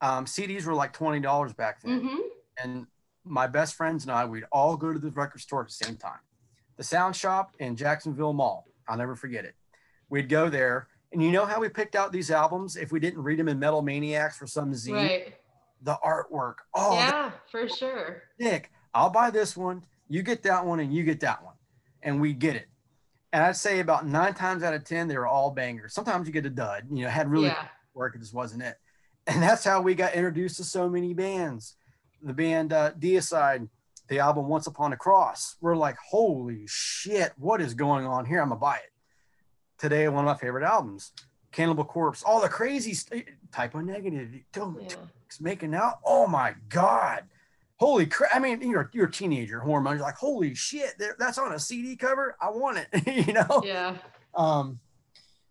[0.00, 2.00] Um, CDs were like $20 back then.
[2.00, 2.18] Mm-hmm.
[2.62, 2.86] And
[3.24, 5.96] my best friends and I, we'd all go to the record store at the same
[5.96, 6.20] time.
[6.76, 8.66] The Sound Shop in Jacksonville Mall.
[8.86, 9.54] I'll never forget it.
[10.10, 10.88] We'd go there.
[11.12, 13.58] And you know how we picked out these albums if we didn't read them in
[13.58, 14.92] Metal Maniacs for some Z?
[14.92, 15.34] Right.
[15.82, 16.56] The artwork.
[16.74, 18.22] Oh, yeah, for sure.
[18.38, 21.54] Nick, I'll buy this one you get that one and you get that one.
[22.02, 22.68] And we get it.
[23.32, 25.92] And i'd say about nine times out of ten they were all bangers.
[25.92, 27.66] Sometimes you get a dud you know had really yeah.
[27.94, 28.76] work it just wasn't it.
[29.26, 31.76] And that's how we got introduced to so many bands.
[32.22, 33.68] The band uh, deicide
[34.08, 35.56] the album once upon a cross.
[35.60, 38.40] We're like holy shit what is going on here?
[38.40, 38.92] I'm gonna buy it.
[39.76, 41.12] Today one of my favorite albums
[41.52, 42.22] cannibal corpse.
[42.22, 44.96] All the crazy st- Type O Negative don't yeah.
[45.40, 45.98] making out.
[46.04, 47.24] Oh my god
[47.78, 48.34] holy crap.
[48.34, 49.94] I mean, you're, you're a teenager hormone.
[49.94, 52.36] You're like, holy shit, that's on a CD cover.
[52.40, 53.62] I want it, you know?
[53.64, 53.96] Yeah.
[54.34, 54.80] Um,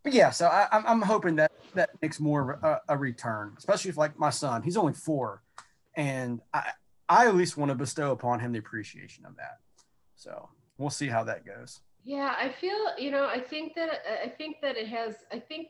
[0.04, 3.54] but yeah, so I, I'm, I'm hoping that that makes more of a, a return,
[3.58, 5.42] especially if like my son, he's only four
[5.96, 6.72] and I,
[7.10, 9.60] I at least want to bestow upon him the appreciation of that.
[10.16, 11.82] So we'll see how that goes.
[12.04, 15.70] Yeah, I feel, you know, I think that, I think that it has, I think,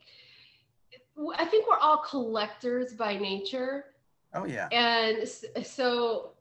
[1.36, 3.86] I think we're all collectors by nature.
[4.34, 4.68] Oh yeah.
[4.72, 5.28] And
[5.66, 6.34] so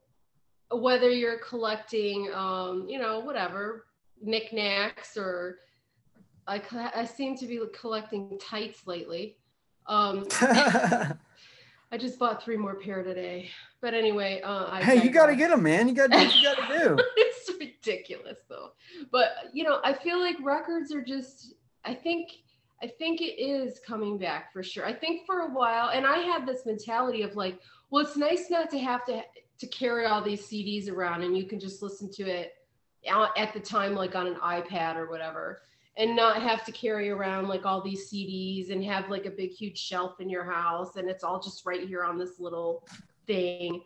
[0.70, 3.86] whether you're collecting, um, you know, whatever
[4.20, 5.58] knickknacks or
[6.46, 6.60] I,
[6.94, 9.36] I seem to be collecting tights lately.
[9.86, 10.26] Um,
[11.92, 13.50] I just bought three more pair today.
[13.80, 15.88] But anyway, uh, I hey, you got to get them, man.
[15.88, 16.96] You got to do what you got to do.
[17.16, 18.70] it's ridiculous, though.
[19.12, 21.54] But you know, I feel like records are just.
[21.84, 22.30] I think.
[22.82, 24.84] I think it is coming back for sure.
[24.84, 27.58] I think for a while, and I had this mentality of like,
[27.88, 29.22] well, it's nice not to have to
[29.58, 32.54] to carry all these CDs around and you can just listen to it
[33.36, 35.62] at the time like on an iPad or whatever
[35.96, 39.50] and not have to carry around like all these CDs and have like a big
[39.50, 42.86] huge shelf in your house and it's all just right here on this little
[43.26, 43.82] thing.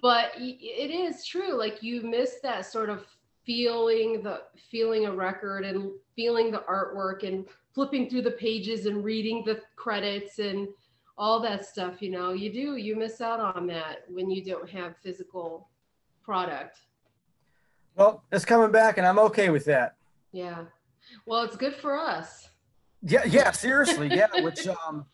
[0.00, 3.06] But it is true like you miss that sort of
[3.44, 9.02] feeling the feeling a record and feeling the artwork and flipping through the pages and
[9.02, 10.68] reading the credits and
[11.18, 14.70] all that stuff, you know, you do, you miss out on that when you don't
[14.70, 15.68] have physical
[16.22, 16.78] product.
[17.96, 19.96] Well, it's coming back and I'm okay with that.
[20.30, 20.64] Yeah.
[21.26, 22.48] Well, it's good for us.
[23.02, 24.08] Yeah, yeah, seriously.
[24.08, 25.06] Yeah, which um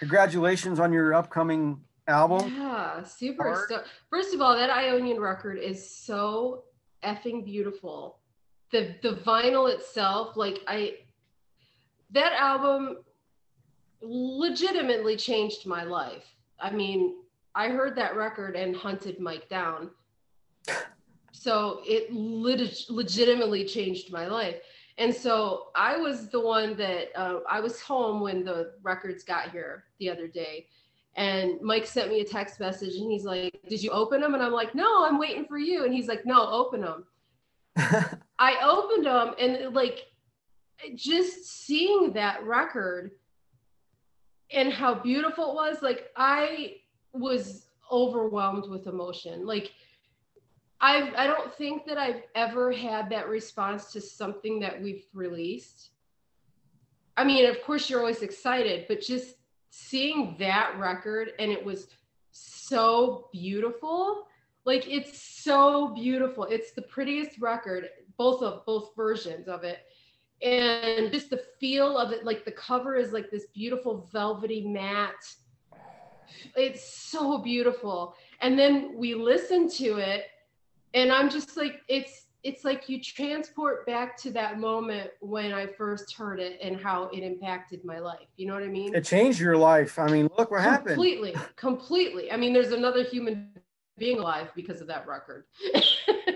[0.00, 2.52] congratulations on your upcoming album.
[2.56, 3.84] Yeah, super stuff.
[4.10, 6.64] First of all, that Ionia record is so
[7.04, 8.18] effing beautiful.
[8.72, 10.94] The the vinyl itself, like I
[12.10, 12.98] that album
[14.04, 16.24] legitimately changed my life.
[16.60, 17.16] I mean,
[17.54, 19.90] I heard that record and hunted Mike down.
[21.32, 24.56] So it lit- legitimately changed my life.
[24.98, 29.50] And so I was the one that uh, I was home when the records got
[29.50, 30.68] here the other day.
[31.16, 34.34] And Mike sent me a text message and he's like, Did you open them?
[34.34, 35.84] And I'm like, No, I'm waiting for you.
[35.84, 37.04] And he's like, No, open them.
[38.38, 40.06] I opened them and like
[40.94, 43.12] just seeing that record
[44.54, 45.82] and how beautiful it was.
[45.82, 46.76] Like I
[47.12, 49.46] was overwhelmed with emotion.
[49.46, 49.72] Like
[50.80, 55.90] I've I don't think that I've ever had that response to something that we've released.
[57.16, 59.36] I mean, of course you're always excited, but just
[59.70, 61.88] seeing that record and it was
[62.30, 64.26] so beautiful.
[64.64, 66.44] Like it's so beautiful.
[66.44, 69.78] It's the prettiest record, both of both versions of it
[70.42, 75.34] and just the feel of it like the cover is like this beautiful velvety matte.
[76.56, 78.14] It's so beautiful.
[78.40, 80.24] And then we listen to it
[80.94, 85.66] and i'm just like it's it's like you transport back to that moment when i
[85.66, 88.28] first heard it and how it impacted my life.
[88.36, 88.94] You know what i mean?
[88.94, 89.98] It changed your life.
[89.98, 90.94] I mean look what completely, happened.
[90.94, 91.34] Completely.
[91.56, 92.32] Completely.
[92.32, 93.50] I mean there's another human
[93.98, 95.44] being alive because of that record.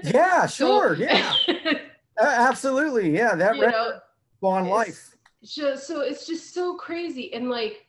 [0.02, 0.96] Yeah sure.
[0.96, 1.34] So, yeah
[2.20, 3.14] absolutely.
[3.14, 4.00] Yeah that you record
[4.42, 5.16] on life.
[5.42, 7.32] so, so it's just so crazy.
[7.34, 7.86] And like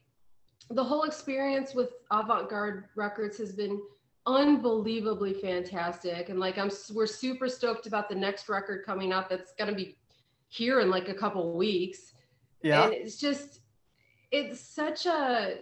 [0.69, 3.81] the whole experience with avant-garde records has been
[4.25, 6.29] unbelievably fantastic.
[6.29, 9.75] And like i'm we're super stoked about the next record coming up that's going to
[9.75, 9.97] be
[10.49, 12.13] here in like a couple weeks.
[12.61, 12.85] Yeah.
[12.85, 13.61] And it's just
[14.31, 15.59] it's such a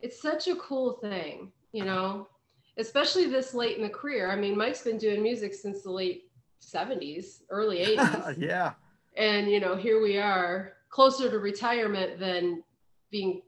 [0.00, 2.28] it's such a cool thing you know?
[2.78, 4.30] Especially this late in the career.
[4.30, 6.25] I mean mike's been doing music since the late
[6.62, 8.72] 70s early 80s yeah
[9.16, 12.62] and you know here we are closer to retirement than
[13.10, 13.42] being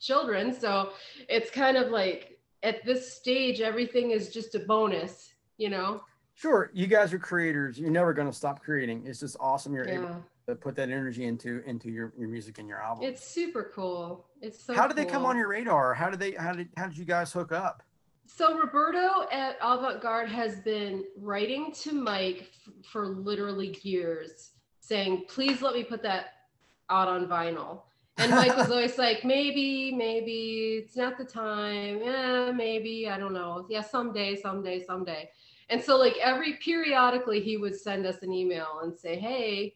[0.00, 0.54] children.
[0.54, 0.90] So
[1.28, 6.02] it's kind of like at this stage everything is just a bonus you know?
[6.34, 7.78] Sure you guys are creators.
[7.78, 9.04] You're never going to stop creating.
[9.06, 9.94] It's just awesome you're yeah.
[9.94, 13.04] able to put that energy into into your, your music and your album.
[13.04, 14.26] It's super cool.
[14.40, 15.04] It's so how did cool.
[15.04, 15.94] they come on your radar?
[15.94, 17.82] How did they how did how did you guys hook up
[18.26, 24.50] so Roberto at Avant Garde has been writing to Mike f- for literally years
[24.80, 26.26] saying, please let me put that
[26.90, 27.82] out on vinyl.
[28.18, 32.00] And Mike was always like, maybe, maybe it's not the time.
[32.02, 33.66] Yeah, maybe, I don't know.
[33.68, 35.30] Yeah, someday, someday, someday.
[35.70, 39.74] And so like every periodically he would send us an email and say, hey.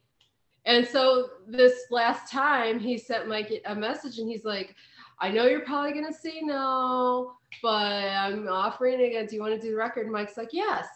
[0.65, 4.75] And so this last time he sent Mike a message and he's like,
[5.19, 9.27] I know you're probably gonna say no, but I'm offering it again.
[9.27, 10.11] Do you want to do the record?
[10.11, 10.87] Mike's like, yes.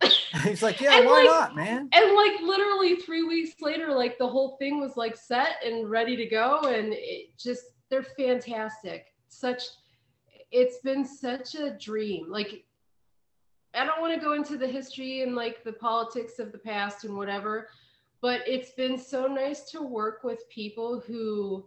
[0.42, 1.88] He's like, yeah, why like, not, man?
[1.92, 6.16] And like literally three weeks later, like the whole thing was like set and ready
[6.16, 6.62] to go.
[6.62, 9.06] And it just, they're fantastic.
[9.28, 9.62] Such,
[10.50, 12.30] it's been such a dream.
[12.30, 12.64] Like,
[13.74, 17.04] I don't want to go into the history and like the politics of the past
[17.04, 17.68] and whatever,
[18.20, 21.66] but it's been so nice to work with people who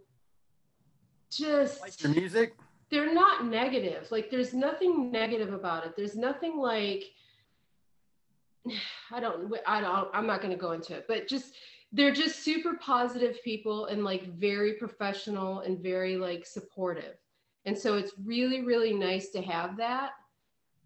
[1.30, 2.54] just like the music.
[2.90, 4.10] They're not negative.
[4.10, 5.94] Like, there's nothing negative about it.
[5.96, 7.04] There's nothing like,
[9.10, 11.54] I don't, I don't, I'm not going to go into it, but just,
[11.92, 17.14] they're just super positive people and like very professional and very like supportive.
[17.64, 20.12] And so it's really, really nice to have that,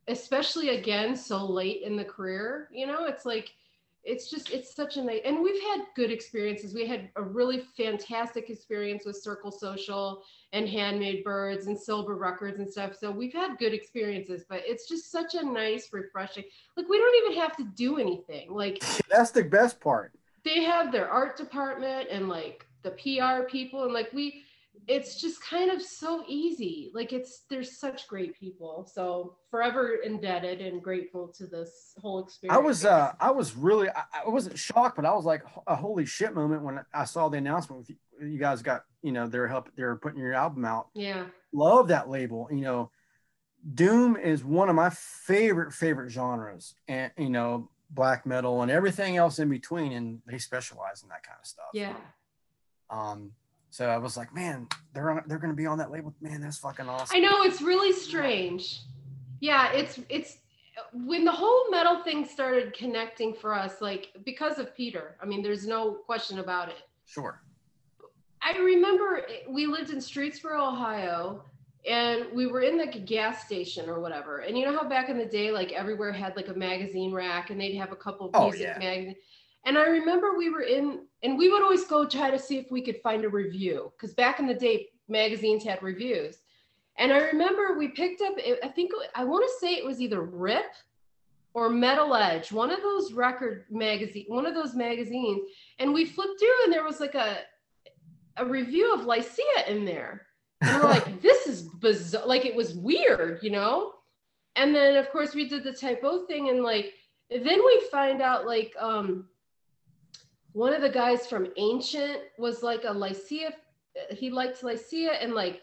[0.09, 2.69] especially again, so late in the career.
[2.73, 3.53] You know, it's like,
[4.05, 7.63] it's just it's such a nice and we've had good experiences we had a really
[7.77, 12.95] fantastic experience with circle social and handmade birds and Silber records and stuff.
[12.99, 16.45] So we've had good experiences but it's just such a nice refreshing
[16.77, 20.13] like we don't even have to do anything like that's the best part.
[20.45, 24.43] They have their art department and like the pr people and like we
[24.89, 26.91] it's just kind of so easy.
[26.95, 28.89] Like it's there's such great people.
[28.93, 32.57] So forever indebted and grateful to this whole experience.
[32.57, 35.77] I was uh I was really I, I wasn't shocked, but I was like a
[35.77, 39.27] holy shit moment when I saw the announcement with you, you guys got, you know,
[39.27, 40.89] they're help they're putting your album out.
[40.95, 41.27] Yeah.
[41.53, 42.49] Love that label.
[42.51, 42.91] You know,
[43.75, 49.17] Doom is one of my favorite favorite genres and you know, black metal and everything
[49.17, 51.71] else in between and they specialize in that kind of stuff.
[51.73, 51.95] Yeah.
[52.91, 53.33] Um
[53.73, 56.15] so I was like, man, they're on, they're going to be on that label.
[56.21, 57.17] Man, that's fucking awesome.
[57.17, 58.81] I know it's really strange.
[59.41, 60.37] Yeah, it's it's
[60.93, 65.17] when the whole metal thing started connecting for us, like because of Peter.
[65.23, 66.83] I mean, there's no question about it.
[67.07, 67.41] Sure.
[68.43, 71.43] I remember we lived in Streetsboro, Ohio,
[71.89, 74.41] and we were in the gas station or whatever.
[74.41, 77.49] And you know how back in the day, like everywhere had like a magazine rack,
[77.49, 78.87] and they'd have a couple oh, of music oh, yeah.
[78.87, 79.17] magazines.
[79.65, 82.71] And I remember we were in, and we would always go try to see if
[82.71, 86.39] we could find a review because back in the day, magazines had reviews.
[86.99, 90.23] And I remember we picked up, I think, I want to say it was either
[90.23, 90.73] Rip
[91.55, 95.43] or Metal Edge, one of those record magazine, one of those magazines.
[95.79, 97.39] And we flipped through and there was like a,
[98.37, 100.27] a review of Lycia in there.
[100.61, 102.27] And we're like, this is bizarre.
[102.27, 103.93] Like it was weird, you know?
[104.57, 106.93] And then of course we did the Type O thing and like,
[107.31, 109.27] then we find out like, um,
[110.53, 113.53] one of the guys from Ancient was like a Lycia
[114.11, 115.61] he liked Lycia and like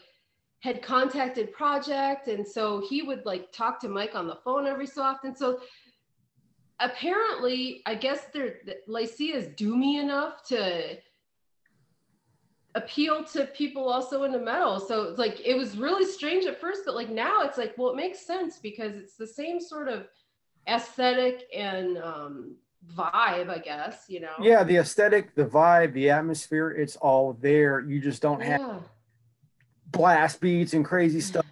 [0.60, 4.86] had contacted Projekt, and so he would like talk to Mike on the phone every
[4.86, 5.34] so often.
[5.34, 5.60] So
[6.80, 10.98] apparently, I guess they're Lycia is doomy enough to
[12.74, 14.78] appeal to people also into metal.
[14.78, 17.90] So it's like it was really strange at first, but like now it's like, well,
[17.90, 20.06] it makes sense because it's the same sort of
[20.68, 22.54] aesthetic and um
[22.96, 24.32] vibe, I guess, you know.
[24.40, 27.80] Yeah, the aesthetic, the vibe, the atmosphere, it's all there.
[27.80, 28.58] You just don't yeah.
[28.58, 28.88] have
[29.86, 31.44] blast beats and crazy stuff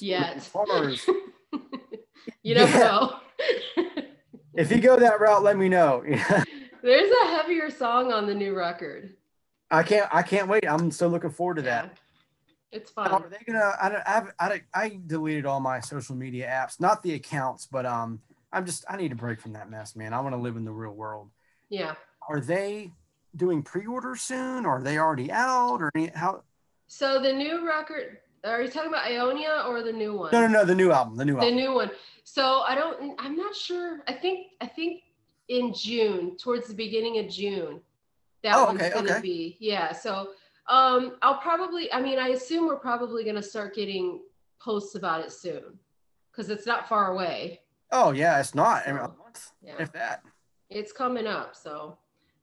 [0.00, 0.48] yet.
[2.42, 3.16] you never know.
[4.54, 6.02] if you go that route, let me know.
[6.82, 9.14] There's a heavier song on the new record.
[9.70, 10.08] I can't.
[10.12, 10.68] I can't wait.
[10.68, 11.82] I'm so looking forward to yeah.
[11.82, 11.98] that.
[12.72, 13.10] It's fun.
[13.10, 13.72] Are they gonna?
[13.80, 18.20] I, I've, I, I deleted all my social media apps, not the accounts, but um,
[18.52, 18.84] I'm just.
[18.88, 20.12] I need a break from that mess, man.
[20.12, 21.30] I want to live in the real world.
[21.68, 21.94] Yeah.
[22.28, 22.92] Are they
[23.36, 24.66] doing pre-order soon?
[24.66, 25.80] Or are they already out?
[25.80, 26.42] Or any, how?
[26.86, 28.18] So the new record.
[28.44, 30.30] Are you talking about Ionia or the new one?
[30.32, 30.64] No, no, no.
[30.64, 31.16] The new album.
[31.16, 31.48] The new album.
[31.48, 31.90] The new one.
[32.24, 33.14] So I don't.
[33.18, 34.00] I'm not sure.
[34.08, 34.48] I think.
[34.60, 35.02] I think
[35.48, 37.80] in June, towards the beginning of June
[38.42, 39.20] that oh, one's okay, gonna okay.
[39.20, 39.56] be.
[39.60, 39.92] Yeah.
[39.92, 40.30] So
[40.68, 44.20] um I'll probably I mean I assume we're probably gonna start getting
[44.60, 45.78] posts about it soon
[46.30, 47.60] because it's not far away.
[47.92, 48.88] Oh yeah, it's not.
[48.88, 49.02] I mean,
[49.62, 49.74] yeah.
[49.78, 50.22] if that.
[50.70, 51.98] It's coming up, so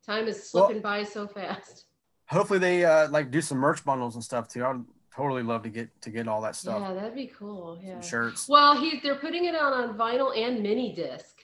[0.06, 1.86] time is slipping well, by so fast.
[2.28, 4.64] Hopefully they uh like do some merch bundles and stuff too.
[4.64, 4.82] I'd
[5.14, 6.80] totally love to get to get all that stuff.
[6.80, 7.80] Yeah, that'd be cool.
[7.84, 7.93] Yeah.
[7.93, 8.47] Some shirts.
[8.47, 11.43] Well, he they're putting it out on vinyl and mini disc.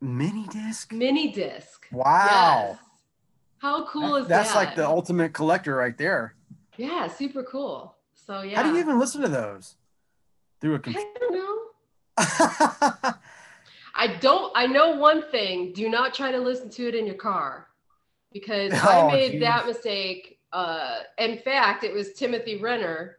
[0.00, 0.92] Mini disc?
[0.92, 1.86] Mini disc.
[1.92, 2.70] Wow.
[2.70, 2.78] Yes.
[3.58, 4.54] How cool that, is that's that?
[4.54, 6.34] That's like the ultimate collector right there.
[6.78, 7.94] Yeah, super cool.
[8.14, 8.56] So yeah.
[8.56, 9.76] How do you even listen to those?
[10.60, 11.06] Through a computer?
[11.16, 11.58] I don't know.
[12.18, 14.52] I don't.
[14.54, 15.72] I know one thing.
[15.72, 17.68] Do not try to listen to it in your car,
[18.32, 19.40] because oh, I made geez.
[19.40, 20.38] that mistake.
[20.52, 23.18] Uh, in fact, it was Timothy Renner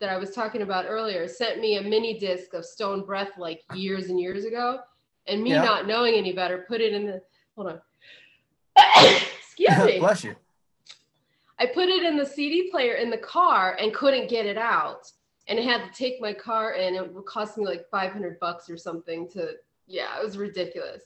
[0.00, 3.62] that I was talking about earlier sent me a mini disc of Stone Breath like
[3.74, 4.80] years and years ago,
[5.26, 5.62] and me yeah.
[5.62, 7.22] not knowing any better, put it in the.
[7.56, 7.80] Hold on.
[9.04, 9.98] Excuse me.
[9.98, 10.34] Bless you.
[11.58, 15.12] I put it in the CD player in the car and couldn't get it out.
[15.48, 18.70] And I had to take my car and it would cost me like 500 bucks
[18.70, 19.54] or something to,
[19.86, 21.02] yeah, it was ridiculous.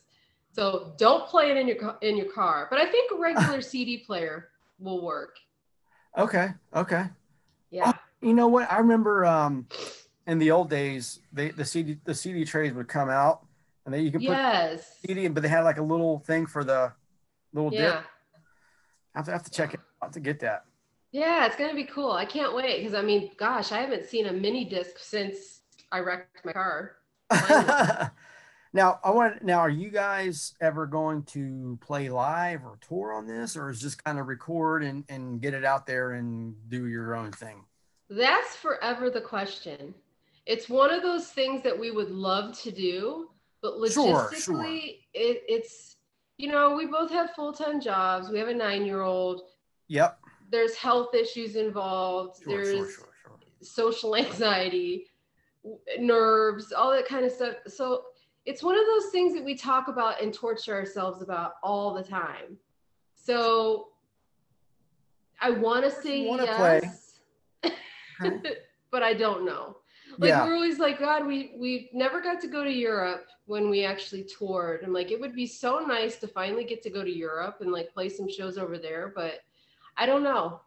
[0.52, 2.68] So don't play it in your in your car.
[2.70, 5.36] But I think a regular CD player will work.
[6.16, 6.50] Okay.
[6.74, 7.06] Okay.
[7.70, 7.92] Yeah.
[7.94, 8.70] Oh, you know what?
[8.70, 9.66] I remember um,
[10.26, 13.44] in the old days, they the CD the CD trays would come out
[13.84, 14.98] and then you could put yes.
[15.04, 16.92] CD, but they had like a little thing for the
[17.52, 17.80] little yeah.
[17.80, 18.04] dip.
[19.14, 20.64] I have to have to check it out to get that.
[21.14, 22.10] Yeah, it's gonna be cool.
[22.10, 25.60] I can't wait because I mean, gosh, I haven't seen a mini disc since
[25.92, 26.96] I wrecked my car.
[28.72, 33.28] now I want now are you guys ever going to play live or tour on
[33.28, 36.88] this or is just kind of record and, and get it out there and do
[36.88, 37.62] your own thing?
[38.10, 39.94] That's forever the question.
[40.46, 43.30] It's one of those things that we would love to do,
[43.62, 44.66] but logistically sure, sure.
[44.66, 45.94] It, it's
[46.38, 48.30] you know, we both have full time jobs.
[48.30, 49.42] We have a nine year old.
[49.86, 50.18] Yep.
[50.50, 52.42] There's health issues involved.
[52.42, 55.06] Sure, There's sure, sure, social anxiety,
[55.98, 57.54] nerves, all that kind of stuff.
[57.66, 58.04] So
[58.46, 62.02] it's one of those things that we talk about and torture ourselves about all the
[62.02, 62.58] time.
[63.14, 63.88] So
[65.40, 67.20] I want to say yes,
[68.90, 69.78] but I don't know.
[70.18, 70.44] Like yeah.
[70.44, 74.24] we're always like, God, we we never got to go to Europe when we actually
[74.24, 74.82] toured.
[74.82, 77.72] And like it would be so nice to finally get to go to Europe and
[77.72, 79.40] like play some shows over there, but
[79.96, 80.60] I don't know.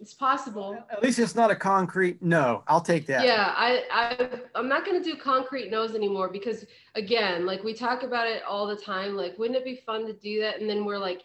[0.00, 0.82] It's possible.
[0.90, 2.62] At least it's not a concrete no.
[2.66, 3.22] I'll take that.
[3.24, 6.64] Yeah, I, I I'm not gonna do concrete no's anymore because
[6.94, 9.14] again, like we talk about it all the time.
[9.14, 10.58] Like, wouldn't it be fun to do that?
[10.58, 11.22] And then we're like,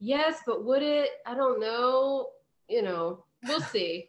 [0.00, 1.10] yes, but would it?
[1.26, 2.30] I don't know.
[2.68, 4.08] You know, we'll see.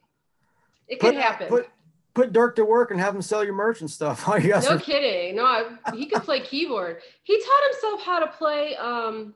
[0.88, 1.48] It could happen.
[1.48, 1.70] Put,
[2.16, 4.28] put Dirk to work and have him sell your merch and stuff.
[4.28, 5.36] no are- kidding.
[5.36, 7.02] No, I, he could play keyboard.
[7.22, 8.76] He taught himself how to play.
[8.76, 9.36] Um,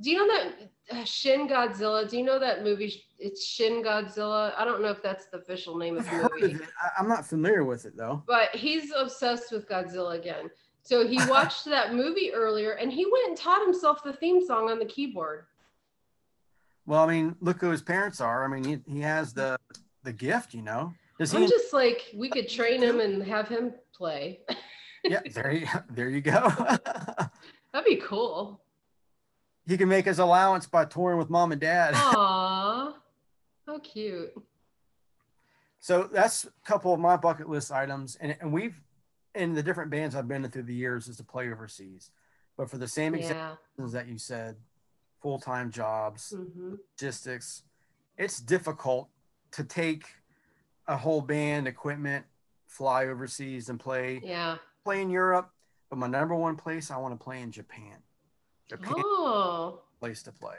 [0.00, 2.08] do you know that uh, Shin Godzilla?
[2.08, 3.02] Do you know that movie?
[3.18, 4.52] It's Shin Godzilla.
[4.56, 6.54] I don't know if that's the official name of the movie.
[6.54, 8.22] Of I, am not familiar with it though.
[8.26, 10.50] But he's obsessed with Godzilla again.
[10.82, 14.70] So he watched that movie earlier, and he went and taught himself the theme song
[14.70, 15.46] on the keyboard.
[16.86, 18.44] Well, I mean, look who his parents are.
[18.44, 19.56] I mean, he, he has the
[20.02, 20.92] the gift, you know.
[21.18, 24.40] Does I'm just like we could train him and have him play.
[25.04, 26.50] yeah, there you there you go.
[27.72, 28.60] That'd be cool.
[29.66, 31.94] He can make his allowance by touring with mom and dad.
[31.94, 32.94] Aww,
[33.66, 34.32] how cute.
[35.80, 38.80] So that's a couple of my bucket list items, and, and we've
[39.34, 42.10] in the different bands I've been in through the years is to play overseas,
[42.56, 43.54] but for the same exact yeah.
[43.76, 44.56] reasons that you said,
[45.20, 46.78] full time jobs, Mhm.
[46.92, 47.64] logistics.
[48.16, 49.08] It's difficult
[49.52, 50.06] to take
[50.86, 52.26] a whole band, equipment,
[52.66, 54.58] fly overseas and play Yeah.
[54.84, 55.50] play in Europe.
[55.90, 58.03] But my number one place, I want to play in Japan.
[58.68, 59.82] Japan Oh.
[60.00, 60.58] place to play.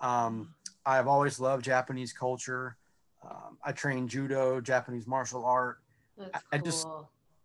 [0.00, 0.54] Um,
[0.84, 2.76] I've always loved Japanese culture.
[3.22, 5.78] Um, I train judo, Japanese martial art.
[6.16, 6.42] That's cool.
[6.52, 6.86] I just-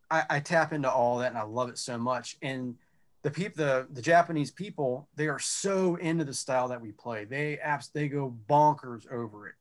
[0.10, 2.38] I, I tap into all that and I love it so much.
[2.42, 2.78] And
[3.24, 7.26] the people, the, the Japanese people, they are so into the style that we play.
[7.26, 9.56] They apps, they go bonkers over it.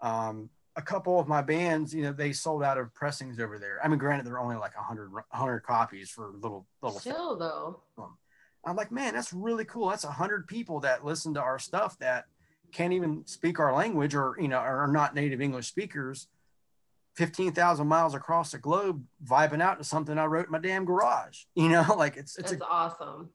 [0.00, 3.78] Um, a couple of my bands, you know, they sold out of pressings over there.
[3.84, 7.82] I mean, granted, they're only like 100, 100 copies for little, little Still though.
[8.64, 9.88] I'm like, man, that's really cool.
[9.90, 12.26] That's a hundred people that listen to our stuff that
[12.72, 16.28] can't even speak our language or you know are not native English speakers.
[17.14, 20.84] Fifteen thousand miles across the globe, vibing out to something I wrote in my damn
[20.84, 21.42] garage.
[21.54, 23.30] You know, like it's it's That's a awesome.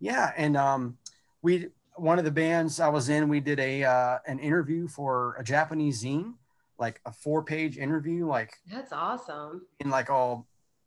[0.00, 0.32] yeah.
[0.36, 0.96] And um,
[1.42, 5.36] we one of the bands I was in, we did a uh, an interview for
[5.38, 6.34] a Japanese zine,
[6.78, 9.66] like a four page interview, like That's awesome.
[9.80, 10.46] in like all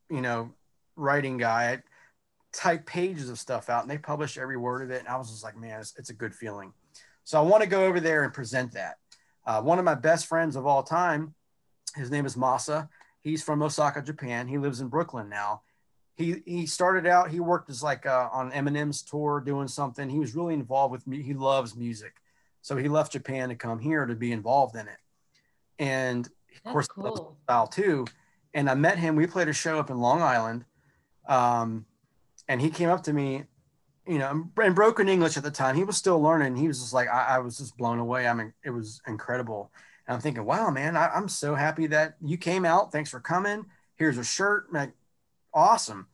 [0.09, 0.51] you know
[0.95, 1.83] writing guy
[2.55, 5.29] type pages of stuff out and they published every word of it and i was
[5.29, 6.71] just like man it's, it's a good feeling.
[7.25, 8.95] So i want to go over there and present that.
[9.45, 11.35] Uh, one of my best friends of all time
[11.95, 12.87] his name is masa.
[13.21, 14.47] He's from osaka japan.
[14.47, 15.63] He lives in brooklyn now.
[16.15, 20.09] He he started out he worked as like uh, on eminem's tour doing something.
[20.09, 22.13] He was really involved with me he loves music.
[22.61, 24.99] So he left japan to come here to be involved in it.
[25.77, 26.31] And of
[26.63, 27.37] That's course cool.
[27.43, 28.05] style too.
[28.53, 29.17] And I met him.
[29.17, 30.63] We played a show up in Long Island,
[31.27, 31.85] um,
[32.47, 33.43] and he came up to me,
[34.07, 35.75] you know, in broken English at the time.
[35.75, 36.55] He was still learning.
[36.55, 38.27] He was just like, I, I was just blown away.
[38.27, 39.71] I mean, it was incredible.
[40.07, 42.91] And I'm thinking, wow, man, I, I'm so happy that you came out.
[42.91, 43.65] Thanks for coming.
[43.95, 44.71] Here's a shirt.
[44.71, 44.93] Like,
[45.53, 46.07] awesome.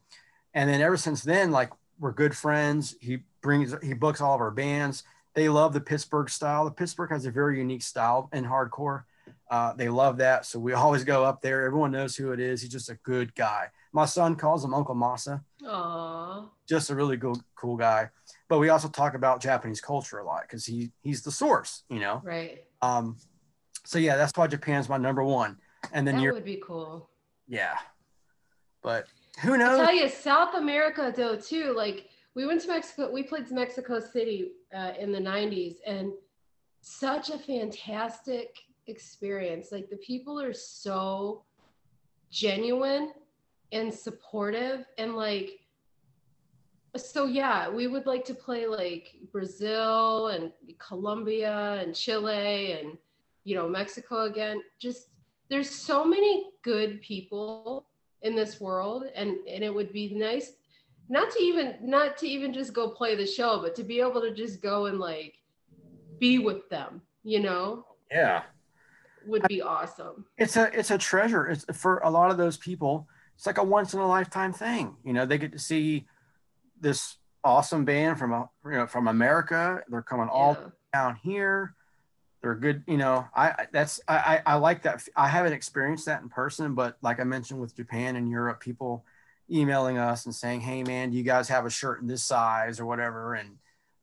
[0.54, 2.96] And then ever since then, like, we're good friends.
[3.02, 5.04] He brings, he books all of our bands.
[5.34, 6.66] They love the Pittsburgh style.
[6.66, 9.04] The Pittsburgh has a very unique style in hardcore.
[9.50, 10.46] Uh, they love that.
[10.46, 11.66] So we always go up there.
[11.66, 12.62] Everyone knows who it is.
[12.62, 13.68] He's just a good guy.
[13.92, 16.49] My son calls him Uncle Masa, Aw.
[16.68, 18.09] just a really good, cool guy.
[18.49, 21.99] But we also talk about Japanese culture a lot because he he's the source, you
[21.99, 22.22] know.
[22.24, 22.66] Right.
[22.82, 23.18] Um,
[23.86, 25.57] so yeah, that's why Japan's my number one.
[25.93, 27.09] And then you're would be cool.
[27.47, 27.76] yeah,
[28.82, 29.05] but
[29.41, 29.80] who knows?
[29.80, 31.74] I tell you, South America though too.
[31.76, 33.12] Like we went to Mexico.
[33.12, 36.12] We played to Mexico City uh, in the '90s, and
[36.82, 38.57] such a fantastic
[38.88, 39.72] experience.
[39.72, 41.43] Like the people are so
[42.30, 43.12] genuine
[43.72, 45.60] and supportive, and like.
[46.98, 52.98] So yeah, we would like to play like Brazil and Colombia and Chile and
[53.46, 54.62] you know Mexico again.
[54.78, 55.08] Just
[55.50, 57.86] there's so many good people
[58.22, 60.54] in this world and and it would be nice
[61.10, 64.22] not to even not to even just go play the show but to be able
[64.22, 65.36] to just go and like
[66.20, 68.44] be with them you know yeah,
[69.26, 71.48] would be awesome it's a it's a treasure.
[71.48, 73.08] It's for a lot of those people.
[73.42, 74.98] It's like a once in a lifetime thing.
[75.04, 76.06] You know, they get to see
[76.80, 79.82] this awesome band from you know from America.
[79.89, 80.56] They're coming all
[80.94, 81.74] down here.
[82.44, 83.26] They're good, you know.
[83.36, 85.08] I that's I I like that.
[85.16, 89.06] I haven't experienced that in person, but like I mentioned with Japan and Europe, people
[89.50, 92.80] emailing us and saying, "Hey, man, do you guys have a shirt in this size
[92.80, 93.58] or whatever?" And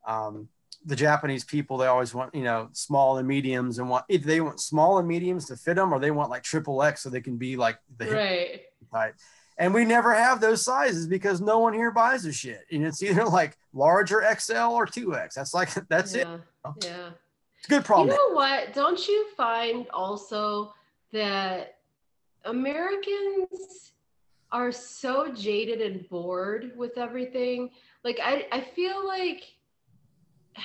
[0.05, 0.49] um,
[0.85, 4.41] the Japanese people, they always want you know small and mediums and want if they
[4.41, 7.21] want small and mediums to fit them, or they want like triple X so they
[7.21, 9.15] can be like the right type.
[9.59, 12.61] And we never have those sizes because no one here buys the shit.
[12.71, 15.35] And it's either like large or XL or 2X.
[15.35, 16.27] That's like that's it.
[16.27, 16.75] yeah oh.
[16.83, 17.11] yeah
[17.59, 18.09] It's a good problem.
[18.09, 20.73] you know what don't you find also
[21.13, 21.79] that
[22.45, 23.93] americans
[24.53, 27.71] are so jaded and bored with everything
[28.05, 29.43] like i i feel like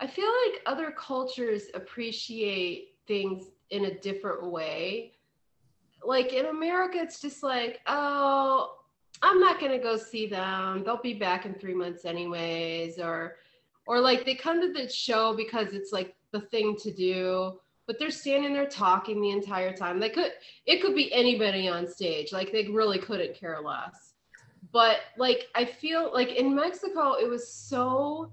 [0.00, 5.12] I feel like other cultures appreciate things in a different way.
[6.04, 8.76] Like in America, it's just like, oh,
[9.22, 10.82] I'm not gonna go see them.
[10.84, 13.36] They'll be back in three months anyways, or
[13.86, 17.98] or like they come to the show because it's like the thing to do, but
[17.98, 20.00] they're standing there talking the entire time.
[20.00, 20.32] They could
[20.66, 22.32] it could be anybody on stage.
[22.32, 24.14] Like they really couldn't care less.
[24.72, 28.32] But like I feel like in Mexico, it was so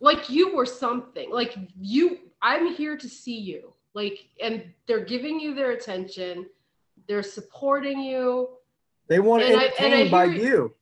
[0.00, 4.54] like you were something like you i'm here to see you like and
[4.86, 6.46] they're giving you their attention
[7.08, 8.48] they're supporting you.
[9.06, 10.74] They want to And I- entertain by you.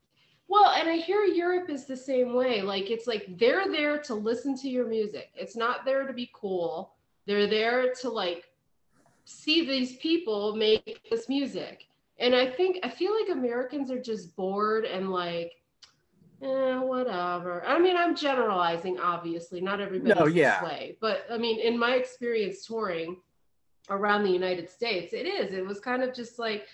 [0.49, 2.55] well and i hear europe is the same way.
[2.63, 5.27] Like it's like they're there to listen to your music.
[5.43, 6.95] It's not there to be cool.
[7.27, 8.43] They're there to like
[9.27, 11.77] see these people make this music.
[12.25, 15.53] And i think i feel like americans are just bored and like
[16.43, 17.65] eh, whatever.
[17.67, 20.61] I mean, I'm generalizing, obviously, not everybody's No, yeah.
[20.61, 23.17] this way, but I mean, in my experience touring
[23.91, 25.53] around the United States, it is.
[25.53, 26.67] It was kind of just like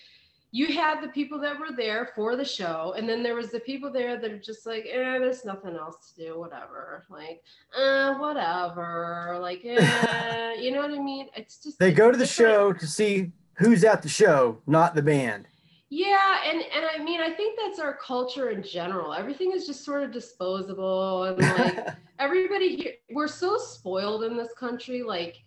[0.53, 3.61] you had the people that were there for the show, and then there was the
[3.61, 7.05] people there that are just like, eh, there's nothing else to do, whatever.
[7.09, 7.41] Like,
[7.79, 9.39] uh, whatever.
[9.41, 11.29] Like, eh, you know what I mean?
[11.37, 12.53] It's just They go to the different.
[12.53, 15.47] show to see who's at the show, not the band.
[15.93, 19.13] Yeah, and and I mean, I think that's our culture in general.
[19.13, 21.89] Everything is just sort of disposable, and like
[22.21, 25.03] everybody here, we're so spoiled in this country.
[25.03, 25.39] Like,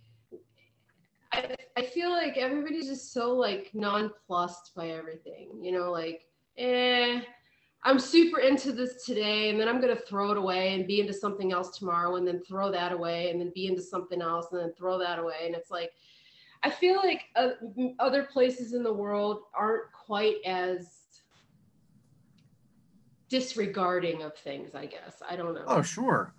[1.32, 5.62] I I feel like everybody's just so like nonplussed by everything.
[5.62, 6.26] You know, like,
[6.58, 7.22] eh,
[7.86, 11.14] I'm super into this today, and then I'm gonna throw it away and be into
[11.14, 14.60] something else tomorrow, and then throw that away, and then be into something else, and
[14.60, 15.92] then throw that away, and it's like.
[16.64, 17.50] I feel like uh,
[18.00, 20.88] other places in the world aren't quite as
[23.30, 25.22] disregarding of things, I guess.
[25.28, 25.64] I don't know.
[25.68, 26.34] Oh, sure.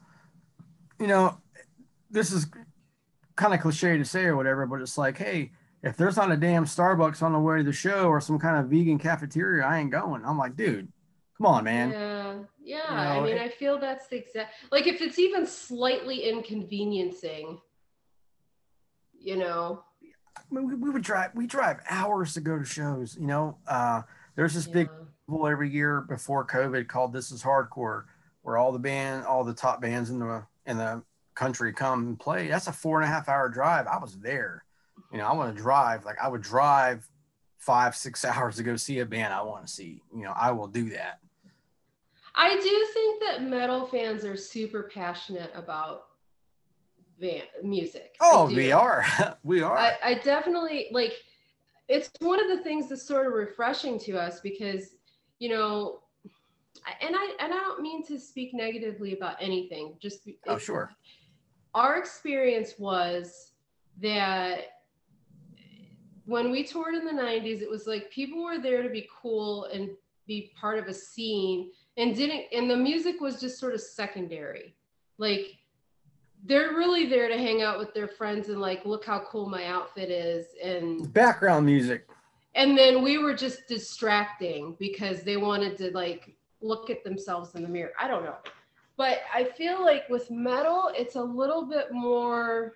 [0.99, 1.39] You know,
[2.11, 2.47] this is
[3.37, 5.51] kind of cliche to say or whatever, but it's like, hey,
[5.83, 8.57] if there's not a damn Starbucks on the way to the show or some kind
[8.57, 10.25] of vegan cafeteria, I ain't going.
[10.25, 10.91] I'm like, dude,
[11.37, 11.91] come on, man.
[11.91, 13.15] Yeah, yeah.
[13.15, 17.61] You I mean, it- I feel that's the exact like if it's even slightly inconveniencing,
[19.19, 19.83] you know.
[20.51, 23.17] I mean, we, we would drive, we drive hours to go to shows.
[23.19, 24.03] You know, uh,
[24.37, 25.05] there's this big yeah.
[25.07, 28.05] festival every year before COVID called This Is Hardcore,
[28.43, 31.03] where all the band, all the top bands in the in the
[31.35, 32.49] country come and play.
[32.49, 33.87] That's a four and a half hour drive.
[33.87, 34.65] I was there.
[35.13, 36.05] You know, I want to drive.
[36.05, 37.09] Like I would drive
[37.59, 40.03] five, six hours to go see a band I want to see.
[40.15, 41.21] You know, I will do that.
[42.37, 46.07] I do think that metal fans are super passionate about
[47.21, 48.17] van music.
[48.21, 49.05] Oh, we are.
[49.45, 49.77] we are.
[49.77, 51.13] I, I definitely like
[51.89, 54.95] it's one of the things that's sort of refreshing to us because
[55.39, 56.01] you know
[57.01, 60.91] and I and I don't mean to speak negatively about anything just oh, sure.
[61.75, 63.53] our experience was
[64.01, 64.59] that
[66.27, 69.65] when we toured in the 90s it was like people were there to be cool
[69.67, 69.91] and
[70.27, 74.75] be part of a scene and didn't and the music was just sort of secondary
[75.19, 75.53] like
[76.47, 79.65] they're really there to hang out with their friends and like look how cool my
[79.67, 82.07] outfit is and Background music.
[82.55, 87.63] and then we were just distracting because they wanted to like look at themselves in
[87.63, 88.37] the mirror i don't know
[88.97, 92.75] but i feel like with metal it's a little bit more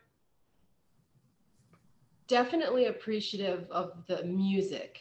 [2.26, 4.98] definitely appreciative of the music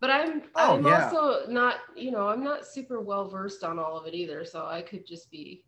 [0.00, 1.04] but i'm Oh, i'm yeah.
[1.10, 4.66] also not you know i'm not super well versed on all of it either so
[4.66, 5.62] i could just be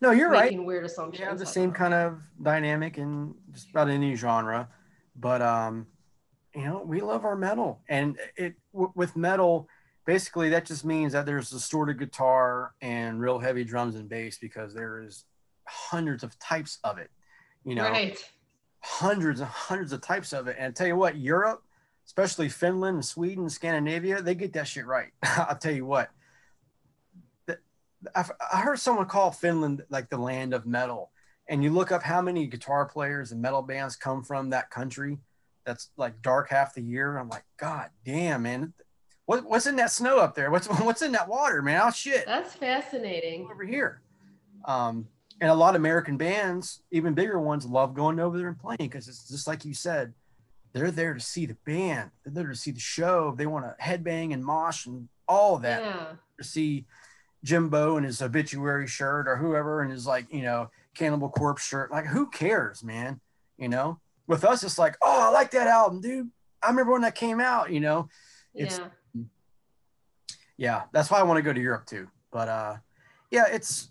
[0.00, 0.44] No, you're right.
[0.50, 4.68] making weird assumptions have the same kind of dynamic in just about any genre,
[5.14, 5.86] but um,
[6.54, 9.68] you know, we love our metal, and it w- with metal,
[10.06, 14.72] basically that just means that there's distorted guitar and real heavy drums and bass because
[14.72, 15.24] there is
[15.64, 17.10] hundreds of types of it.
[17.64, 18.18] You know, right
[18.80, 20.56] hundreds and hundreds of types of it.
[20.58, 21.62] And I tell you what, Europe,
[22.06, 25.10] especially Finland and Sweden, Scandinavia, they get that shit right.
[25.22, 26.10] I'll tell you what.
[28.14, 31.10] I've- I heard someone call Finland like the land of metal.
[31.48, 35.18] And you look up how many guitar players and metal bands come from that country
[35.64, 37.16] that's like dark half the year.
[37.18, 38.72] I'm like, God damn, man.
[39.26, 40.50] What, what's in that snow up there?
[40.50, 41.80] What's what's in that water, man?
[41.84, 44.00] Oh shit that's fascinating over here.
[44.64, 45.08] Um,
[45.40, 48.76] and a lot of American bands, even bigger ones, love going over there and playing
[48.78, 50.12] because it's just like you said,
[50.72, 53.34] they're there to see the band, they're there to see the show.
[53.36, 56.06] They want to headbang and mosh and all that yeah
[56.38, 56.84] to see
[57.44, 61.90] Jimbo in his obituary shirt or whoever in his like, you know, Cannibal Corpse shirt.
[61.90, 63.20] Like, who cares, man?
[63.56, 66.30] You know, with us, it's like, oh, I like that album, dude.
[66.62, 68.08] I remember when that came out, you know?
[68.54, 69.22] It's- yeah.
[70.56, 72.08] Yeah that's why i want to go to europe too.
[72.30, 72.76] But uh
[73.30, 73.90] yeah it's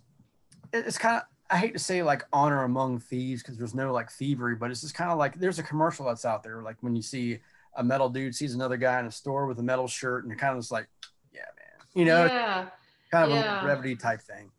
[0.71, 4.11] it's kind of i hate to say like honor among thieves because there's no like
[4.11, 6.95] thievery but it's just kind of like there's a commercial that's out there like when
[6.95, 7.39] you see
[7.77, 10.37] a metal dude sees another guy in a store with a metal shirt and you're
[10.37, 10.87] kind of just like
[11.33, 11.87] yeah man.
[11.95, 12.25] You know?
[12.25, 12.67] Yeah
[13.11, 13.59] kind of yeah.
[13.59, 14.51] a brevity type thing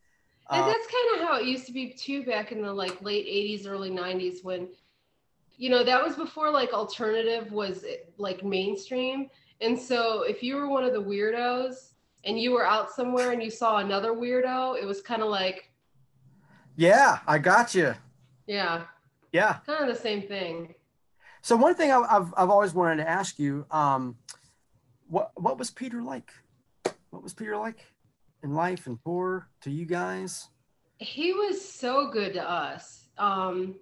[0.51, 3.01] And Uh, that's kind of how it used to be too back in the like
[3.03, 4.69] late 80s, early 90s when
[5.57, 7.85] you know, that was before like alternative was
[8.17, 9.29] like mainstream.
[9.61, 11.93] And so if you were one of the weirdos
[12.25, 15.71] and you were out somewhere and you saw another weirdo, it was kind of like,
[16.77, 17.95] yeah i got you
[18.47, 18.83] yeah,
[19.33, 20.75] yeah kind of the same thing.
[21.43, 24.17] so one thing i've, I've always wanted to ask you um
[25.09, 26.33] what what was peter like
[27.11, 27.85] what was peter like
[28.43, 30.49] in life and poor to you guys
[30.99, 33.09] He was so good to us.
[33.17, 33.77] Um,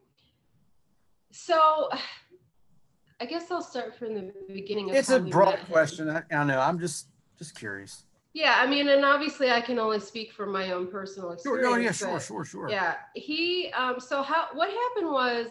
[1.30, 1.88] so
[3.20, 4.90] I guess I'll start from the beginning.
[4.90, 8.04] Of it's a broad question I, I know i'm just just curious
[8.34, 11.66] Yeah, I mean, and obviously I can only speak from my own personal experience.
[11.66, 12.68] Sure, oh, yeah, sure, sure, sure.
[12.70, 13.72] Yeah, he.
[13.72, 14.48] Um, so how?
[14.52, 15.46] What happened was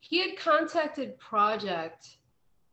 [0.00, 2.16] he had contacted Projekt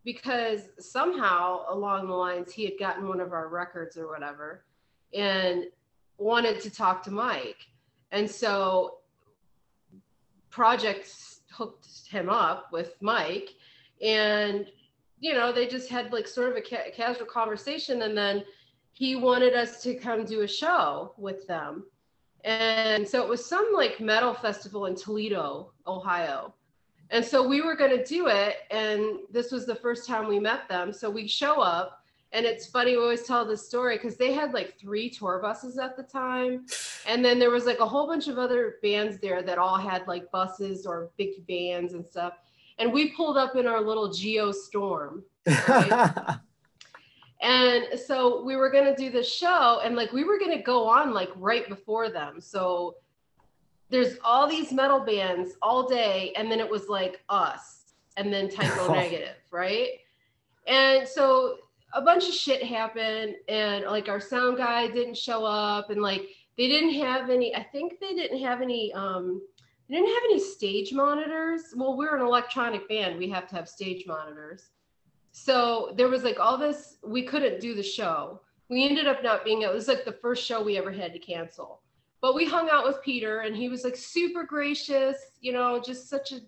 [0.04, 4.65] because somehow along the lines he had gotten one of our records or whatever,
[5.16, 5.66] and
[6.18, 7.68] wanted to talk to Mike,
[8.12, 9.00] and so
[10.52, 13.50] Projekt hooked him up with Mike,
[14.02, 14.68] and
[15.20, 18.44] you know they just had like sort of a ca- casual conversation, and then
[18.94, 21.84] he wanted us to come do a show with them.
[22.46, 26.54] And so it was some like metal festival in Toledo, Ohio.
[27.10, 28.58] And so we were going to do it.
[28.72, 30.94] And this was the first time we met them.
[30.94, 32.05] So we show up.
[32.36, 35.78] And it's funny, we always tell this story because they had like three tour buses
[35.78, 36.66] at the time.
[37.08, 40.06] And then there was like a whole bunch of other bands there that all had
[40.06, 42.34] like buses or big vans and stuff.
[42.78, 45.24] And we pulled up in our little Geo Storm.
[45.48, 46.38] Right?
[47.42, 50.64] And so we were going to do the show and like we were going to
[50.64, 52.42] go on like right before them.
[52.42, 52.96] So
[53.90, 58.50] there's all these metal bands all day and then it was like us and then
[58.50, 59.90] Type O Negative, right?
[60.66, 61.58] And so
[61.96, 66.24] a bunch of shit happened and like our sound guy didn't show up and like
[66.58, 69.42] they didn't have any I think they didn't have any um
[69.88, 71.62] they didn't have any stage monitors.
[71.76, 73.20] Well, we're an electronic band.
[73.20, 74.72] We have to have stage monitors.
[75.32, 78.42] So there was like all this we couldn't do the show.
[78.70, 81.20] We ended up not being it was like the first show we ever had to
[81.20, 81.82] cancel.
[82.20, 86.10] But we hung out with peter and he was like super gracious you know just
[86.10, 86.42] such a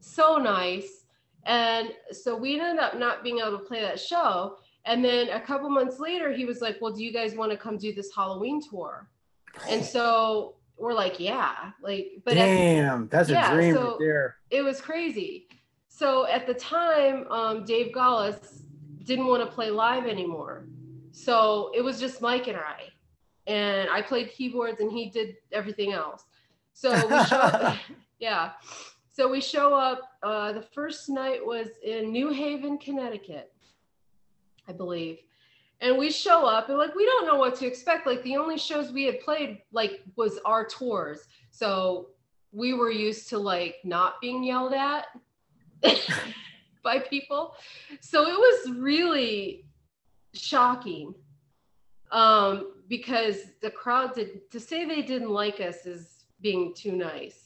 [0.00, 1.04] so nice.
[1.44, 4.56] And so we ended up not being able to play that show
[4.88, 7.56] and then a couple months later he was like well do you guys want to
[7.56, 9.08] come do this halloween tour
[9.68, 13.98] and so we're like yeah like but damn at, that's yeah, a dream so right
[13.98, 15.48] there it was crazy
[15.98, 18.62] so at the time, um, Dave Galas
[19.02, 20.68] didn't want to play live anymore.
[21.10, 22.84] So it was just Mike and I.
[23.48, 26.22] And I played keyboards and he did everything else.
[26.72, 27.78] So we show up,
[28.20, 28.52] yeah.
[29.10, 30.02] So we show up.
[30.22, 33.52] Uh, the first night was in New Haven, Connecticut,
[34.68, 35.18] I believe.
[35.80, 38.06] And we show up and like we don't know what to expect.
[38.06, 41.20] Like the only shows we had played like was our tours.
[41.50, 42.08] So
[42.52, 45.06] we were used to like not being yelled at
[46.82, 47.54] by people.
[48.00, 49.64] So it was really
[50.34, 51.14] shocking
[52.10, 57.44] um, because the crowd did to say they didn't like us is being too nice.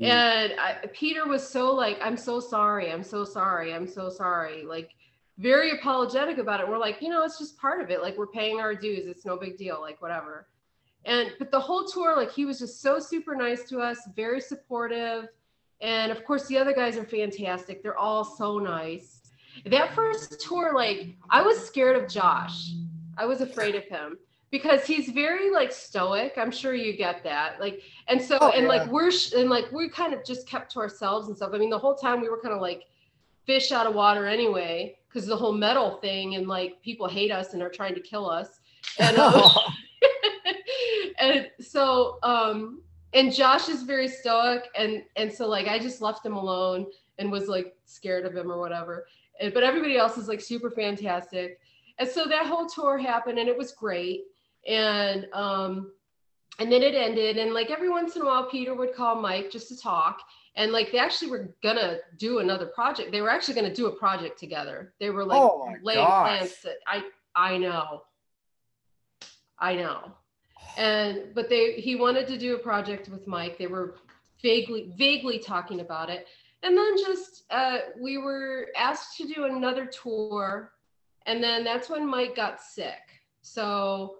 [0.00, 4.64] And I, Peter was so like, I'm so sorry, I'm so sorry, I'm so sorry,
[4.64, 4.90] like
[5.38, 6.68] very apologetic about it.
[6.68, 8.02] We're like, you know, it's just part of it.
[8.02, 9.06] Like we're paying our dues.
[9.06, 9.80] It's no big deal.
[9.80, 10.46] Like whatever.
[11.04, 14.40] And but the whole tour, like he was just so super nice to us, very
[14.40, 15.28] supportive
[15.80, 17.82] and of course, the other guys are fantastic.
[17.82, 19.20] They're all so nice.
[19.66, 22.70] That first tour, like, I was scared of Josh.
[23.16, 24.18] I was afraid of him
[24.50, 26.34] because he's very like stoic.
[26.36, 27.60] I'm sure you get that.
[27.60, 28.68] Like, and so, oh, and yeah.
[28.68, 31.50] like, we're, sh- and like, we kind of just kept to ourselves and stuff.
[31.52, 32.84] I mean, the whole time we were kind of like
[33.46, 37.54] fish out of water anyway, because the whole metal thing and like people hate us
[37.54, 38.60] and are trying to kill us.
[39.00, 39.50] And, um,
[41.18, 42.82] and so, um,
[43.14, 46.86] and Josh is very stoic and and so like I just left him alone
[47.18, 49.06] and was like scared of him or whatever.
[49.40, 51.58] And, but everybody else is like super fantastic.
[51.98, 54.24] And so that whole tour happened and it was great.
[54.68, 55.92] And um
[56.58, 59.50] and then it ended and like every once in a while Peter would call Mike
[59.50, 60.20] just to talk
[60.56, 63.12] and like they actually were gonna do another project.
[63.12, 64.94] They were actually gonna do a project together.
[65.00, 67.02] They were like oh laying plans to, I
[67.34, 68.02] I know.
[69.58, 70.14] I know
[70.76, 73.96] and but they he wanted to do a project with mike they were
[74.42, 76.26] vaguely vaguely talking about it
[76.62, 80.72] and then just uh, we were asked to do another tour
[81.26, 84.16] and then that's when mike got sick so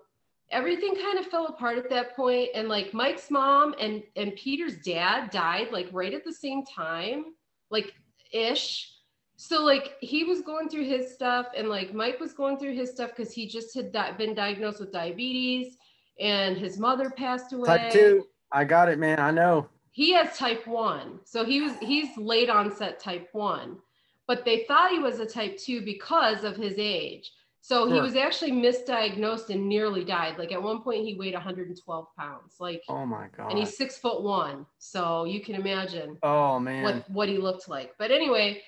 [0.55, 4.77] everything kind of fell apart at that point and like mike's mom and and peter's
[4.79, 7.27] dad died like right at the same time
[7.71, 7.93] like
[8.33, 8.93] ish
[9.37, 12.91] so like he was going through his stuff and like mike was going through his
[12.91, 15.77] stuff because he just had di- been diagnosed with diabetes
[16.21, 17.67] and his mother passed away.
[17.67, 18.27] Type two.
[18.53, 19.19] I got it, man.
[19.19, 19.69] I know.
[19.91, 21.21] He has type one.
[21.25, 23.79] So he was he's late onset type one.
[24.27, 27.31] But they thought he was a type two because of his age.
[27.65, 27.95] So sure.
[27.95, 30.37] he was actually misdiagnosed and nearly died.
[30.37, 32.57] Like at one point he weighed 112 pounds.
[32.61, 33.49] Like oh my god.
[33.49, 34.67] And he's six foot one.
[34.77, 37.95] So you can imagine oh man what, what he looked like.
[37.99, 38.61] But anyway,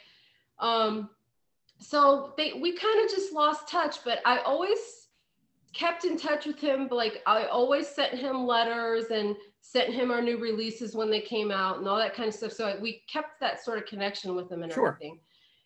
[0.60, 1.10] um,
[1.78, 5.08] so they we kind of just lost touch, but I always
[5.74, 6.88] kept in touch with him.
[6.90, 11.50] Like I always sent him letters and sent him our new releases when they came
[11.50, 12.52] out and all that kind of stuff.
[12.52, 14.88] So we kept that sort of connection with him and sure.
[14.88, 15.18] everything.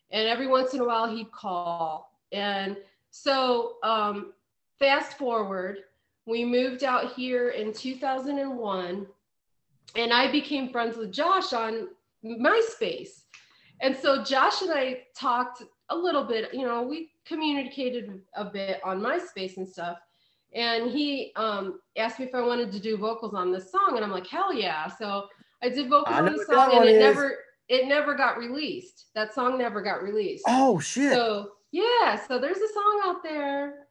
[0.09, 2.11] And every once in a while he'd call.
[2.33, 2.75] And
[3.11, 4.33] so um,
[4.79, 5.79] fast forward,
[6.25, 9.07] we moved out here in 2001
[9.95, 11.89] and I became friends with Josh on
[12.23, 13.23] MySpace.
[13.81, 18.79] And so Josh and I talked a little bit, you know, we communicated a bit
[18.83, 19.97] on MySpace and stuff.
[20.53, 24.03] And he um, asked me if I wanted to do vocals on this song, and
[24.03, 24.87] I'm like, hell yeah!
[24.87, 25.27] So
[25.63, 26.99] I did vocals I on the song, and it is.
[26.99, 27.37] never
[27.69, 29.05] it never got released.
[29.15, 30.43] That song never got released.
[30.49, 31.13] Oh shit!
[31.13, 33.87] So yeah, so there's a song out there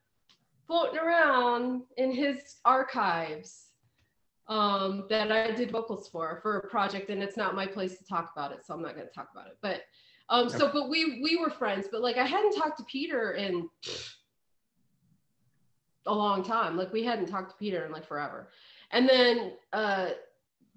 [0.66, 3.70] floating around in his archives
[4.48, 8.04] um, that I did vocals for for a project, and it's not my place to
[8.04, 9.56] talk about it, so I'm not going to talk about it.
[9.62, 9.82] But
[10.28, 10.58] um, okay.
[10.58, 13.68] so, but we we were friends, but like I hadn't talked to Peter in
[16.06, 16.76] a long time.
[16.76, 18.50] Like we hadn't talked to Peter in like forever,
[18.90, 20.10] and then uh,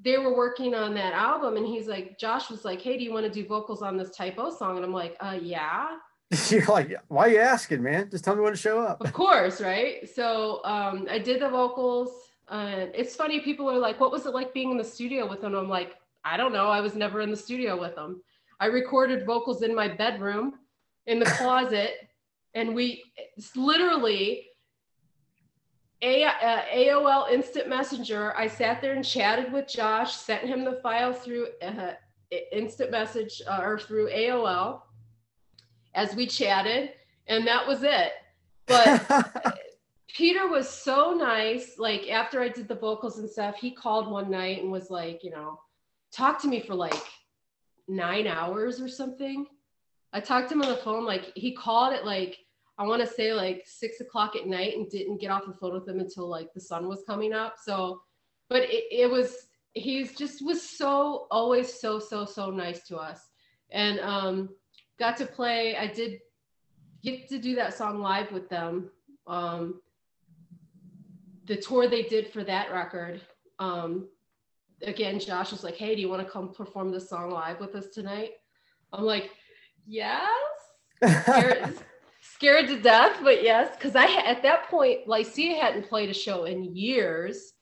[0.04, 3.12] they were working on that album, and he's like, Josh was like, "Hey, do you
[3.12, 5.98] want to do vocals on this Type O song?" And I'm like, "Uh, yeah."
[6.50, 8.10] You're like, why are you asking, man?
[8.10, 9.02] Just tell me when to show up.
[9.02, 10.10] Of course, right?
[10.10, 12.12] So um, I did the vocals
[12.48, 15.42] uh, it's funny, people are like, what was it like being in the studio with
[15.42, 15.56] them?
[15.56, 15.96] I'm like,
[16.26, 16.68] I don't know.
[16.68, 18.22] I was never in the studio with them.
[18.60, 20.54] I recorded vocals in my bedroom,
[21.08, 21.92] in the closet,
[22.54, 23.04] and we
[23.56, 24.48] literally
[26.02, 28.36] a, uh, AOL Instant Messenger.
[28.38, 31.94] I sat there and chatted with Josh, sent him the file through uh,
[32.52, 34.82] Instant Message uh, or through AOL
[35.96, 36.92] as we chatted,
[37.28, 38.12] and that was it.
[38.66, 39.60] But
[40.14, 41.78] Peter was so nice.
[41.78, 45.24] Like after I did the vocals and stuff, he called one night and was like,
[45.24, 45.60] you know,
[46.12, 47.04] talk to me for like
[47.88, 49.46] nine hours or something.
[50.14, 51.06] I talked to him on the phone.
[51.06, 52.38] Like he called at like,
[52.78, 55.74] I want to say like six o'clock at night and didn't get off the phone
[55.74, 57.56] with him until like the sun was coming up.
[57.64, 58.02] So,
[58.50, 63.20] but it, it was, he's just was so always so, so, so nice to us.
[63.72, 64.50] And um,
[65.00, 66.20] got to play, I did
[67.04, 68.90] get to do that song live with them.
[69.28, 69.82] Um,
[71.46, 73.22] the tour they did for that record,
[73.60, 74.08] um,
[74.82, 77.76] again, Josh was like, "Hey, do you want to come perform this song live with
[77.76, 78.32] us tonight?"
[78.92, 79.32] I'm like,
[79.86, 80.30] "Yes."
[81.04, 81.80] Scared,
[82.22, 86.46] scared to death, but yes, because I at that point, Lycia hadn't played a show
[86.46, 87.54] in years,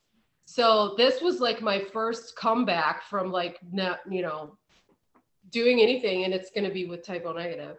[0.45, 4.58] so this was like my first comeback from like not you know
[5.52, 7.78] doing anything, and it's going to be with Type O Negative.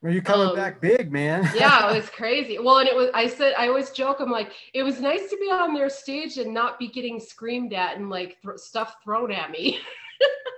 [0.00, 1.50] Well, you coming um, back big, man.
[1.56, 2.58] yeah, it was crazy.
[2.58, 5.36] Well, and it was, I said, I always joke, I'm like, it was nice to
[5.38, 9.32] be on their stage and not be getting screamed at and like th- stuff thrown
[9.32, 9.80] at me.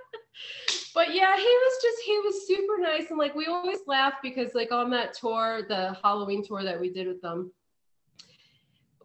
[0.93, 3.09] but yeah, he was just, he was super nice.
[3.09, 6.91] And like, we always laugh because like on that tour, the Halloween tour that we
[6.91, 7.51] did with them,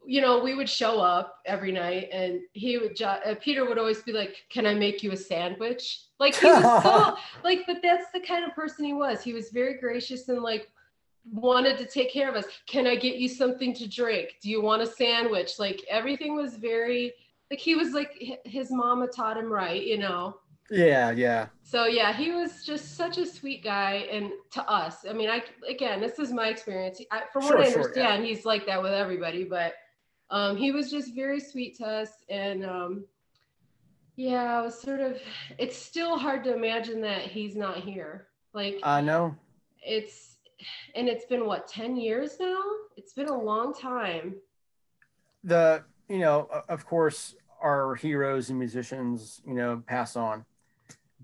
[0.06, 4.02] you know, we would show up every night and he would, uh, Peter would always
[4.02, 6.02] be like, can I make you a sandwich?
[6.20, 9.22] Like he was so, like, but that's the kind of person he was.
[9.22, 10.70] He was very gracious and like
[11.30, 12.44] wanted to take care of us.
[12.66, 14.36] Can I get you something to drink?
[14.40, 15.58] Do you want a sandwich?
[15.58, 17.12] Like everything was very,
[17.50, 20.36] like he was like, his mama taught him right, you know?
[20.70, 21.46] Yeah, yeah.
[21.62, 25.44] So yeah, he was just such a sweet guy, and to us, I mean, I
[25.68, 27.00] again, this is my experience.
[27.12, 28.34] I, from sure, what I understand, sure, yeah.
[28.34, 29.74] he's like that with everybody, but
[30.30, 33.04] um, he was just very sweet to us and um,
[34.16, 35.18] yeah it was sort of
[35.58, 38.28] it's still hard to imagine that he's not here.
[38.52, 39.36] Like i know.
[39.82, 40.38] it's
[40.94, 42.60] and it's been what 10 years now?
[42.96, 44.34] It's been a long time.
[45.44, 50.44] The you know of course our heroes and musicians you know pass on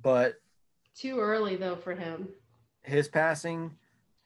[0.02, 0.34] but
[0.94, 2.28] too early though for him.
[2.82, 3.72] His passing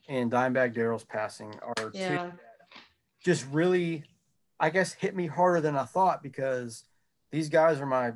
[0.09, 2.31] and Dimebag Darrell's passing are yeah.
[3.23, 4.05] just really
[4.59, 6.85] I guess hit me harder than I thought because
[7.31, 8.13] these guys are my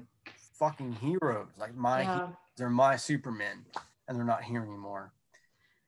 [0.58, 1.48] fucking heroes.
[1.58, 2.28] Like my yeah.
[2.56, 3.64] they're my supermen
[4.08, 5.12] and they're not here anymore.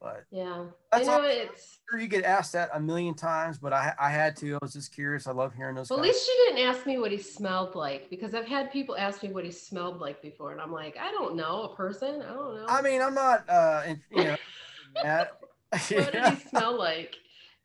[0.01, 3.73] But yeah, that's I know it's sure you get asked that a million times, but
[3.73, 4.55] I I had to.
[4.55, 5.29] I was just curious.
[5.29, 5.91] I love hearing those.
[5.91, 8.97] Well, at least you didn't ask me what he smelled like because I've had people
[8.97, 12.20] ask me what he smelled like before, and I'm like, I don't know a person.
[12.20, 12.66] I don't know.
[12.69, 13.49] I mean, I'm not.
[13.49, 14.37] uh You know.
[15.73, 17.15] what did he smell like?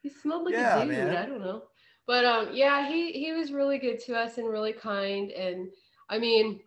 [0.04, 0.96] He smelled like yeah, a dude.
[0.96, 1.18] Man.
[1.18, 1.64] I don't know
[2.08, 5.70] but um yeah he he was really good to us and really kind and
[6.10, 6.60] i mean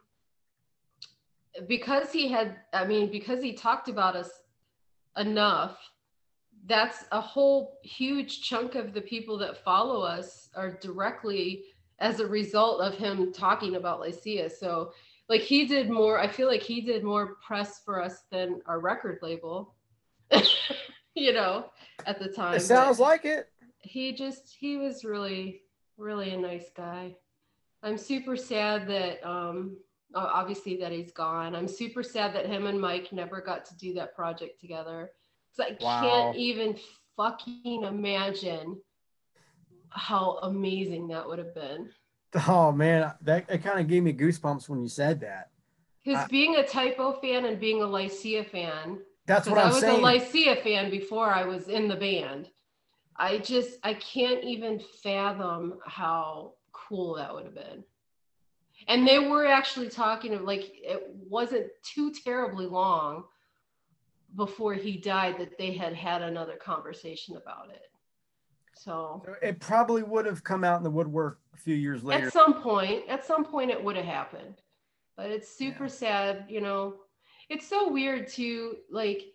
[1.67, 4.31] because he had i mean because he talked about us
[5.17, 5.79] enough
[6.67, 11.65] that's a whole huge chunk of the people that follow us are directly
[11.99, 14.51] as a result of him talking about Lycia.
[14.51, 14.93] So
[15.29, 18.81] like he did more, I feel like he did more press for us than our
[18.81, 19.75] record label,
[21.15, 21.67] you know,
[22.07, 22.57] at the time.
[22.57, 23.49] It sounds but, like it
[23.83, 25.63] he just he was really
[25.97, 27.15] really a nice guy.
[27.83, 29.77] I'm super sad that um
[30.15, 31.55] obviously that he's gone.
[31.55, 35.11] I'm super sad that him and Mike never got to do that project together.
[35.57, 36.01] Cause I wow.
[36.01, 36.77] can't even
[37.17, 38.81] fucking imagine
[39.91, 41.91] how amazing that would have been.
[42.47, 45.51] Oh man, that it kind of gave me goosebumps when you said that.
[46.05, 49.71] Because being a Type O fan and being a Lycia fan, that's what I'm I
[49.71, 50.01] was saying.
[50.01, 52.49] a Lycia fan before I was in the band.
[53.21, 57.85] I just I can't even fathom how cool that would have been.
[58.89, 63.25] And they were actually talking of like it wasn't too terribly long
[64.37, 67.93] before he died that they had had another conversation about it.
[68.75, 72.29] So it probably would have come out in the woodwork a few years later.
[72.29, 74.63] At some point, at some point it would have happened.
[75.15, 75.91] But it's super yeah.
[75.91, 76.95] sad, you know.
[77.51, 79.35] It's so weird to like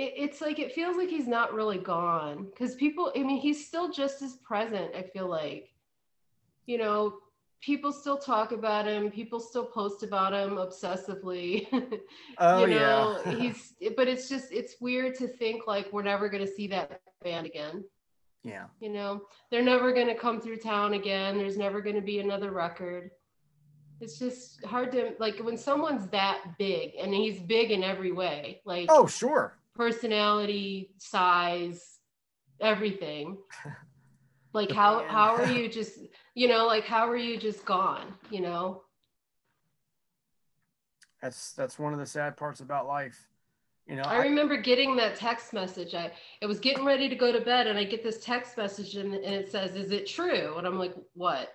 [0.00, 3.66] it, it's like it feels like he's not really gone because people i mean he's
[3.66, 5.68] still just as present i feel like.
[6.66, 7.14] You know
[7.60, 11.66] people still talk about him people still post about him obsessively
[12.38, 13.34] oh you know yeah.
[13.38, 17.00] he's but it's just it's weird to think like we're never going to see that
[17.24, 17.84] band again.
[18.44, 18.66] Yeah.
[18.78, 22.20] You know they're never going to come through town again there's never going to be
[22.20, 23.10] another record.
[24.00, 28.62] It's just hard to like when someone's that big and he's big in every way
[28.64, 31.98] like oh sure personality, size,
[32.60, 33.38] everything.
[34.52, 35.98] Like how how are you just
[36.34, 38.82] you know like how are you just gone you know?
[41.22, 43.28] That's that's one of the sad parts about life.
[43.86, 45.94] You know i, I remember getting that text message.
[45.94, 48.96] I it was getting ready to go to bed and i get this text message
[48.96, 50.56] and, and it says is it true?
[50.58, 51.54] And i'm like what?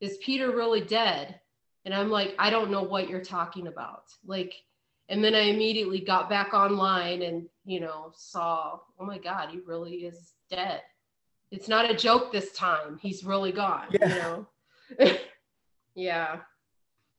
[0.00, 1.40] Is peter really dead?
[1.84, 4.04] And i'm like i don't know what you're talking about.
[4.24, 4.54] Like
[5.08, 9.58] and then I immediately got back online and you know saw oh my god he
[9.60, 10.82] really is dead.
[11.50, 12.98] It's not a joke this time.
[13.00, 14.08] He's really gone yeah.
[14.08, 15.18] you know?
[15.94, 16.36] Yeah.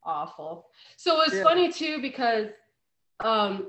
[0.04, 0.68] Awful.
[0.96, 1.44] So it's yeah.
[1.44, 2.48] funny too because
[3.20, 3.68] um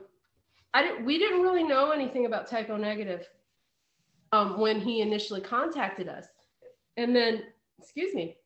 [0.73, 3.27] I didn't we didn't really know anything about Type O Negative
[4.33, 6.27] um when he initially contacted us.
[6.97, 7.43] And then
[7.79, 8.37] excuse me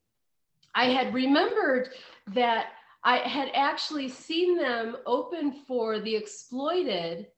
[0.74, 1.90] I had remembered
[2.28, 2.68] that
[3.05, 7.28] I had actually seen them open for the exploited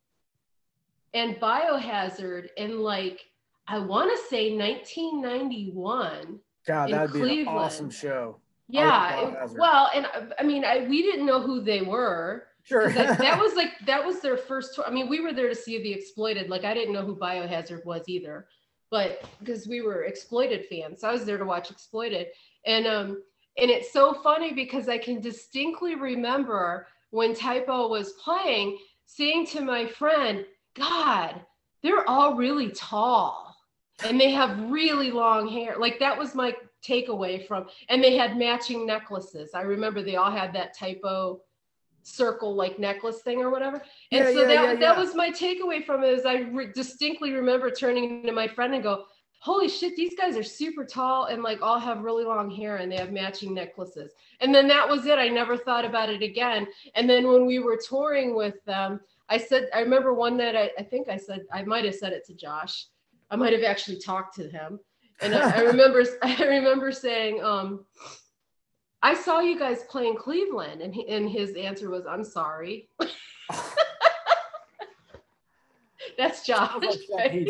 [1.13, 3.21] and biohazard in like
[3.69, 6.39] I want to say 1991.
[6.67, 7.49] God, that'd be Cleveland.
[7.49, 8.39] an awesome show.
[8.69, 10.07] Yeah, it, well, and
[10.39, 12.47] I mean, I we didn't know who they were.
[12.63, 12.91] Sure.
[12.93, 14.85] that, that, was like that was their first tour.
[14.87, 16.49] I mean, we were there to see the exploited.
[16.49, 18.47] Like I didn't know who Biohazard was either,
[18.91, 22.29] but because we were exploited fans, so I was there to watch exploited.
[22.65, 23.23] And um,
[23.59, 29.47] and it's so funny because I can distinctly remember when Type O was playing, saying
[29.47, 31.41] to my friend, God,
[31.83, 33.57] they're all really tall
[34.05, 35.77] and they have really long hair.
[35.79, 36.55] Like that was my
[36.87, 39.51] takeaway from, and they had matching necklaces.
[39.55, 41.41] I remember they all had that Type O
[42.03, 43.83] circle like necklace thing or whatever.
[44.13, 46.71] And yeah, so yeah, that, yeah, that was my takeaway from it is I re-
[46.73, 49.07] distinctly remember turning to my friend and go,
[49.47, 52.91] holy shit, these guys are super tall and like all have really long hair and
[52.91, 54.11] they have matching necklaces.
[54.41, 55.21] And then that was it.
[55.21, 56.67] I never thought about it again.
[56.97, 58.99] And then when we were touring with them,
[59.29, 62.13] I said, I remember one night, I, I think I said, I might have said
[62.13, 62.87] it to Josh.
[63.31, 64.81] I might have actually talked to him.
[65.21, 67.85] And I, I remember, I remember saying, um,
[69.01, 70.83] I saw you guys playing Cleveland.
[70.83, 72.89] And, he, and his answer was, I'm sorry.
[76.19, 76.83] That's Josh.
[77.17, 77.49] Right?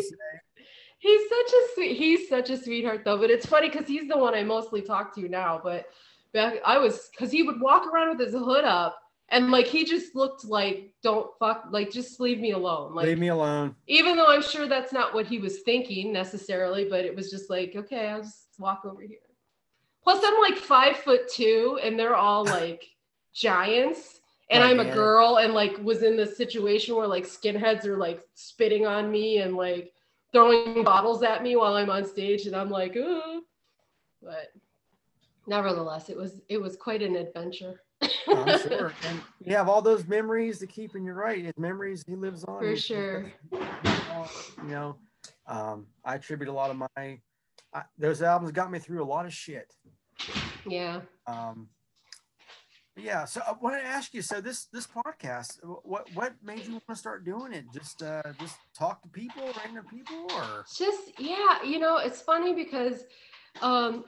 [1.07, 4.17] He's such a sweet he's such a sweetheart though but it's funny because he's the
[4.17, 5.87] one i mostly talk to now but
[6.33, 9.83] back i was because he would walk around with his hood up and like he
[9.83, 14.15] just looked like don't fuck like just leave me alone like leave me alone even
[14.15, 17.73] though i'm sure that's not what he was thinking necessarily but it was just like
[17.75, 19.17] okay i'll just walk over here
[20.03, 22.85] plus i'm like five foot two and they're all like
[23.33, 24.19] giants
[24.49, 24.89] and oh, i'm man.
[24.89, 29.11] a girl and like was in this situation where like skinheads are like spitting on
[29.11, 29.93] me and like
[30.31, 33.43] throwing bottles at me while I'm on stage, and I'm like, Ooh.
[34.21, 34.51] but
[35.47, 37.81] nevertheless, it was it was quite an adventure.
[38.27, 41.43] I'm sure, and you have all those memories to keep, and you're right.
[41.43, 43.31] His memories he lives on for sure.
[43.51, 44.95] You know,
[45.47, 47.19] um, I attribute a lot of my
[47.73, 49.73] I, those albums got me through a lot of shit.
[50.65, 51.01] Yeah.
[51.27, 51.69] Um,
[52.97, 56.71] yeah so i want to ask you so this this podcast what what made you
[56.73, 57.65] want to start doing it?
[57.73, 60.65] Just uh just talk to people random people or?
[60.75, 63.03] Just yeah you know it's funny because
[63.61, 64.05] um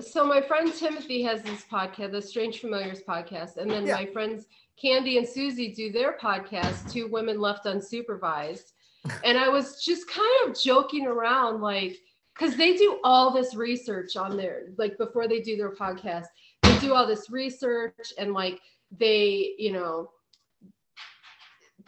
[0.00, 3.94] so my friend timothy has this podcast the strange familiars podcast and then yeah.
[3.94, 4.46] my friends
[4.80, 8.72] candy and susie do their podcast two women left unsupervised.
[9.24, 11.96] And i was just kind of joking around like
[12.34, 16.26] because they do all this research on their like before they do their podcast
[16.80, 18.60] do all this research and like
[18.98, 20.10] they, you know,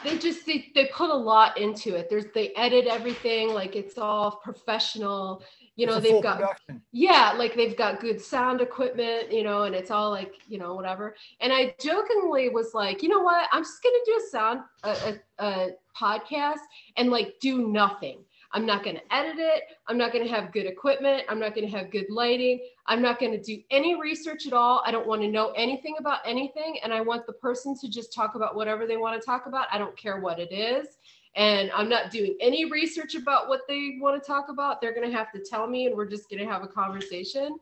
[0.05, 2.09] they just they, they put a lot into it.
[2.09, 5.43] There's they edit everything like it's all professional.
[5.77, 6.83] You know they've got production.
[6.93, 10.75] yeah like they've got good sound equipment you know and it's all like you know
[10.75, 11.17] whatever.
[11.41, 13.49] And i jokingly was like you know what?
[13.53, 15.69] I'm just gonna do a sound a, a, a
[15.99, 16.61] podcast
[16.97, 21.23] and like do nothing i'm not gonna edit it i'm not gonna have good equipment
[21.29, 24.91] i'm not gonna have good lighting i'm not gonna do any research at all i
[24.91, 28.35] don't want to know anything about anything and i want the person to just talk
[28.35, 30.99] about whatever they want to talk about i don't care what it is
[31.37, 34.81] and I'm not doing any research about what they want to talk about.
[34.81, 37.57] They're going to have to tell me, and we're just going to have a conversation.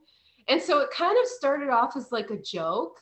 [0.47, 2.97] And so it kind of started off as like a joke.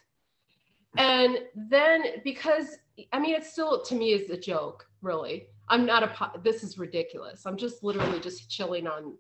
[0.98, 2.80] And then because,
[3.14, 5.48] I mean, it's still to me is a joke, really.
[5.70, 7.46] I'm not a, this is ridiculous.
[7.46, 9.18] I'm just literally just chilling on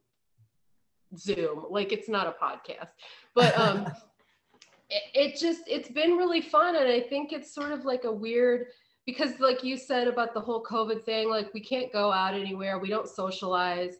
[1.17, 1.65] Zoom.
[1.69, 2.89] Like it's not a podcast.
[3.35, 3.87] But, um,
[4.89, 6.75] it, it just, it's been really fun.
[6.75, 8.67] And I think it's sort of like a weird,
[9.07, 12.77] because like you said about the whole covid thing like we can't go out anywhere
[12.77, 13.95] we don't socialize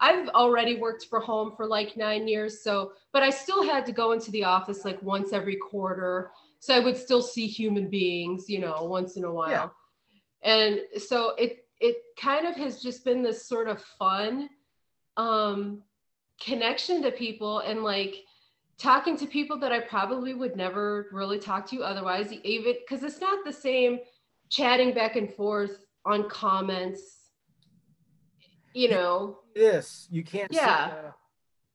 [0.00, 3.92] i've already worked for home for like nine years so but i still had to
[3.92, 6.30] go into the office like once every quarter
[6.60, 9.74] so i would still see human beings you know once in a while
[10.42, 10.50] yeah.
[10.50, 14.48] and so it it kind of has just been this sort of fun
[15.16, 15.82] um
[16.40, 18.16] connection to people and like
[18.78, 23.20] talking to people that I probably would never really talk to otherwise, even because it's
[23.20, 24.00] not the same
[24.50, 27.16] chatting back and forth on comments
[28.76, 29.38] you know?
[29.54, 30.90] This you can't yeah.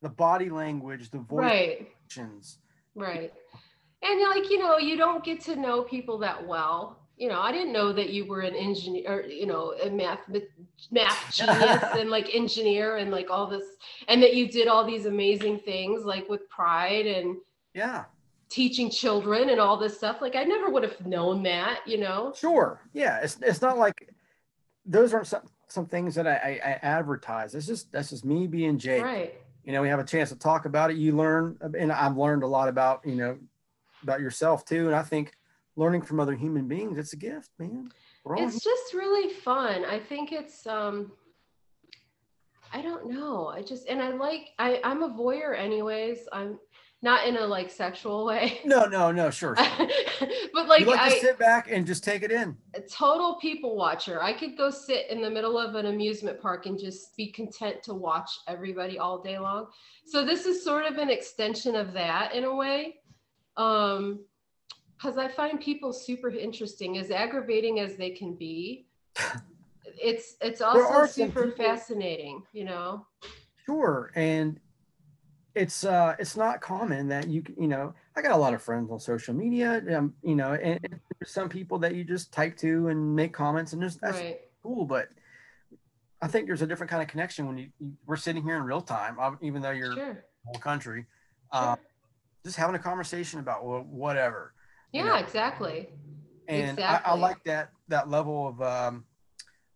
[0.02, 1.92] the, the, body language the voice right.
[2.96, 3.34] right.
[4.04, 7.52] And like you know you don't get to know people that well you know i
[7.52, 10.22] didn't know that you were an engineer or you know a math
[10.92, 13.66] math genius and like engineer and like all this
[14.08, 17.38] and that you did all these amazing things like with pride and
[17.74, 18.06] yeah
[18.52, 20.22] teaching children and all this stuff.
[20.22, 22.34] Like I never would have known that, you know.
[22.36, 22.82] Sure.
[22.94, 23.20] Yeah.
[23.24, 24.10] It's it's not like
[24.86, 27.56] those aren't some some things that I, I, I advertise.
[27.56, 29.04] It's just that's just me being Jake.
[29.04, 29.34] Right.
[29.64, 30.98] You know, we have a chance to talk about it.
[30.98, 33.38] You learn, and I've learned a lot about you know
[34.04, 34.88] about yourself too.
[34.88, 35.32] And I think
[35.76, 37.90] learning from other human beings, it's a gift, man.
[38.38, 39.86] It's just really fun.
[39.86, 41.12] I think it's um
[42.74, 43.48] I don't know.
[43.48, 46.28] I just and I like I I'm a voyeur anyways.
[46.32, 46.60] I'm
[47.02, 48.60] not in a like sexual way.
[48.64, 49.56] No, no, no, sure.
[49.56, 49.88] sure.
[50.54, 52.56] but like, you like I to sit back and just take it in.
[52.76, 54.22] A total people watcher.
[54.22, 57.84] I could go sit in the middle of an amusement park and just be content
[57.84, 59.68] to watch everybody all day long.
[60.06, 62.98] So this is sort of an extension of that in a way.
[63.58, 64.22] Um,
[65.02, 68.86] because I find people super interesting, as aggravating as they can be.
[69.86, 73.06] it's it's also super people, fascinating, you know.
[73.66, 74.60] Sure, and
[75.54, 78.90] it's uh it's not common that you you know i got a lot of friends
[78.90, 82.56] on social media um you know and, and there's some people that you just type
[82.56, 84.40] to and make comments and just that's right.
[84.64, 85.10] cool but
[86.22, 88.64] i think there's a different kind of connection when you, you we're sitting here in
[88.64, 90.24] real time even though you're sure.
[90.46, 91.06] whole country
[91.54, 91.72] sure.
[91.72, 91.78] um,
[92.46, 94.54] just having a conversation about whatever
[94.94, 95.16] yeah know?
[95.16, 95.90] exactly
[96.48, 97.12] and exactly.
[97.12, 99.06] I, I, like that that level of um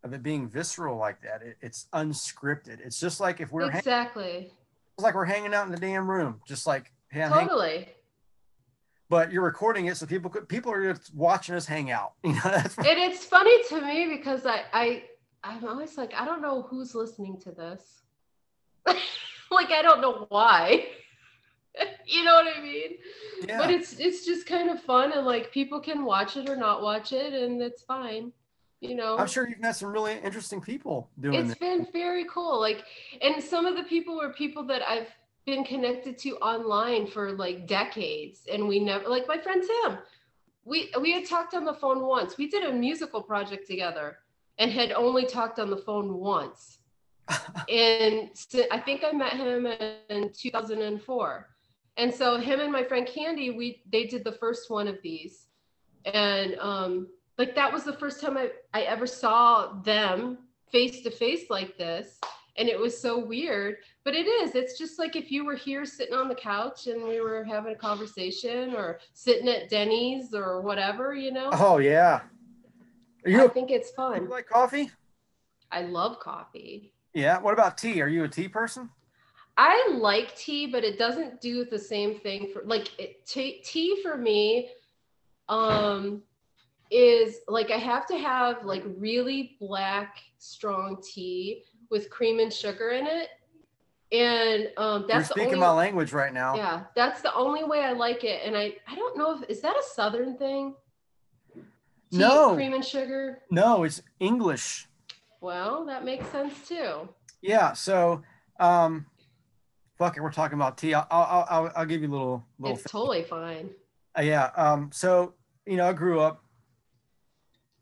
[0.03, 4.51] of it being visceral like that it, it's unscripted it's just like if we're exactly
[4.97, 7.89] it's like we're hanging out in the damn room, just like hey, totally.
[9.09, 12.13] But you're recording it, so people could people are just watching us hang out.
[12.23, 15.03] You know, that's and it's funny to me because I I
[15.43, 18.03] I'm always like I don't know who's listening to this.
[18.87, 20.87] like I don't know why.
[22.05, 22.97] you know what I mean?
[23.47, 23.57] Yeah.
[23.57, 26.81] But it's it's just kind of fun and like people can watch it or not
[26.81, 28.31] watch it and it's fine
[28.81, 31.57] you know i'm sure you've met some really interesting people doing It's this.
[31.57, 32.83] been very cool like
[33.21, 35.07] and some of the people were people that i've
[35.45, 39.97] been connected to online for like decades and we never like my friend tim
[40.65, 44.17] we we had talked on the phone once we did a musical project together
[44.57, 46.79] and had only talked on the phone once
[47.69, 48.29] and
[48.71, 49.65] i think i met him
[50.09, 51.47] in 2004
[51.97, 55.47] and so him and my friend candy we they did the first one of these.
[56.05, 57.07] And um
[57.37, 60.39] like that was the first time I, I ever saw them
[60.71, 62.19] face to face like this.
[62.57, 64.55] And it was so weird but it is.
[64.55, 67.73] It's just like if you were here sitting on the couch and we were having
[67.73, 71.49] a conversation or sitting at denny's or whatever you know?
[71.53, 72.21] Oh yeah.
[73.25, 74.23] You i think it's fun.
[74.23, 74.91] You like coffee?
[75.71, 76.93] I love coffee.
[77.13, 77.39] Yeah.
[77.39, 78.01] What about tea?
[78.01, 78.89] Are you a tea person
[79.57, 84.01] i like tea but it doesn't do the same thing for like it, t- tea
[84.01, 84.69] for me
[85.49, 86.21] um
[86.91, 92.91] is like I have to have like really black strong tea with cream and sugar
[92.91, 93.29] in it.
[94.11, 96.55] And um, that's You're speaking only, my language right now.
[96.55, 98.41] Yeah, that's the only way I like it.
[98.45, 100.75] And I I don't know if is that a southern thing?
[102.11, 103.39] Tea, no, cream and sugar.
[103.49, 104.87] No, it's English.
[105.41, 107.09] Well, that makes sense too.
[107.41, 107.73] Yeah.
[107.73, 108.21] So,
[108.59, 109.07] um,
[109.97, 110.93] fuck it, we're talking about tea.
[110.93, 112.77] I'll I'll I'll, I'll give you a little little.
[112.77, 113.69] It's totally fine.
[114.17, 114.51] Uh, yeah.
[114.55, 114.89] Um.
[114.93, 115.33] So
[115.65, 116.43] you know, I grew up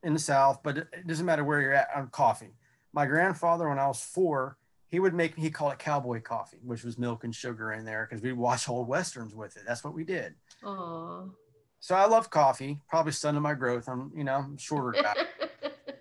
[0.03, 2.53] in the South, but it doesn't matter where you're at on coffee.
[2.93, 4.57] My grandfather, when I was four,
[4.89, 8.07] he would make he called it cowboy coffee, which was milk and sugar in there
[8.07, 9.63] because we watch old westerns with it.
[9.67, 10.35] That's what we did.
[10.63, 11.31] Aww.
[11.79, 12.79] So I love coffee.
[12.87, 13.89] Probably son of my growth.
[13.89, 15.13] I'm you know I'm shorter guy.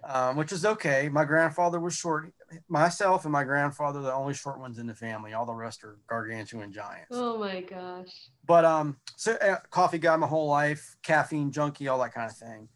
[0.04, 1.08] um, which is okay.
[1.08, 2.32] My grandfather was short.
[2.68, 5.32] Myself and my grandfather, the only short ones in the family.
[5.32, 7.08] All the rest are gargantuan giants.
[7.12, 8.28] Oh my gosh.
[8.46, 12.36] But um, so uh, coffee guy my whole life, caffeine junkie, all that kind of
[12.36, 12.68] thing.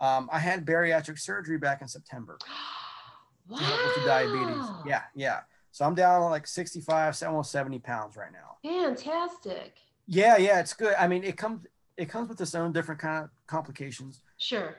[0.00, 2.38] Um, I had bariatric surgery back in September
[3.48, 3.58] wow.
[3.58, 4.66] with the diabetes.
[4.86, 5.40] Yeah, yeah.
[5.70, 8.58] So I'm down like 65, almost 70 pounds right now.
[8.62, 9.74] Fantastic.
[10.06, 10.94] Yeah, yeah, it's good.
[10.98, 11.66] I mean, it comes
[11.96, 14.20] it comes with its own different kind of complications.
[14.36, 14.76] Sure.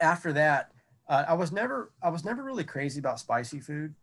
[0.00, 0.70] After that,
[1.08, 3.94] uh, I was never I was never really crazy about spicy food.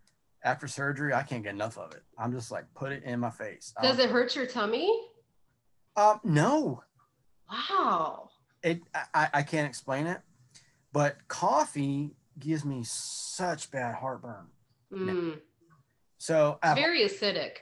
[0.43, 2.03] After surgery, I can't get enough of it.
[2.19, 3.73] I'm just like put it in my face.
[3.81, 4.91] Does it hurt your tummy?
[5.95, 6.83] Um, no.
[7.49, 8.29] Wow.
[8.61, 8.81] It
[9.13, 10.21] I, I can't explain it,
[10.93, 14.47] but coffee gives me such bad heartburn.
[14.91, 15.39] Mm.
[16.17, 17.57] So it's very acidic.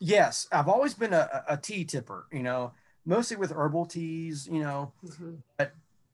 [0.00, 2.26] Yes, I've always been a, a tea tipper.
[2.32, 2.72] You know,
[3.04, 4.48] mostly with herbal teas.
[4.50, 5.34] You know, mm-hmm.
[5.58, 5.72] but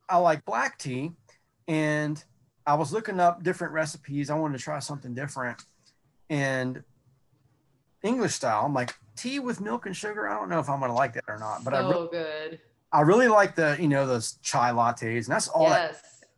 [0.08, 1.12] I like black tea,
[1.68, 2.22] and
[2.66, 4.28] I was looking up different recipes.
[4.28, 5.62] I wanted to try something different.
[6.28, 6.82] And
[8.02, 10.28] English style, I'm like, tea with milk and sugar.
[10.28, 11.62] I don't know if I'm gonna like that or not.
[11.62, 12.60] But so I really, good.
[12.92, 16.00] I really like the, you know, those chai lattes, and that's all yes.
[16.00, 16.28] That,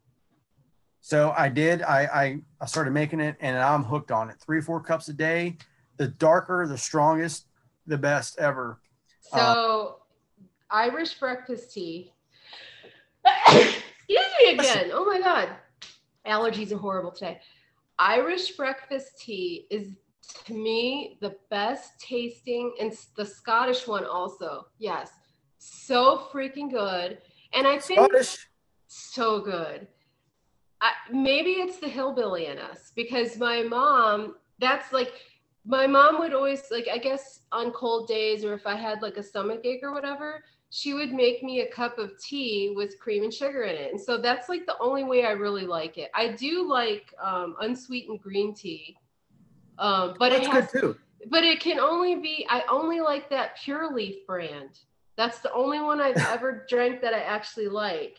[1.00, 1.80] so I did.
[1.80, 4.36] I, I I started making it and I'm hooked on it.
[4.44, 5.56] Three, four cups a day.
[5.96, 7.46] The darker, the strongest,
[7.86, 8.80] the best ever.
[9.22, 12.12] So uh, Irish breakfast tea.
[13.48, 14.90] Excuse me again.
[14.92, 15.48] Oh my god
[16.26, 17.40] allergies are horrible today.
[17.98, 19.96] Irish breakfast tea is
[20.46, 24.66] to me the best tasting, and the Scottish one also.
[24.78, 25.10] Yes,
[25.58, 27.18] so freaking good.
[27.54, 28.46] And I think Scottish.
[28.86, 29.88] so good.
[30.80, 35.12] I, maybe it's the hillbilly in us because my mom, that's like,
[35.64, 39.16] my mom would always, like, I guess on cold days or if I had like
[39.16, 43.24] a stomach ache or whatever, she would make me a cup of tea with cream
[43.24, 43.90] and sugar in it.
[43.90, 46.10] And so that's like the only way I really like it.
[46.14, 48.96] I do like um, unsweetened green tea.
[49.78, 50.96] Um, but that's it has, good too.
[51.30, 54.80] But it can only be, I only like that pure leaf brand.
[55.16, 58.18] That's the only one I've ever drank that I actually like.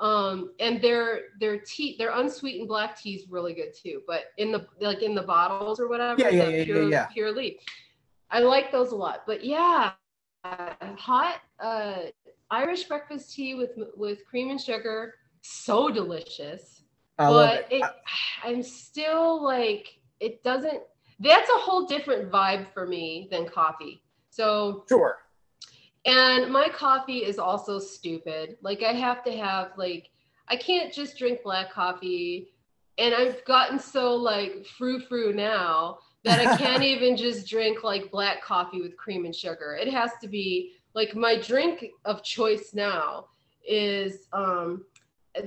[0.00, 4.02] Um, and their their tea, their unsweetened black tea is really good too.
[4.08, 7.06] But in the like in the bottles or whatever, yeah, yeah, yeah, pure, yeah, yeah.
[7.06, 7.60] pure leaf.
[8.28, 9.22] I like those a lot.
[9.24, 9.92] But yeah,
[10.44, 11.96] hot uh,
[12.50, 16.82] Irish breakfast tea with with cream and sugar, so delicious.
[17.18, 17.82] I but it.
[17.82, 17.90] it,
[18.44, 20.82] I'm still like it doesn't.
[21.20, 24.02] That's a whole different vibe for me than coffee.
[24.30, 25.18] So sure.
[26.06, 28.56] And my coffee is also stupid.
[28.62, 30.10] Like I have to have like
[30.48, 32.50] I can't just drink black coffee.
[32.98, 38.10] And I've gotten so like frou frou now that I can't even just drink like
[38.10, 39.76] black coffee with cream and sugar.
[39.80, 43.26] It has to be like my drink of choice now
[43.66, 44.84] is um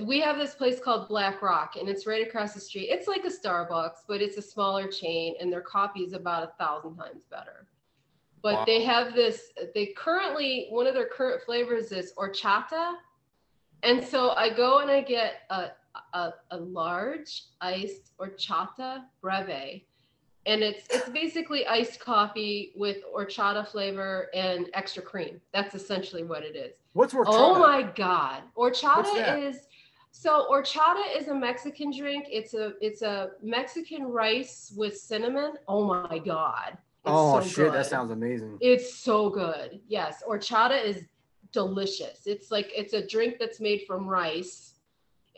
[0.01, 2.89] we have this place called Black Rock and it's right across the street.
[2.89, 6.51] It's like a Starbucks, but it's a smaller chain and their coffee is about a
[6.59, 7.67] thousand times better.
[8.41, 8.65] But wow.
[8.65, 12.95] they have this, they currently, one of their current flavors is horchata.
[13.83, 15.69] And so I go and I get a,
[16.13, 19.83] a, a large iced horchata breve
[20.47, 25.39] and it's it's basically iced coffee with horchata flavor and extra cream.
[25.53, 26.77] That's essentially what it is.
[26.93, 27.25] What's horchata?
[27.27, 29.67] Oh my god, horchata is
[30.11, 32.25] so horchata is a Mexican drink.
[32.31, 35.53] It's a it's a Mexican rice with cinnamon.
[35.67, 36.71] Oh my god.
[36.71, 37.73] It's oh so shit, good.
[37.73, 38.57] that sounds amazing.
[38.61, 39.79] It's so good.
[39.87, 41.03] Yes, horchata is
[41.51, 42.25] delicious.
[42.25, 44.73] It's like it's a drink that's made from rice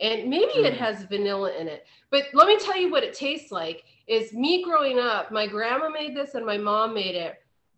[0.00, 0.64] and maybe mm.
[0.64, 1.86] it has vanilla in it.
[2.10, 3.84] But let me tell you what it tastes like.
[4.10, 7.36] Is me growing up, my grandma made this and my mom made it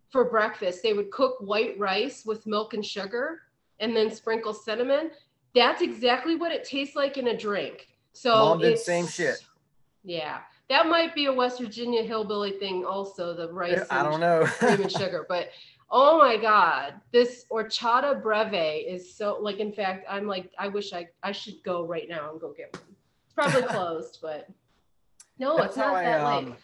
[0.09, 0.81] for breakfast.
[0.81, 3.41] They would cook white rice with milk and sugar
[3.79, 5.11] and then sprinkle cinnamon.
[5.53, 7.87] That's exactly what it tastes like in a drink.
[8.13, 9.45] So mom did same shit.
[10.03, 10.39] Yeah.
[10.69, 14.43] That might be a West Virginia hillbilly thing also, the rice I don't know.
[14.45, 15.25] cream and sugar.
[15.29, 15.49] But
[15.95, 20.91] oh my god this horchata breve is so like in fact i'm like i wish
[20.91, 22.95] i i should go right now and go get one
[23.25, 24.49] it's probably closed but
[25.39, 26.55] no That's it's not that I, um, late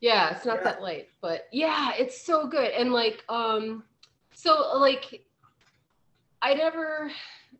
[0.00, 0.64] yeah it's not yeah.
[0.64, 3.82] that late but yeah it's so good and like um
[4.32, 5.24] so like
[6.42, 7.10] i never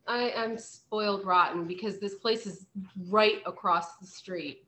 [0.07, 2.67] i i'm spoiled rotten because this place is
[3.09, 4.65] right across the street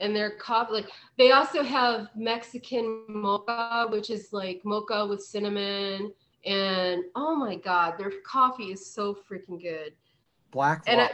[0.00, 6.12] and their coffee like they also have Mexican mocha, which is like mocha with cinnamon
[6.44, 9.92] and oh my god, their coffee is so freaking good.
[10.50, 11.10] Black and I,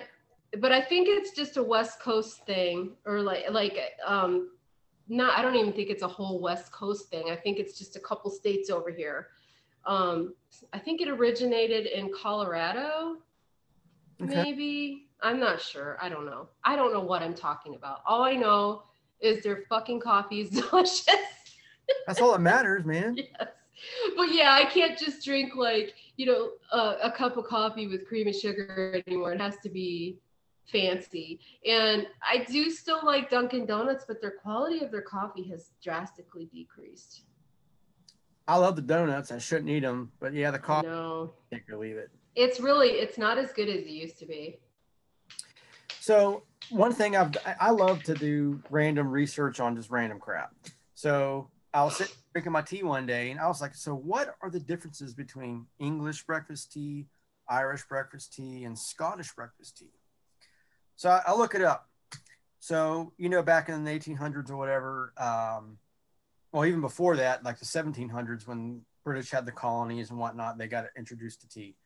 [0.61, 4.51] but I think it's just a West Coast thing, or like like um,
[5.09, 5.39] not.
[5.39, 7.31] I don't even think it's a whole West Coast thing.
[7.31, 9.29] I think it's just a couple states over here.
[9.85, 10.35] Um,
[10.73, 13.19] I think it originated in Colorado,
[14.23, 14.43] okay.
[14.43, 15.03] maybe.
[15.23, 15.97] I'm not sure.
[16.01, 16.49] I don't know.
[16.63, 18.01] I don't know what I'm talking about.
[18.07, 18.83] All I know
[19.21, 21.07] is their fucking coffee is delicious.
[22.07, 23.17] That's all that matters, man.
[23.17, 23.49] yes.
[24.17, 28.07] But yeah, I can't just drink like, you know, uh, a cup of coffee with
[28.07, 29.33] cream and sugar anymore.
[29.33, 30.19] It has to be
[30.71, 31.41] fancy.
[31.67, 36.47] And I do still like Dunkin' Donuts, but their quality of their coffee has drastically
[36.53, 37.23] decreased.
[38.49, 39.33] I love the donuts.
[39.33, 40.87] I shouldn't eat them, but yeah, the coffee.
[40.87, 42.11] No, take or leave it.
[42.37, 44.59] It's really, it's not as good as it used to be.
[46.01, 50.55] So one thing I've, I love to do random research on just random crap.
[50.95, 54.37] So I was sitting drinking my tea one day, and I was like, so what
[54.43, 57.07] are the differences between English breakfast tea,
[57.49, 59.91] Irish breakfast tea, and Scottish breakfast tea?
[60.97, 61.89] So I, I look it up.
[62.59, 65.79] So, you know, back in the 1800s or whatever, um,
[66.53, 70.67] well, even before that, like the 1700s, when British had the colonies and whatnot, they
[70.67, 71.77] got introduced to tea.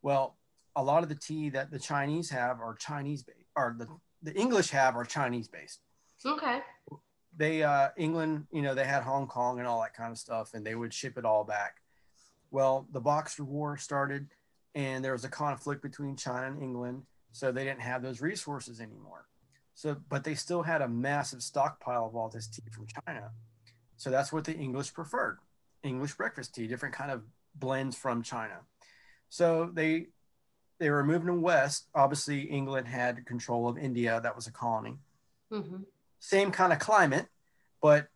[0.00, 0.38] Well,
[0.74, 3.88] a lot of the tea that the Chinese have are Chinese based, or the,
[4.22, 5.80] the English have are Chinese based.
[6.24, 6.60] Okay.
[7.36, 10.54] They, uh, England, you know, they had Hong Kong and all that kind of stuff,
[10.54, 11.82] and they would ship it all back.
[12.50, 14.28] Well, the Boxer War started,
[14.74, 17.02] and there was a conflict between China and England
[17.32, 19.26] so they didn't have those resources anymore.
[19.74, 23.30] So, but they still had a massive stockpile of all this tea from China.
[23.96, 25.38] So that's what the English preferred
[25.82, 27.22] English breakfast tea, different kind of
[27.54, 28.60] blends from China.
[29.28, 30.06] So they
[30.78, 31.88] they were moving west.
[31.94, 34.20] Obviously, England had control of India.
[34.22, 34.98] That was a colony.
[35.52, 35.82] Mm-hmm.
[36.18, 37.26] Same kind of climate,
[37.80, 38.08] but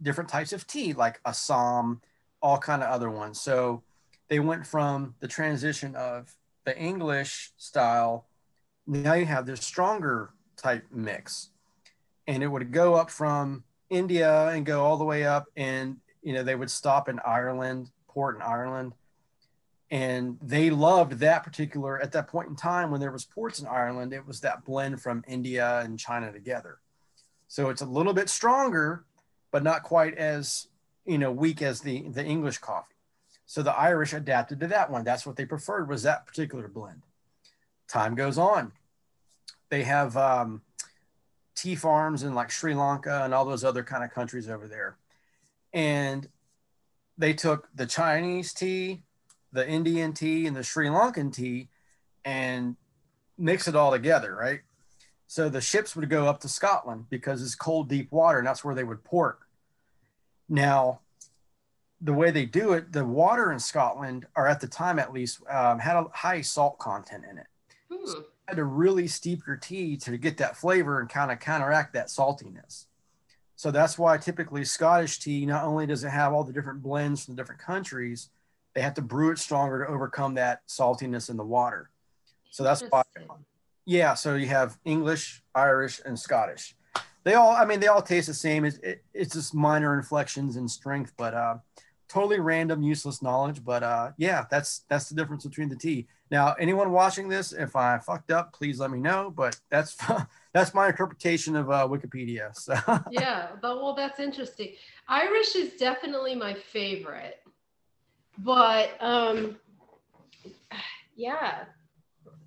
[0.00, 2.00] different types of tea, like Assam,
[2.42, 3.40] all kind of other ones.
[3.40, 3.82] So
[4.28, 6.34] they went from the transition of
[6.64, 8.26] the English style
[8.86, 11.50] now you have this stronger type mix.
[12.26, 16.32] And it would go up from india and go all the way up and you
[16.32, 18.92] know they would stop in ireland port in ireland.
[19.88, 23.66] And they loved that particular at that point in time when there was ports in
[23.68, 26.78] ireland it was that blend from india and china together.
[27.48, 29.04] So it's a little bit stronger
[29.52, 30.66] but not quite as
[31.04, 32.94] you know weak as the the english coffee.
[33.48, 35.04] So the irish adapted to that one.
[35.04, 37.02] That's what they preferred was that particular blend
[37.88, 38.72] time goes on.
[39.68, 40.62] They have um,
[41.54, 44.96] tea farms in like Sri Lanka and all those other kind of countries over there.
[45.72, 46.28] And
[47.18, 49.02] they took the Chinese tea,
[49.52, 51.68] the Indian tea, and the Sri Lankan tea
[52.24, 52.76] and
[53.38, 54.60] mix it all together, right?
[55.26, 58.64] So the ships would go up to Scotland because it's cold, deep water, and that's
[58.64, 59.40] where they would port.
[60.48, 61.00] Now,
[62.00, 65.40] the way they do it, the water in Scotland, or at the time at least,
[65.48, 67.46] um, had a high salt content in it.
[67.90, 71.92] You had to really steep your tea to get that flavor and kind of counteract
[71.94, 72.86] that saltiness.
[73.56, 77.24] So that's why typically Scottish tea, not only does it have all the different blends
[77.24, 78.28] from the different countries,
[78.74, 81.90] they have to brew it stronger to overcome that saltiness in the water.
[82.50, 83.02] So that's why,
[83.86, 84.14] yeah.
[84.14, 86.76] So you have English, Irish, and Scottish.
[87.24, 88.64] They all, I mean, they all taste the same.
[88.64, 91.56] It's, it, it's just minor inflections in strength, but uh,
[92.08, 93.64] totally random, useless knowledge.
[93.64, 96.06] But uh, yeah, that's that's the difference between the tea.
[96.30, 99.32] Now, anyone watching this, if I fucked up, please let me know.
[99.34, 99.96] But that's
[100.52, 102.54] that's my interpretation of uh, Wikipedia.
[102.54, 102.74] So
[103.10, 104.74] yeah, but well, that's interesting.
[105.08, 107.42] Irish is definitely my favorite,
[108.38, 109.56] but um,
[111.16, 111.64] yeah,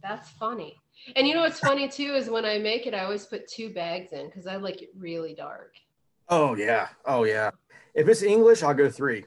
[0.02, 0.76] that's funny.
[1.16, 3.74] And you know what's funny too is when I make it, I always put two
[3.74, 5.76] bags in because I like it really dark.
[6.28, 7.52] Oh yeah, oh yeah.
[7.96, 9.26] If it's English, I'll go three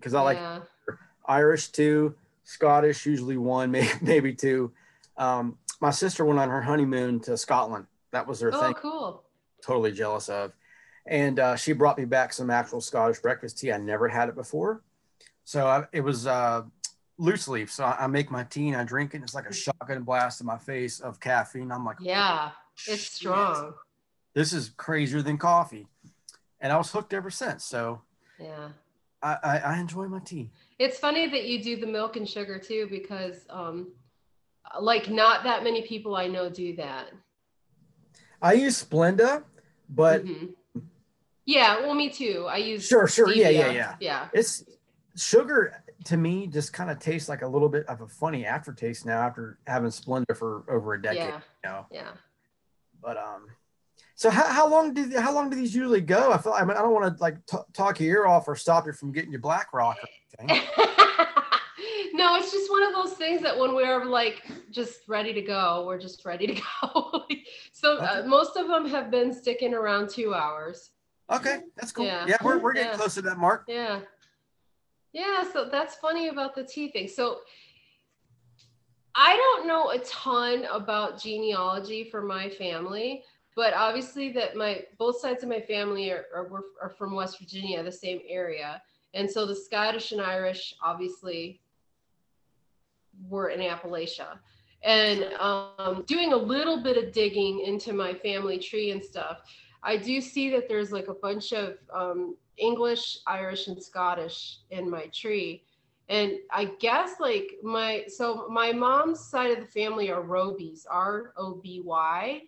[0.00, 0.54] because I yeah.
[0.54, 2.14] like Irish two
[2.50, 4.72] Scottish, usually one, maybe, maybe two.
[5.16, 7.86] Um, my sister went on her honeymoon to Scotland.
[8.10, 8.74] That was her oh, thing.
[8.74, 9.22] cool.
[9.62, 10.52] Totally jealous of.
[11.06, 13.72] And uh, she brought me back some actual Scottish breakfast tea.
[13.72, 14.82] I never had it before.
[15.44, 16.62] So I, it was uh,
[17.18, 17.72] loose leaf.
[17.72, 19.18] So I, I, make my tea and I drink it.
[19.18, 21.72] And it's like a shotgun blast in my face of caffeine.
[21.72, 22.50] I'm like, yeah,
[22.86, 23.74] it's strong.
[24.34, 25.86] This is crazier than coffee.
[26.60, 27.64] And I was hooked ever since.
[27.64, 28.02] So
[28.38, 28.68] yeah,
[29.22, 30.50] I, I, I enjoy my tea.
[30.78, 33.92] It's funny that you do the milk and sugar too, because um,
[34.80, 37.06] like not that many people I know do that.
[38.42, 39.44] I use Splenda,
[39.88, 40.80] but mm-hmm.
[41.44, 42.46] yeah, well, me too.
[42.48, 43.36] I use sure, sure, stevia.
[43.36, 44.28] yeah, yeah, yeah, yeah.
[44.32, 44.64] It's
[45.16, 49.04] sugar to me just kind of tastes like a little bit of a funny aftertaste
[49.04, 51.18] now after having Splenda for over a decade.
[51.18, 51.40] Yeah.
[51.64, 51.86] You know?
[51.90, 52.10] Yeah.
[53.02, 53.48] But um,
[54.20, 56.30] So how, how long do how long do these usually go?
[56.30, 58.54] I feel I mean I don't want to like t- talk your ear off or
[58.54, 60.68] stop you from getting your black rock or anything.
[62.12, 65.86] no, it's just one of those things that when we're like just ready to go,
[65.86, 66.52] we're just ready to
[66.82, 67.24] go.
[67.72, 70.90] so uh, most of them have been sticking around two hours.
[71.30, 72.04] Okay, that's cool.
[72.04, 72.96] Yeah, yeah we're, we're getting yeah.
[72.98, 73.64] close to that mark.
[73.68, 74.00] Yeah.
[75.14, 77.08] Yeah, so that's funny about the tea thing.
[77.08, 77.38] So
[79.14, 83.24] I don't know a ton about genealogy for my family,
[83.60, 87.82] but obviously that my both sides of my family are, are, are from West Virginia,
[87.82, 88.80] the same area.
[89.12, 91.60] And so the Scottish and Irish obviously
[93.28, 94.38] were in Appalachia.
[94.82, 99.42] And um, doing a little bit of digging into my family tree and stuff,
[99.82, 104.88] I do see that there's like a bunch of um, English, Irish, and Scottish in
[104.88, 105.64] my tree.
[106.08, 111.34] And I guess like my so my mom's side of the family are Robies, R
[111.36, 112.44] O B Y.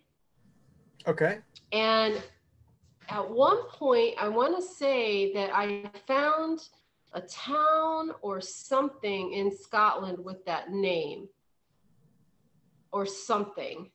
[1.07, 1.39] Okay.
[1.71, 2.21] And
[3.09, 6.67] at one point, I want to say that I found
[7.13, 11.27] a town or something in Scotland with that name
[12.91, 13.89] or something.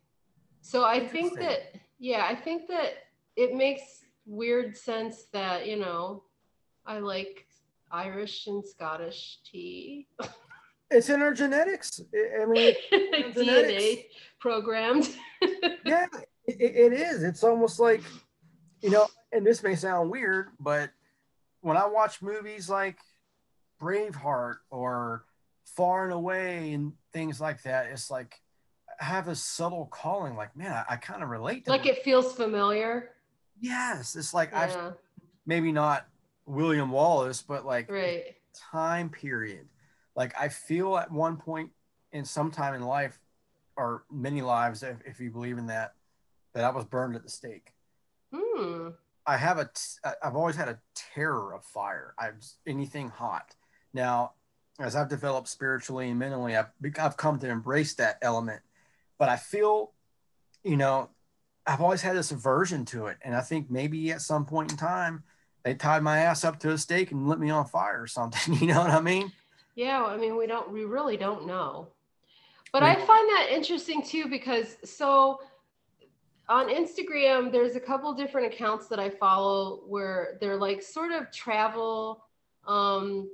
[0.61, 2.95] So I think that, yeah, I think that
[3.37, 6.25] it makes weird sense that, you know,
[6.85, 7.47] I like
[7.91, 10.09] Irish and Scottish tea.
[10.91, 12.01] It's in our genetics.
[12.15, 14.03] I mean, DNA genetics.
[14.41, 15.09] programmed.
[15.85, 16.07] yeah,
[16.49, 17.23] it, it is.
[17.23, 18.03] It's almost like,
[18.81, 20.91] you know, and this may sound weird, but
[21.61, 22.99] when I watch movies like
[23.81, 25.25] Braveheart or
[25.65, 28.41] Far and Away and things like that, it's like
[29.01, 30.37] I have a subtle calling.
[30.37, 31.71] Like, man, I, I kind of relate to.
[31.71, 31.93] Like them.
[31.93, 33.11] it feels familiar.
[33.61, 34.61] Yes, it's like yeah.
[34.61, 34.95] I've
[35.47, 36.07] maybe not
[36.47, 38.37] William Wallace, but like right.
[38.55, 39.67] time period.
[40.17, 41.71] Like I feel at one point
[42.13, 43.19] in some time in life,
[43.77, 45.95] or many lives, if, if you believe in that,
[46.55, 47.73] that I was burned at the stake.
[48.35, 48.89] Hmm.
[49.27, 49.69] I have a,
[50.23, 52.15] I've always had a terror of fire.
[52.19, 53.55] I've anything hot.
[53.93, 54.33] Now,
[54.81, 58.63] as I've developed spiritually and mentally, I've, I've come to embrace that element.
[59.19, 59.93] But I feel,
[60.63, 61.11] you know,
[61.67, 63.19] I've always had this aversion to it.
[63.23, 65.25] And I think maybe at some point in time,
[65.65, 68.55] they tied my ass up to a stake and lit me on fire or something.
[68.61, 69.33] You know what I mean?
[69.75, 70.05] Yeah.
[70.05, 71.89] I mean, we don't, we really don't know.
[72.73, 75.41] But I find that interesting too, because so
[76.49, 81.31] on Instagram, there's a couple different accounts that I follow where they're like sort of
[81.31, 82.25] travel,
[82.67, 83.31] um,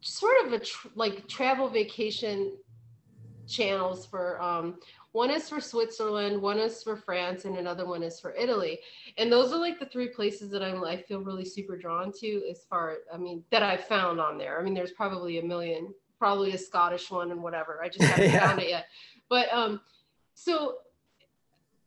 [0.00, 2.52] sort of a tr- like travel vacation
[3.48, 4.78] channels for um,
[5.12, 8.80] one is for Switzerland, one is for France, and another one is for Italy.
[9.16, 12.42] And those are like the three places that I'm I feel really super drawn to
[12.50, 14.58] as far I mean that I've found on there.
[14.58, 17.82] I mean, there's probably a million, probably a Scottish one and whatever.
[17.82, 18.46] I just haven't yeah.
[18.46, 18.86] found it yet.
[19.28, 19.80] But um,
[20.34, 20.78] so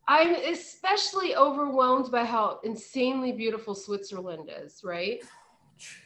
[0.08, 5.22] I'm especially overwhelmed by how insanely beautiful Switzerland is, right?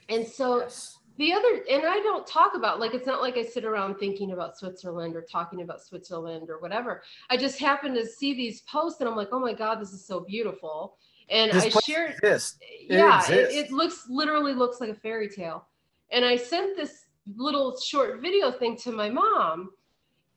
[0.09, 0.97] And so yes.
[1.17, 4.31] the other and i don't talk about like it's not like i sit around thinking
[4.31, 7.03] about switzerland or talking about switzerland or whatever.
[7.29, 10.05] I just happen to see these posts and i'm like oh my god this is
[10.05, 10.97] so beautiful.
[11.29, 15.67] And this i shared this yeah it, it, looks literally looks like a fairy tale.
[16.09, 17.05] And i sent this
[17.37, 19.71] little short video thing to my mom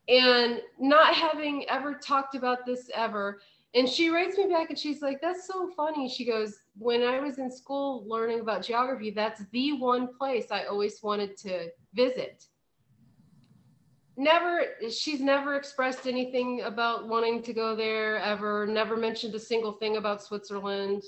[0.09, 3.41] and not having ever talked about this ever
[3.75, 6.09] and she writes me back and she's like, That's so funny.
[6.09, 10.65] She goes, When I was in school learning about geography, that's the one place I
[10.65, 12.45] always wanted to visit.
[14.17, 19.73] Never, she's never expressed anything about wanting to go there ever, never mentioned a single
[19.73, 21.03] thing about Switzerland,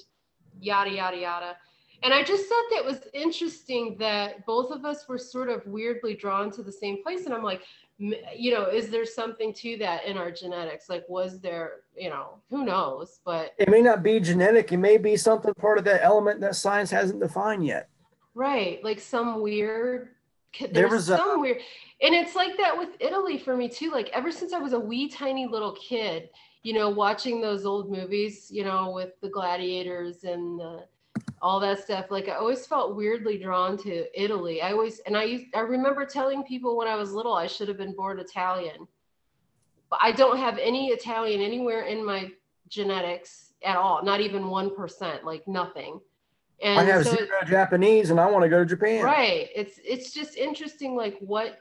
[0.60, 1.56] yada, yada, yada.
[2.02, 6.14] And I just thought that was interesting that both of us were sort of weirdly
[6.14, 7.26] drawn to the same place.
[7.26, 7.62] And I'm like,
[7.98, 10.88] you know is there something to that in our genetics?
[10.88, 13.20] Like was there you know who knows?
[13.24, 14.72] But it may not be genetic.
[14.72, 17.88] It may be something part of that element that science hasn't defined yet.
[18.34, 18.82] Right.
[18.84, 20.08] Like some weird
[20.72, 21.58] there was some a, weird
[22.00, 23.90] and it's like that with italy for me too.
[23.90, 26.30] Like ever since i was a wee tiny little kid
[26.62, 30.84] you know watching those old movies you know with the gladiators and the
[31.42, 32.06] all that stuff.
[32.10, 34.62] Like I always felt weirdly drawn to Italy.
[34.62, 37.68] I always and I used I remember telling people when I was little I should
[37.68, 38.86] have been born Italian.
[39.90, 42.32] But I don't have any Italian anywhere in my
[42.68, 46.00] genetics at all, not even one percent, like nothing.
[46.62, 49.04] And I have so zero it, Japanese and I want to go to Japan.
[49.04, 49.50] Right.
[49.54, 51.60] It's it's just interesting like what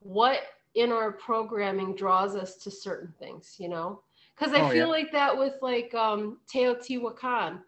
[0.00, 0.40] what
[0.74, 4.00] in our programming draws us to certain things, you know?
[4.34, 4.86] Because I oh, feel yeah.
[4.86, 7.60] like that with like um Teotihuacan.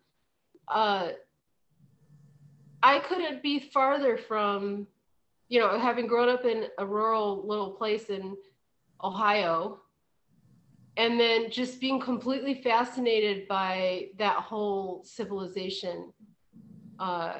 [0.69, 1.11] Uh
[2.85, 4.87] I couldn't be farther from,
[5.49, 8.37] you know, having grown up in a rural little place in
[9.03, 9.81] Ohio.
[10.97, 16.13] and then just being completely fascinated by that whole civilization.
[17.01, 17.39] Uh,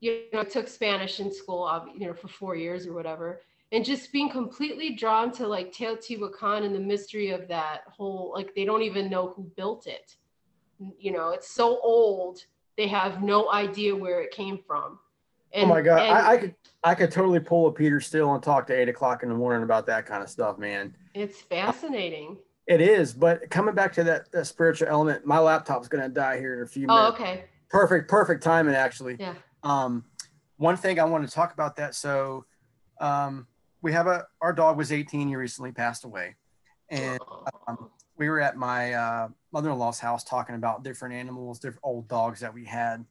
[0.00, 3.42] you know, I took Spanish in school, you know, for four years or whatever,
[3.72, 8.54] and just being completely drawn to like Teotihuacan and the mystery of that whole, like
[8.54, 10.16] they don't even know who built it.
[10.98, 12.38] You know, it's so old,
[12.76, 14.98] they have no idea where it came from.
[15.52, 16.54] And, oh my god, and, I, I, could
[16.84, 19.62] I could totally pull a Peter Steele and talk to eight o'clock in the morning
[19.62, 20.94] about that kind of stuff, man.
[21.14, 22.36] It's fascinating.
[22.66, 26.54] It is, but coming back to that, that spiritual element, my laptop's gonna die here
[26.54, 27.16] in a few oh, minutes.
[27.18, 27.44] Oh, okay.
[27.70, 29.16] Perfect, perfect timing actually.
[29.18, 29.34] Yeah.
[29.62, 30.04] Um,
[30.56, 31.94] one thing I want to talk about that.
[31.94, 32.44] So,
[33.00, 33.46] um,
[33.82, 35.28] we have a our dog was 18.
[35.28, 36.34] He recently passed away,
[36.88, 37.20] and
[37.68, 42.40] um, we were at my uh, mother-in-law's house talking about different animals, different old dogs
[42.40, 43.04] that we had,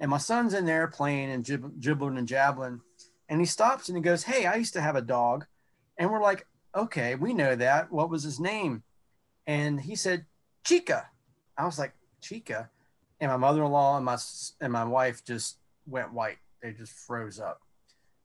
[0.00, 2.80] and my son's in there playing and jib- jibbling and jabbling,
[3.28, 5.46] and he stops and he goes, "Hey, I used to have a dog,"
[5.96, 7.90] and we're like, "Okay, we know that.
[7.92, 8.82] What was his name?"
[9.48, 10.26] and he said
[10.62, 11.08] chica.
[11.56, 12.70] I was like chica?
[13.20, 14.18] And my mother-in-law and my
[14.60, 15.56] and my wife just
[15.86, 16.38] went white.
[16.62, 17.62] They just froze up.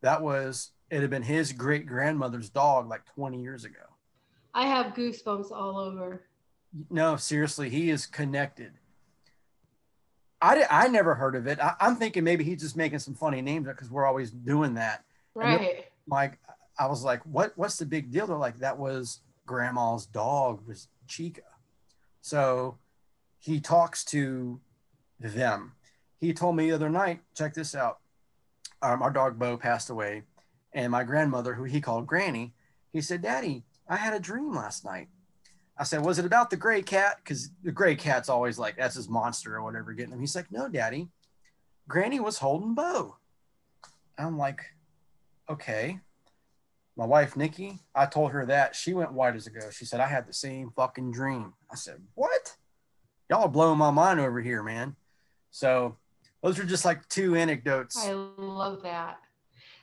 [0.02, 3.93] That was it had been his great grandmother's dog like 20 years ago
[4.54, 6.24] i have goosebumps all over
[6.90, 8.72] no seriously he is connected
[10.42, 13.16] i did, i never heard of it I, am thinking maybe he's just making some
[13.16, 15.04] funny names because we're always doing that
[15.36, 16.40] right like
[16.78, 20.88] i was like what what's the big deal they're like that was grandma's dog was
[21.08, 21.42] Chica.
[22.22, 22.78] So
[23.40, 24.60] he talks to
[25.20, 25.74] them.
[26.20, 28.00] He told me the other night, check this out.
[28.82, 30.24] Um, our dog Bo passed away,
[30.74, 32.54] and my grandmother, who he called Granny,
[32.92, 35.08] he said, Daddy, I had a dream last night.
[35.78, 37.18] I said, Was it about the gray cat?
[37.18, 40.20] Because the gray cat's always like, That's his monster or whatever getting him.
[40.20, 41.10] He's like, No, Daddy.
[41.88, 43.18] Granny was holding Bo.
[44.18, 44.62] I'm like,
[45.50, 46.00] Okay
[46.96, 49.78] my wife Nikki, I told her that she went white as a ghost.
[49.78, 51.54] She said I had the same fucking dream.
[51.72, 52.56] I said, "What?
[53.30, 54.96] Y'all are blowing my mind over here, man."
[55.50, 55.98] So
[56.44, 57.98] those are just like two anecdotes.
[57.98, 59.20] I love that.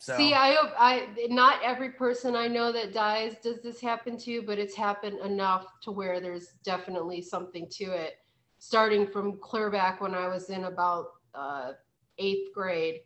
[0.00, 0.16] So.
[0.16, 4.40] See, I hope I not every person I know that dies does this happen to,
[4.40, 8.14] but it's happened enough to where there's definitely something to it.
[8.58, 11.72] Starting from clear back when I was in about uh,
[12.16, 13.00] eighth grade,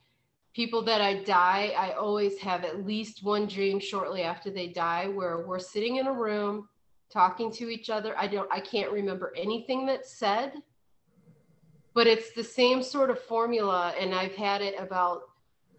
[0.55, 5.09] people that I die, I always have at least one dream shortly after they die
[5.09, 6.69] where we're sitting in a room
[7.13, 8.17] talking to each other.
[8.17, 10.53] I don't I can't remember anything that's said,
[11.93, 15.23] but it's the same sort of formula and I've had it about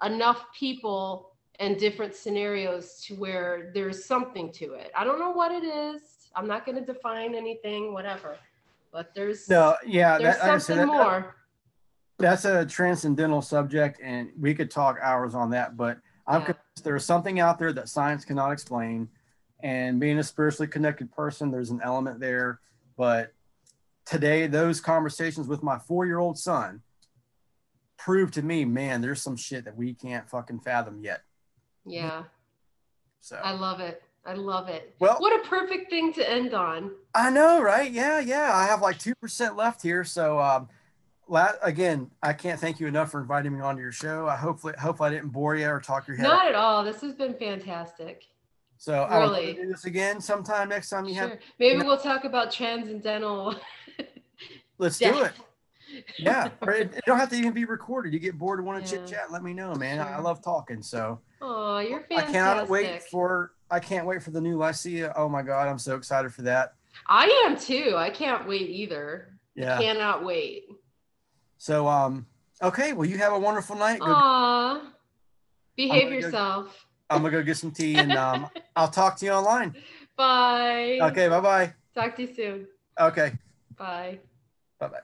[0.05, 4.91] enough people and different scenarios to where there's something to it.
[4.95, 6.01] I don't know what it is.
[6.35, 8.37] I'm not going to define anything, whatever.
[8.91, 11.35] But there's no, yeah, there's that, something that, more
[12.17, 16.53] that's a transcendental subject and we could talk hours on that but i'm yeah.
[16.83, 19.07] there's something out there that science cannot explain
[19.61, 22.59] and being a spiritually connected person there's an element there
[22.97, 23.33] but
[24.05, 26.81] today those conversations with my four-year-old son
[27.97, 31.21] proved to me man there's some shit that we can't fucking fathom yet
[31.85, 32.23] yeah
[33.21, 34.95] so i love it I love it.
[34.99, 36.91] Well, what a perfect thing to end on.
[37.13, 37.91] I know, right?
[37.91, 38.51] Yeah, yeah.
[38.55, 40.03] I have like 2% left here.
[40.03, 40.67] So, um,
[41.61, 44.27] again, I can't thank you enough for inviting me onto your show.
[44.27, 46.23] I hopefully hopefully I didn't bore you or talk your head.
[46.23, 46.83] Not at all.
[46.83, 48.25] This has been fantastic.
[48.77, 51.29] So really, I will do this again sometime next time you sure.
[51.29, 51.39] have.
[51.59, 53.55] Maybe you know, we'll talk about transcendental.
[54.79, 55.33] let's do it.
[56.17, 58.13] Yeah, it, it, don't have to even be recorded.
[58.13, 59.01] You get bored and want to yeah.
[59.01, 59.97] chit chat, let me know, man.
[59.97, 60.05] Sure.
[60.05, 60.81] I, I, love talking.
[60.81, 61.19] So.
[61.41, 62.29] Oh, you're fantastic.
[62.29, 63.53] I cannot wait for.
[63.69, 65.13] I can't wait for the new Lycia.
[65.15, 66.75] Oh my god, I'm so excited for that.
[67.07, 67.93] I am too.
[67.95, 69.33] I can't wait either.
[69.55, 69.77] Yeah.
[69.77, 70.65] I cannot wait.
[71.57, 72.25] So, um,
[72.61, 72.93] okay.
[72.93, 73.99] Well, you have a wonderful night.
[73.99, 74.81] Go Aww.
[75.75, 76.65] Behave I'm yourself.
[76.65, 79.75] Go, I'm gonna go get some tea, and um, I'll talk to you online.
[80.15, 80.99] Bye.
[81.01, 81.27] Okay.
[81.27, 81.41] Bye.
[81.41, 81.73] Bye.
[81.93, 82.67] Talk to you soon.
[82.99, 83.33] Okay.
[83.77, 84.19] Bye.
[84.79, 84.87] Bye.
[84.87, 84.99] Bye.